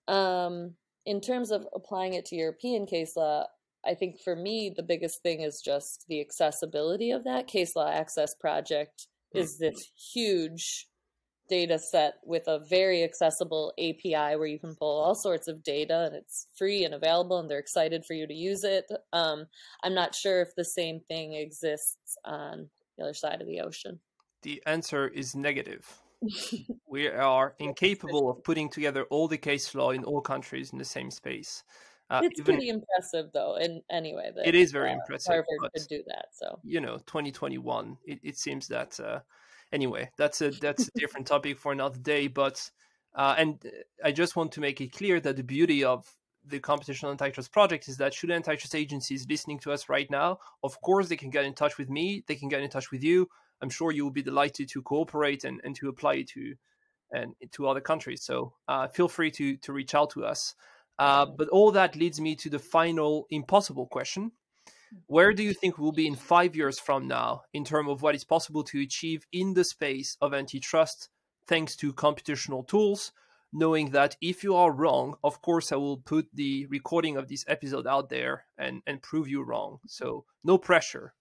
Um, 0.08 0.76
in 1.06 1.22
terms 1.22 1.52
of 1.52 1.68
applying 1.74 2.14
it 2.14 2.26
to 2.26 2.36
European 2.36 2.86
case 2.86 3.16
law, 3.16 3.46
I 3.86 3.94
think 3.94 4.20
for 4.24 4.36
me, 4.36 4.74
the 4.76 4.84
biggest 4.84 5.22
thing 5.22 5.42
is 5.42 5.62
just 5.62 6.06
the 6.08 6.22
accessibility 6.22 7.12
of 7.12 7.26
that. 7.26 7.48
Case 7.48 7.76
Law 7.76 7.90
Access 7.90 8.34
Project 8.34 9.08
hmm. 9.34 9.40
is 9.40 9.58
this 9.58 9.92
huge 10.14 10.88
data 11.50 11.78
set 11.78 12.16
with 12.24 12.48
a 12.48 12.60
very 12.70 13.04
accessible 13.04 13.74
API 13.78 14.38
where 14.38 14.48
you 14.48 14.58
can 14.58 14.76
pull 14.76 15.02
all 15.02 15.14
sorts 15.14 15.50
of 15.50 15.62
data 15.62 16.06
and 16.06 16.16
it's 16.16 16.48
free 16.56 16.86
and 16.86 16.94
available 16.94 17.38
and 17.40 17.50
they're 17.50 17.60
excited 17.60 18.06
for 18.06 18.14
you 18.14 18.26
to 18.26 18.34
use 18.34 18.64
it. 18.64 18.86
Um, 19.12 19.46
I'm 19.84 19.94
not 19.94 20.16
sure 20.16 20.42
if 20.42 20.56
the 20.56 20.64
same 20.64 21.02
thing 21.10 21.34
exists 21.34 22.18
on 22.24 22.70
the 22.98 23.04
other 23.04 23.14
side 23.14 23.42
of 23.42 23.48
the 23.48 23.60
ocean. 23.60 24.00
The 24.44 24.64
answer 24.66 25.08
is 25.10 25.36
negative. 25.36 25.86
we 26.88 27.08
are 27.08 27.56
incapable 27.60 28.30
of 28.30 28.44
putting 28.44 28.70
together 28.70 29.06
all 29.10 29.28
the 29.28 29.38
case 29.38 29.74
law 29.76 29.92
in 29.92 30.04
all 30.04 30.22
countries 30.22 30.72
in 30.72 30.80
the 30.80 30.86
same 30.86 31.12
space. 31.12 31.64
Uh, 32.10 32.22
it's 32.24 32.40
even, 32.40 32.56
pretty 32.56 32.70
impressive, 32.70 33.32
though. 33.34 33.56
In 33.56 33.82
anyway, 33.90 34.32
that, 34.36 34.48
it 34.48 34.56
is 34.56 34.72
very 34.72 34.92
uh, 34.92 34.96
impressive. 34.96 35.34
Harvard 35.34 35.46
but, 35.62 35.74
could 35.74 35.88
do 35.88 36.04
that. 36.08 36.28
So 36.34 36.60
you 36.64 36.82
know, 36.82 36.98
2021. 37.06 37.98
It, 38.06 38.20
it 38.24 38.38
seems 38.38 38.68
that 38.68 39.00
uh, 39.00 39.20
anyway. 39.72 40.10
That's 40.18 40.42
a 40.42 40.52
that's 40.52 40.88
a 40.88 40.92
different 41.00 41.28
topic 41.28 41.58
for 41.58 41.72
another 41.72 42.00
day. 42.00 42.28
But 42.28 42.70
uh, 43.16 43.36
and 43.38 43.64
I 44.04 44.12
just 44.12 44.36
want 44.36 44.52
to 44.54 44.60
make 44.60 44.82
it 44.82 44.92
clear 44.92 45.20
that 45.22 45.38
the 45.38 45.44
beauty 45.44 45.84
of 45.84 46.06
the 46.46 46.60
competition 46.60 47.10
antitrust 47.10 47.52
project 47.52 47.88
is 47.88 47.98
that 47.98 48.14
should 48.14 48.32
antitrust 48.32 48.76
agencies 48.76 49.26
listening 49.30 49.60
to 49.60 49.72
us 49.72 49.90
right 49.90 50.10
now, 50.12 50.40
of 50.64 50.80
course 50.82 51.08
they 51.08 51.16
can 51.16 51.30
get 51.30 51.46
in 51.46 51.54
touch 51.54 51.78
with 51.78 51.90
me. 51.90 52.24
They 52.28 52.36
can 52.36 52.50
get 52.50 52.62
in 52.62 52.70
touch 52.70 52.92
with 52.92 53.04
you. 53.04 53.30
I'm 53.64 53.70
sure 53.70 53.92
you 53.92 54.04
will 54.04 54.12
be 54.12 54.22
delighted 54.22 54.70
to 54.70 54.82
cooperate 54.82 55.46
and, 55.46 55.62
and 55.64 55.74
to 55.78 55.88
apply 55.88 56.26
to 56.34 56.56
and 57.12 57.34
to 57.52 57.68
other 57.68 57.82
countries. 57.82 58.24
So 58.24 58.54
uh, 58.68 58.88
feel 58.90 59.08
free 59.08 59.32
to 59.32 59.58
to 59.58 59.74
reach 59.74 59.96
out 59.96 60.10
to 60.12 60.26
us. 60.26 60.56
Uh, 61.00 61.26
but 61.26 61.48
all 61.50 61.72
that 61.72 61.96
leads 61.96 62.20
me 62.20 62.36
to 62.36 62.50
the 62.50 62.60
final 62.60 63.26
impossible 63.30 63.88
question. 63.88 64.32
Where 65.08 65.34
do 65.34 65.42
you 65.42 65.54
think 65.54 65.78
we'll 65.78 65.92
be 65.92 66.06
in 66.08 66.16
five 66.16 66.56
years 66.56 66.80
from 66.80 67.08
now 67.08 67.44
in 67.52 67.66
terms 67.66 67.90
of 67.90 68.02
what 68.02 68.16
is 68.16 68.24
possible 68.24 68.64
to 68.66 68.82
achieve 68.82 69.26
in 69.32 69.54
the 69.54 69.64
space 69.64 70.18
of 70.22 70.34
antitrust 70.34 71.10
thanks 71.48 71.76
to 71.78 71.94
computational 71.94 72.68
tools? 72.68 73.12
Knowing 73.52 73.92
that 73.92 74.18
if 74.22 74.44
you 74.44 74.56
are 74.56 74.72
wrong, 74.72 75.16
of 75.24 75.42
course, 75.42 75.72
I 75.72 75.76
will 75.76 75.98
put 75.98 76.28
the 76.34 76.66
recording 76.68 77.18
of 77.18 77.28
this 77.28 77.46
episode 77.48 77.86
out 77.86 78.10
there 78.10 78.46
and, 78.58 78.82
and 78.88 79.02
prove 79.02 79.28
you 79.28 79.44
wrong. 79.44 79.80
So, 79.88 80.26
no 80.44 80.58
pressure. 80.58 81.14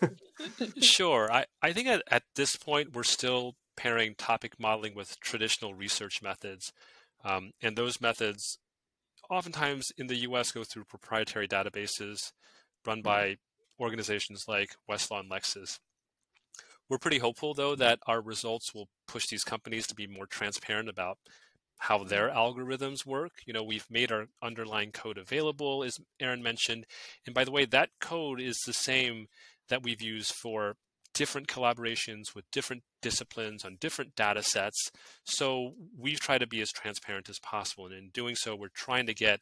sure. 0.80 1.30
I, 1.32 1.46
I 1.62 1.72
think 1.72 1.88
at, 1.88 2.02
at 2.10 2.22
this 2.34 2.56
point, 2.56 2.94
we're 2.94 3.02
still 3.02 3.54
pairing 3.76 4.14
topic 4.16 4.54
modeling 4.58 4.94
with 4.94 5.20
traditional 5.20 5.74
research 5.74 6.22
methods. 6.22 6.72
Um, 7.24 7.52
and 7.62 7.76
those 7.76 8.00
methods 8.00 8.58
oftentimes 9.28 9.88
in 9.96 10.06
the 10.06 10.16
US 10.16 10.52
go 10.52 10.64
through 10.64 10.84
proprietary 10.84 11.48
databases 11.48 12.32
run 12.86 12.98
mm-hmm. 12.98 13.04
by 13.04 13.36
organizations 13.80 14.44
like 14.48 14.70
Westlaw 14.88 15.20
and 15.20 15.30
Lexis. 15.30 15.78
We're 16.88 16.98
pretty 16.98 17.18
hopeful, 17.18 17.52
though, 17.52 17.74
that 17.74 17.98
our 18.06 18.20
results 18.20 18.72
will 18.72 18.88
push 19.08 19.26
these 19.26 19.42
companies 19.42 19.86
to 19.88 19.94
be 19.94 20.06
more 20.06 20.26
transparent 20.26 20.88
about 20.88 21.18
how 21.78 22.04
their 22.04 22.28
mm-hmm. 22.28 22.38
algorithms 22.38 23.04
work. 23.04 23.32
You 23.44 23.52
know, 23.52 23.64
we've 23.64 23.86
made 23.90 24.12
our 24.12 24.26
underlying 24.40 24.92
code 24.92 25.18
available, 25.18 25.82
as 25.82 25.98
Erin 26.20 26.42
mentioned. 26.42 26.86
And 27.26 27.34
by 27.34 27.44
the 27.44 27.50
way, 27.50 27.64
that 27.66 27.90
code 28.00 28.40
is 28.40 28.58
the 28.64 28.72
same 28.72 29.26
that 29.68 29.82
we've 29.82 30.02
used 30.02 30.32
for 30.32 30.76
different 31.16 31.48
collaborations 31.48 32.34
with 32.34 32.44
different 32.52 32.82
disciplines 33.00 33.64
on 33.64 33.78
different 33.80 34.14
data 34.14 34.42
sets. 34.42 34.90
So 35.24 35.72
we've 35.98 36.20
tried 36.20 36.38
to 36.38 36.46
be 36.46 36.60
as 36.60 36.70
transparent 36.70 37.30
as 37.30 37.38
possible. 37.38 37.86
And 37.86 37.94
in 37.94 38.10
doing 38.12 38.36
so, 38.36 38.54
we're 38.54 38.68
trying 38.68 39.06
to 39.06 39.14
get 39.14 39.40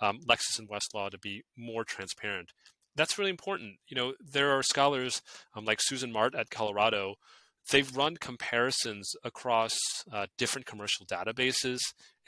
um, 0.00 0.20
Lexis 0.28 0.58
and 0.58 0.68
Westlaw 0.68 1.10
to 1.10 1.18
be 1.18 1.42
more 1.56 1.82
transparent. 1.82 2.52
That's 2.94 3.18
really 3.18 3.30
important. 3.30 3.76
You 3.88 3.96
know, 3.96 4.12
there 4.20 4.50
are 4.50 4.62
scholars 4.62 5.22
um, 5.56 5.64
like 5.64 5.78
Susan 5.80 6.12
Mart 6.12 6.34
at 6.34 6.50
Colorado. 6.50 7.14
They've 7.70 7.96
run 7.96 8.16
comparisons 8.20 9.10
across 9.24 9.78
uh, 10.12 10.26
different 10.36 10.66
commercial 10.66 11.06
databases, 11.06 11.78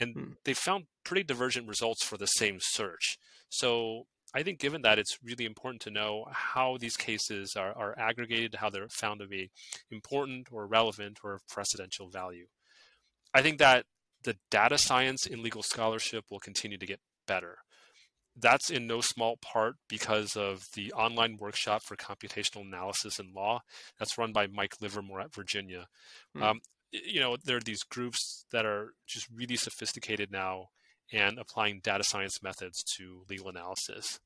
and 0.01 0.15
hmm. 0.15 0.31
they've 0.47 0.57
found 0.57 0.85
pretty 1.05 1.23
divergent 1.23 1.69
results 1.69 2.03
for 2.03 2.17
the 2.17 2.27
same 2.27 2.57
search. 2.61 3.19
So 3.51 4.07
I 4.35 4.43
think 4.43 4.59
given 4.59 4.83
that, 4.83 4.99
it's 4.99 5.19
really 5.23 5.45
important 5.45 5.83
to 5.83 5.91
know 5.91 6.27
how 6.31 6.77
these 6.79 6.97
cases 6.97 7.57
are, 7.57 7.73
are 7.77 7.99
aggregated, 7.99 8.57
how 8.57 8.71
they're 8.71 8.89
found 8.89 9.21
to 9.21 9.27
be 9.27 9.51
important 9.91 10.49
or 10.53 10.67
relevant 10.67 11.21
or 11.23 11.35
of 11.35 11.47
precedential 11.47 12.13
value. 12.13 12.47
I 13.33 13.43
think 13.43 13.59
that 13.59 13.87
the 14.25 14.37
data 14.51 14.79
science 14.79 15.27
in 15.27 15.43
legal 15.43 15.63
scholarship 15.63 16.25
will 16.31 16.41
continue 16.41 16.79
to 16.79 16.87
get 16.87 17.01
better. 17.27 17.59
That's 18.39 18.71
in 18.71 18.87
no 18.87 19.01
small 19.01 19.39
part 19.39 19.77
because 19.89 20.37
of 20.37 20.67
the 20.75 20.93
online 20.93 21.39
workshop 21.39 21.83
for 21.83 21.97
computational 21.97 22.67
analysis 22.67 23.19
in 23.19 23.33
law 23.33 23.63
that's 23.99 24.19
run 24.19 24.33
by 24.33 24.47
Mike 24.47 24.75
Livermore 24.81 25.21
at 25.21 25.35
Virginia. 25.35 25.87
Mm. 26.37 26.43
Um, 26.43 26.61
you 26.93 27.21
know, 27.21 27.37
there 27.43 27.57
are 27.57 27.61
these 27.61 27.83
groups 27.83 28.45
that 28.53 28.67
are 28.67 28.93
just 29.07 29.27
really 29.35 29.57
sophisticated 29.57 30.31
now 30.31 30.69
and 31.13 31.39
applying 31.39 31.81
data 31.83 32.05
science 32.05 32.43
methods 32.43 32.83
to 32.97 33.23
legal 33.29 33.49
analysis. 33.49 34.21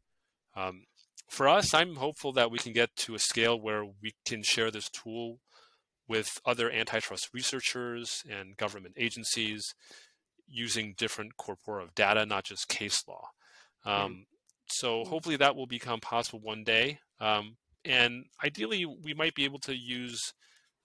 Um, 0.57 0.85
for 1.29 1.49
us, 1.49 1.73
I'm 1.75 1.97
hopeful 1.97 2.33
that 2.33 2.51
we 2.51 2.59
can 2.59 2.73
get 2.73 2.95
to 2.97 3.15
a 3.15 3.19
scale 3.19 3.61
where 3.61 3.85
we 3.85 4.15
can 4.25 4.43
share 4.43 4.71
this 4.71 4.89
tool 4.89 5.39
with 6.09 6.29
other 6.45 6.71
antitrust 6.71 7.29
researchers 7.33 8.25
and 8.29 8.57
government 8.57 8.95
agencies 8.99 9.75
using 10.49 10.95
different 10.99 11.37
corpora 11.37 11.85
of 11.85 11.95
data, 11.95 12.27
not 12.27 12.45
just 12.45 12.69
case 12.69 13.05
law. 13.07 13.29
Um, 13.85 14.27
so 14.67 15.05
hopefully 15.05 15.37
that 15.37 15.55
will 15.55 15.69
become 15.69 16.01
possible 16.01 16.41
one 16.41 16.65
day. 16.65 16.99
Um, 17.21 17.57
and 17.85 18.25
ideally, 18.45 18.85
we 18.85 19.15
might 19.15 19.35
be 19.35 19.45
able 19.45 19.61
to 19.61 19.77
use 19.77 20.35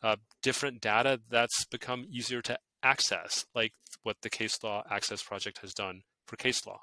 uh, 0.03 0.17
different 0.43 0.81
data 0.81 1.19
that's 1.29 1.65
become 1.65 2.05
easier 2.07 2.41
to 2.43 2.57
access, 2.85 3.45
like 3.55 3.73
what 4.03 4.17
the 4.21 4.29
Case 4.29 4.63
Law 4.63 4.83
Access 4.89 5.23
Project 5.23 5.59
has 5.59 5.73
done 5.73 6.03
for 6.27 6.35
case 6.35 6.65
law. 6.65 6.79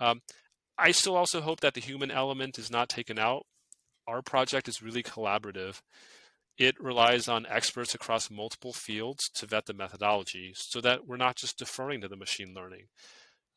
Um, 0.00 0.20
I 0.76 0.90
still 0.90 1.16
also 1.16 1.40
hope 1.40 1.60
that 1.60 1.74
the 1.74 1.80
human 1.80 2.10
element 2.10 2.58
is 2.58 2.70
not 2.70 2.88
taken 2.88 3.18
out. 3.18 3.46
Our 4.06 4.22
project 4.22 4.68
is 4.68 4.82
really 4.82 5.02
collaborative. 5.02 5.80
It 6.56 6.80
relies 6.80 7.28
on 7.28 7.46
experts 7.46 7.94
across 7.94 8.30
multiple 8.30 8.72
fields 8.72 9.28
to 9.34 9.46
vet 9.46 9.66
the 9.66 9.74
methodology 9.74 10.52
so 10.54 10.80
that 10.80 11.06
we're 11.06 11.16
not 11.16 11.36
just 11.36 11.58
deferring 11.58 12.00
to 12.00 12.08
the 12.08 12.16
machine 12.16 12.52
learning. 12.54 12.86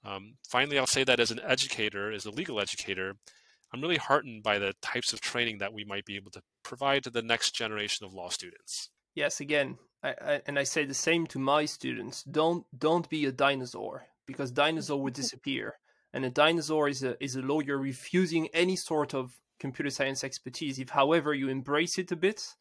Um, 0.04 0.36
finally, 0.50 0.78
I'll 0.78 0.88
say 0.88 1.04
that 1.04 1.20
as 1.20 1.32
an 1.32 1.42
educator, 1.46 2.12
as 2.12 2.26
a 2.26 2.32
legal 2.32 2.60
educator, 2.60 3.16
I'm 3.74 3.82
really 3.82 3.98
heartened 3.98 4.44
by 4.44 4.60
the 4.60 4.74
types 4.82 5.14
of 5.14 5.22
training 5.22 5.60
that 5.60 5.74
we 5.74 5.86
might 5.86 6.06
be 6.06 6.16
able 6.16 6.32
to 6.32 6.42
provide 6.64 7.04
to 7.04 7.10
the 7.10 7.22
next 7.22 7.56
generation 7.56 8.06
of 8.06 8.14
law 8.14 8.30
students. 8.30 8.90
Yes, 9.16 9.40
again, 9.40 9.78
I, 10.04 10.10
I, 10.10 10.42
and 10.48 10.58
I 10.58 10.64
say 10.64 10.86
the 10.86 10.94
same 10.94 11.28
to 11.28 11.40
my 11.40 11.66
students. 11.66 12.24
Don't 12.24 12.66
don't 12.78 13.10
be 13.10 13.26
a 13.26 13.32
dinosaur 13.32 14.08
because 14.26 14.52
dinosaur 14.52 15.02
would 15.02 15.14
disappear. 15.22 15.76
And 16.14 16.26
a 16.26 16.30
dinosaur 16.30 16.90
is 16.90 17.04
a 17.04 17.22
is 17.24 17.36
a 17.36 17.42
lawyer 17.42 17.78
refusing 17.78 18.48
any 18.54 18.76
sort 18.76 19.14
of 19.14 19.40
computer 19.60 19.90
science 19.90 20.24
expertise. 20.24 20.80
If 20.80 20.90
however 20.90 21.34
you 21.34 21.50
embrace 21.50 21.98
it 21.98 22.12
a 22.12 22.16
bit 22.16 22.56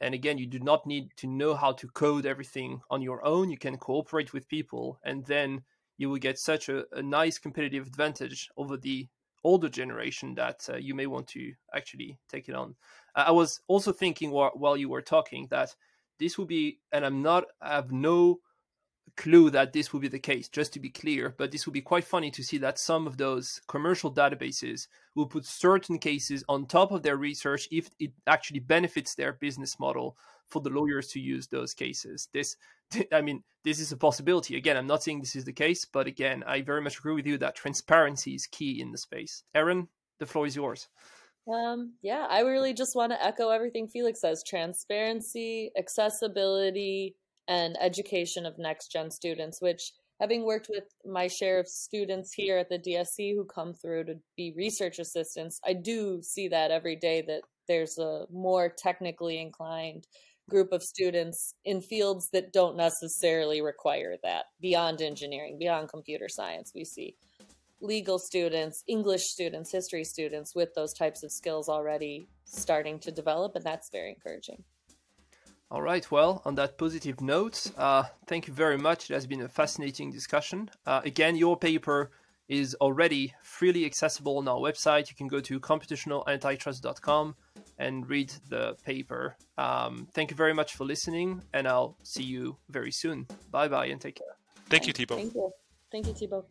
and 0.00 0.14
again 0.14 0.36
you 0.36 0.46
do 0.46 0.58
not 0.58 0.86
need 0.86 1.10
to 1.16 1.26
know 1.26 1.54
how 1.54 1.72
to 1.72 1.88
code 1.88 2.26
everything 2.26 2.80
on 2.90 3.02
your 3.02 3.24
own. 3.24 3.50
You 3.50 3.58
can 3.58 3.78
cooperate 3.78 4.32
with 4.32 4.48
people 4.48 4.98
and 5.02 5.24
then 5.24 5.62
you 5.98 6.10
will 6.10 6.18
get 6.18 6.38
such 6.38 6.68
a, 6.68 6.84
a 6.92 7.02
nice 7.02 7.38
competitive 7.38 7.86
advantage 7.86 8.50
over 8.58 8.76
the 8.76 9.08
older 9.44 9.68
generation 9.68 10.34
that 10.34 10.68
uh, 10.68 10.76
you 10.76 10.94
may 10.94 11.06
want 11.06 11.28
to 11.28 11.52
actually 11.74 12.18
take 12.28 12.48
it 12.48 12.54
on. 12.54 12.74
I 13.14 13.30
was 13.30 13.60
also 13.68 13.92
thinking 13.92 14.30
while, 14.30 14.50
while 14.54 14.76
you 14.76 14.88
were 14.88 15.02
talking 15.02 15.46
that 15.50 15.74
this 16.18 16.38
will 16.38 16.46
be 16.46 16.78
and 16.92 17.04
i'm 17.04 17.22
not 17.22 17.44
i 17.60 17.74
have 17.74 17.92
no 17.92 18.40
clue 19.16 19.50
that 19.50 19.72
this 19.72 19.92
will 19.92 20.00
be 20.00 20.08
the 20.08 20.18
case, 20.18 20.48
just 20.48 20.72
to 20.74 20.80
be 20.80 20.90
clear. 20.90 21.34
But 21.36 21.50
this 21.50 21.66
will 21.66 21.72
be 21.72 21.80
quite 21.80 22.04
funny 22.04 22.30
to 22.32 22.42
see 22.42 22.58
that 22.58 22.78
some 22.78 23.06
of 23.06 23.16
those 23.16 23.60
commercial 23.66 24.12
databases 24.12 24.88
will 25.14 25.26
put 25.26 25.46
certain 25.46 25.98
cases 25.98 26.44
on 26.48 26.66
top 26.66 26.92
of 26.92 27.02
their 27.02 27.16
research 27.16 27.66
if 27.70 27.88
it 27.98 28.12
actually 28.26 28.60
benefits 28.60 29.14
their 29.14 29.32
business 29.32 29.78
model 29.80 30.16
for 30.46 30.60
the 30.60 30.70
lawyers 30.70 31.08
to 31.08 31.20
use 31.20 31.48
those 31.48 31.74
cases. 31.74 32.28
This, 32.32 32.56
I 33.12 33.22
mean, 33.22 33.42
this 33.64 33.80
is 33.80 33.90
a 33.90 33.96
possibility. 33.96 34.56
Again, 34.56 34.76
I'm 34.76 34.86
not 34.86 35.02
saying 35.02 35.20
this 35.20 35.36
is 35.36 35.44
the 35.44 35.52
case, 35.52 35.84
but 35.84 36.06
again, 36.06 36.44
I 36.46 36.60
very 36.60 36.82
much 36.82 36.98
agree 36.98 37.14
with 37.14 37.26
you 37.26 37.38
that 37.38 37.56
transparency 37.56 38.34
is 38.34 38.46
key 38.46 38.80
in 38.80 38.92
the 38.92 38.98
space. 38.98 39.42
Erin, 39.54 39.88
the 40.18 40.26
floor 40.26 40.46
is 40.46 40.56
yours. 40.56 40.88
Um, 41.52 41.94
yeah, 42.02 42.26
I 42.28 42.40
really 42.40 42.74
just 42.74 42.96
want 42.96 43.12
to 43.12 43.24
echo 43.24 43.50
everything 43.50 43.86
Felix 43.88 44.20
says 44.20 44.42
transparency, 44.44 45.70
accessibility, 45.78 47.14
and 47.48 47.76
education 47.80 48.46
of 48.46 48.58
next 48.58 48.90
gen 48.90 49.10
students, 49.10 49.62
which 49.62 49.92
having 50.20 50.44
worked 50.44 50.68
with 50.68 50.84
my 51.04 51.28
share 51.28 51.60
of 51.60 51.68
students 51.68 52.32
here 52.32 52.58
at 52.58 52.68
the 52.68 52.78
DSC 52.78 53.34
who 53.34 53.44
come 53.44 53.74
through 53.74 54.04
to 54.04 54.14
be 54.36 54.52
research 54.56 54.98
assistants, 54.98 55.60
I 55.64 55.74
do 55.74 56.20
see 56.22 56.48
that 56.48 56.70
every 56.70 56.96
day 56.96 57.22
that 57.22 57.42
there's 57.68 57.98
a 57.98 58.26
more 58.32 58.68
technically 58.68 59.40
inclined 59.40 60.06
group 60.48 60.72
of 60.72 60.82
students 60.82 61.54
in 61.64 61.80
fields 61.80 62.28
that 62.32 62.52
don't 62.52 62.76
necessarily 62.76 63.60
require 63.60 64.16
that 64.22 64.44
beyond 64.60 65.02
engineering, 65.02 65.58
beyond 65.58 65.88
computer 65.88 66.28
science. 66.28 66.72
We 66.74 66.84
see 66.84 67.16
legal 67.80 68.18
students, 68.18 68.82
English 68.86 69.22
students, 69.24 69.70
history 69.70 70.04
students 70.04 70.54
with 70.54 70.74
those 70.74 70.92
types 70.92 71.22
of 71.22 71.30
skills 71.32 71.68
already 71.68 72.28
starting 72.44 72.98
to 73.00 73.10
develop, 73.10 73.54
and 73.56 73.64
that's 73.64 73.90
very 73.90 74.10
encouraging. 74.10 74.64
All 75.70 75.82
right, 75.82 76.08
well, 76.10 76.42
on 76.44 76.54
that 76.54 76.78
positive 76.78 77.20
note, 77.20 77.70
uh, 77.76 78.04
thank 78.26 78.46
you 78.46 78.54
very 78.54 78.78
much. 78.78 79.10
It 79.10 79.14
has 79.14 79.26
been 79.26 79.42
a 79.42 79.48
fascinating 79.48 80.12
discussion. 80.12 80.70
Uh, 80.86 81.00
again, 81.04 81.36
your 81.36 81.56
paper 81.56 82.12
is 82.48 82.76
already 82.80 83.34
freely 83.42 83.84
accessible 83.84 84.38
on 84.38 84.46
our 84.46 84.58
website. 84.58 85.10
You 85.10 85.16
can 85.16 85.26
go 85.26 85.40
to 85.40 85.58
computationalantitrust.com, 85.58 87.34
and 87.78 88.08
read 88.08 88.32
the 88.48 88.76
paper. 88.84 89.36
Um, 89.58 90.08
thank 90.14 90.30
you 90.30 90.36
very 90.36 90.54
much 90.54 90.74
for 90.74 90.84
listening, 90.84 91.42
and 91.52 91.68
I'll 91.68 91.96
see 92.02 92.22
you 92.22 92.56
very 92.70 92.92
soon. 92.92 93.26
Bye 93.50 93.68
bye 93.68 93.86
and 93.86 94.00
take 94.00 94.16
care. 94.16 94.36
Thank 94.68 94.86
you, 94.86 94.92
Thibault. 94.92 95.16
Thank 95.16 95.34
you. 95.34 95.50
Thank 95.92 96.06
you, 96.06 96.14
Thibault. 96.14 96.46